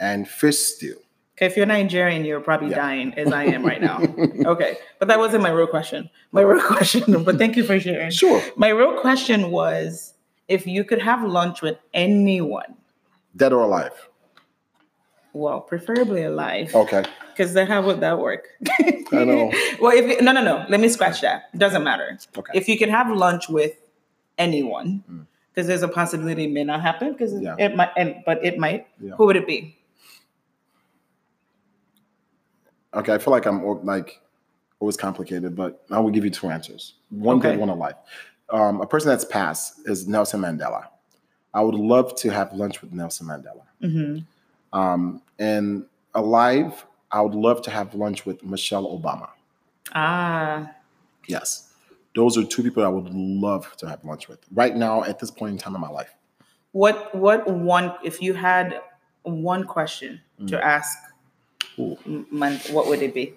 [0.00, 0.96] and fish stew.
[1.36, 1.46] okay.
[1.46, 2.76] If you're Nigerian, you're probably Yeah.
[2.76, 4.00] dying as I am right now.
[4.52, 6.08] okay, but that wasn't my real question.
[6.30, 8.10] My real question, but thank you for sharing.
[8.12, 10.14] Sure, My real question was
[10.48, 12.76] if you could have lunch with anyone,
[13.36, 14.08] dead or alive.
[15.32, 16.74] Well, preferably alive.
[16.74, 18.48] Okay, Because then how would that work?
[19.12, 19.50] I know.
[19.80, 20.64] well, if no, no, no.
[20.68, 21.56] Let me scratch that.
[21.56, 22.18] Doesn't matter.
[22.36, 22.52] Okay.
[22.54, 23.72] If you could have lunch with
[24.38, 25.26] anyone, Mm.
[25.54, 27.12] Because there's a possibility it may not happen.
[27.12, 27.54] Because Yeah.
[27.58, 28.86] it might, and but it might.
[28.98, 29.12] Yeah.
[29.16, 29.76] Who would it be?
[32.94, 34.20] Okay, I feel like I'm like
[34.80, 36.94] always complicated, but I will give you two answers.
[37.10, 37.50] One Okay.
[37.52, 37.94] good, one alive.
[38.50, 40.86] Um, a person that's passed is Nelson Mandela.
[41.54, 43.64] I would love to have lunch with Nelson Mandela.
[43.80, 44.18] hmm
[44.72, 45.84] Um, and
[46.14, 49.28] alive, I would love to have lunch with Michelle Obama.
[49.94, 50.70] Ah,
[51.28, 51.72] Yes,
[52.14, 55.30] those are two people I would love to have lunch with right now at this
[55.30, 56.14] point in time in my life.
[56.72, 57.94] what what one?
[58.02, 58.80] If you had
[59.24, 60.62] one question to Mm.
[60.62, 60.98] ask,
[61.78, 61.96] Ooh.
[62.06, 63.34] M- what would it be?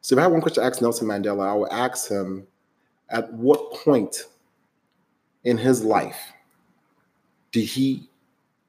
[0.00, 2.46] So if I had one question to ask Nelson Mandela, I would ask him
[3.10, 4.24] at what point
[5.44, 6.18] in his life
[7.52, 8.08] did he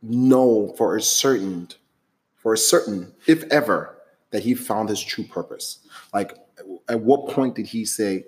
[0.01, 1.69] know for a certain,
[2.35, 3.97] for a certain, if ever,
[4.31, 5.79] that he found his true purpose?
[6.13, 6.37] Like
[6.87, 8.25] at what point did he say,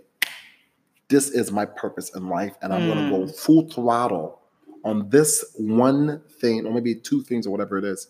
[1.07, 3.35] This is my purpose in life, and I'm gonna go mm.
[3.35, 4.41] full throttle
[4.83, 8.07] on this one thing, or maybe two things, or whatever it is.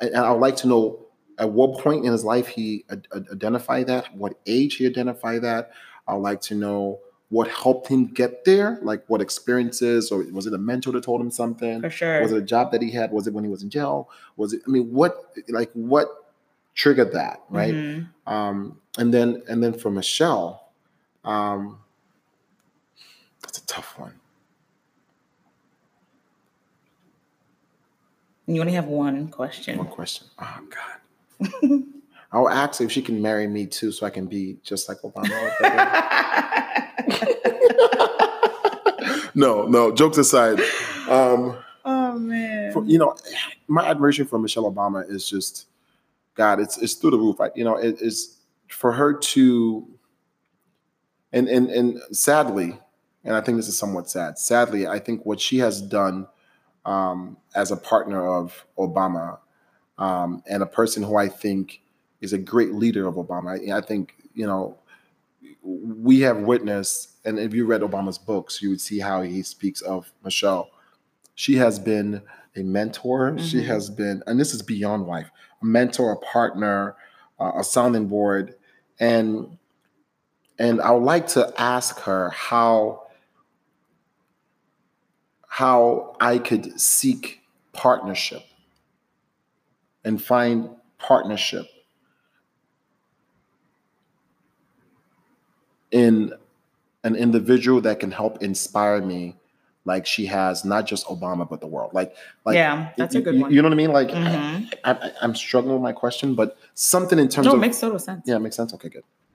[0.00, 1.06] And I would like to know
[1.38, 5.70] at what point in his life he ad- identified that, what age he identified that.
[6.08, 7.00] I'd like to know
[7.30, 11.20] what helped him get there, like what experiences, or was it a mentor that told
[11.20, 11.80] him something?
[11.80, 12.20] For sure.
[12.20, 13.12] Was it a job that he had?
[13.12, 14.10] Was it when he was in jail?
[14.36, 14.62] Was it?
[14.66, 16.08] I mean, what like what
[16.74, 17.74] triggered that, right?
[17.74, 18.08] Mhm.
[18.26, 20.70] Um, and then and then for Michelle,
[21.24, 21.78] um,
[23.42, 24.14] that's a tough one.
[28.46, 29.78] You only have one question.
[29.78, 30.26] One question.
[30.40, 31.82] Oh God.
[32.32, 35.28] I'll ask if she can marry me too, so I can be just like Obama.
[39.34, 39.92] no, no.
[39.92, 40.60] Jokes aside,
[41.08, 42.72] um, oh man.
[42.72, 43.14] for, you know,
[43.68, 45.66] my admiration for Michelle Obama is just,
[46.34, 47.38] God, it's it's through the roof.
[47.38, 47.52] Right?
[47.54, 49.88] You know, it is for her to,
[51.32, 52.78] and and and sadly,
[53.24, 54.38] and I think this is somewhat sad.
[54.38, 56.26] Sadly, I think what she has done
[56.84, 59.38] um, as a partner of Obama
[59.98, 61.82] um, and a person who I think
[62.20, 63.70] is a great leader of Obama.
[63.70, 64.78] I, I think you know
[65.62, 69.80] we have witnessed, and if you read Obama's books, you would see how he speaks
[69.82, 70.70] of Michelle.
[71.34, 72.22] She has been
[72.56, 73.38] a mentor.
[73.38, 73.66] She Mhm.
[73.66, 75.30] has been, and this is beyond wife,
[75.62, 76.96] a mentor, a partner,
[77.38, 78.54] uh, a sounding board,
[78.98, 79.56] and
[80.58, 83.06] and I would like to ask her how
[85.46, 87.40] how I could seek
[87.72, 88.42] partnership
[90.04, 91.66] and find partnership
[95.90, 96.32] in
[97.04, 99.36] an individual that can help inspire me
[99.86, 102.14] like she has not just Obama but the world like
[102.44, 103.50] like yeah, that's a good one.
[103.50, 104.70] you know what I mean like Mhm.
[104.84, 107.80] I, I, I'm struggling with my question but something in terms No, it of makes
[107.80, 108.22] total sense.
[108.26, 109.04] yeah it makes sense okay good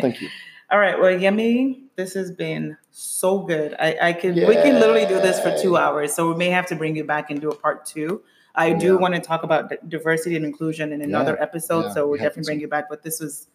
[0.00, 0.28] thank you
[0.70, 1.00] All right.
[1.00, 3.74] Well, Yemi, this has been so good.
[3.80, 6.12] I, I could we can literally do this for two hours.
[6.12, 8.20] So we may have to bring you back and do a part two.
[8.54, 11.42] I do want to talk about diversity and inclusion in another Yeah.
[11.42, 11.84] episode.
[11.86, 12.90] Yeah, so we'll we definitely bring you back.
[12.90, 13.48] But this was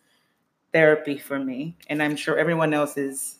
[0.74, 1.78] therapy for me.
[1.88, 3.38] And I'm sure everyone else is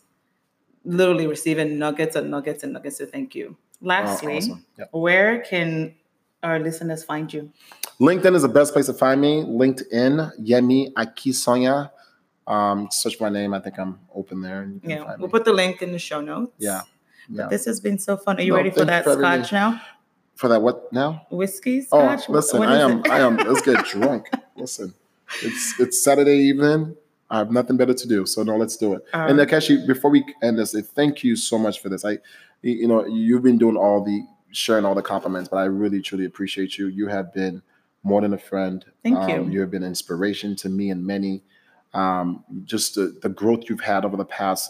[0.86, 2.98] literally receiving nuggets and nuggets and nuggets.
[2.98, 3.56] So thank you.
[3.58, 4.66] Oh, Lastly, awesome.
[4.78, 4.86] Yeah.
[4.92, 5.96] where can
[6.42, 7.52] our listeners find you?
[8.00, 9.44] LinkedIn is the best place to find me.
[9.44, 11.92] LinkedIn, Yemi Akisanya.
[12.46, 13.54] Um, search my name.
[13.54, 14.62] I think I'm open there.
[14.62, 15.32] And you can Yeah, we'll me.
[15.32, 16.52] put the link in the show notes.
[16.58, 16.82] Yeah.
[17.30, 17.48] Yeah.
[17.48, 18.38] This has been so fun.
[18.38, 19.82] Are you No, ready for that for scotch now?
[20.36, 21.26] For that, what now?
[21.32, 22.28] Whiskey Oh, scotch?
[22.28, 23.02] What- listen, I am?
[23.10, 23.38] I am.
[23.38, 24.30] Let's get drunk.
[24.58, 24.94] Listen,
[25.42, 26.98] it's it's Saturday evening.
[27.34, 29.04] I have nothing better to do, so no, let's do it.
[29.12, 29.40] All and.
[29.40, 32.06] Akeshi, before we end this, thank you so much for this.
[32.06, 32.12] I,
[32.62, 36.00] you you know, you've been doing all the sharing all the compliments, but I really
[36.00, 36.88] truly appreciate you.
[36.88, 37.64] You have been
[38.04, 38.86] more than a friend.
[39.02, 39.54] Thank Um, you.
[39.54, 41.42] You have been inspiration to me and many.
[41.96, 44.70] Um, just the, the growth you've had over the past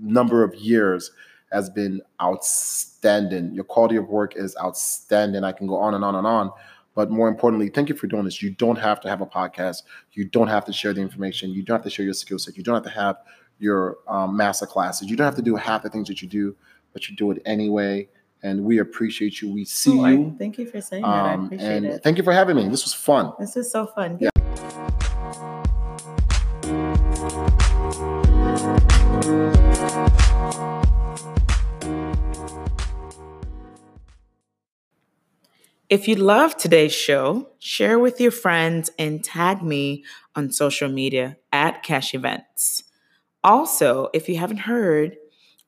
[0.00, 1.10] number of years
[1.52, 3.52] has been outstanding.
[3.52, 5.44] Your quality of work is outstanding.
[5.44, 6.52] I can go on and on and on.
[6.98, 8.42] But more importantly, thank you for doing this.
[8.42, 9.84] You don't have to have a podcast.
[10.14, 11.50] You don't have to share the information.
[11.50, 12.56] You don't have to share your skill set.
[12.56, 13.18] You don't have to have
[13.60, 15.08] your um, master classes.
[15.08, 16.56] You don't have to do half the things that you do,
[16.92, 18.08] but you do it anyway.
[18.42, 19.48] And we appreciate you.
[19.48, 20.34] We see Oh, you.
[20.40, 21.08] thank you for saying that.
[21.08, 22.02] I Um, appreciate and it.
[22.02, 22.68] thank you for having me.
[22.68, 23.32] This was fun.
[23.38, 24.18] This is so fun.
[24.20, 24.30] Yeah.
[35.90, 40.04] If you love today's show, share with your friends and tag me
[40.36, 42.84] on social media at Kesh Events.
[43.42, 45.16] Also, if you haven't heard,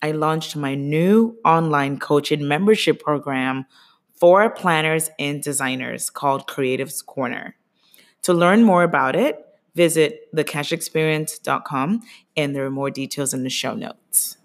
[0.02, 3.64] I launched my new online coaching membership program
[4.12, 7.56] for planners and designers called Creatives Corner.
[8.24, 9.42] To learn more about it,
[9.74, 12.02] visit thekeshexperience.com
[12.36, 14.36] and there are more details in the show notes.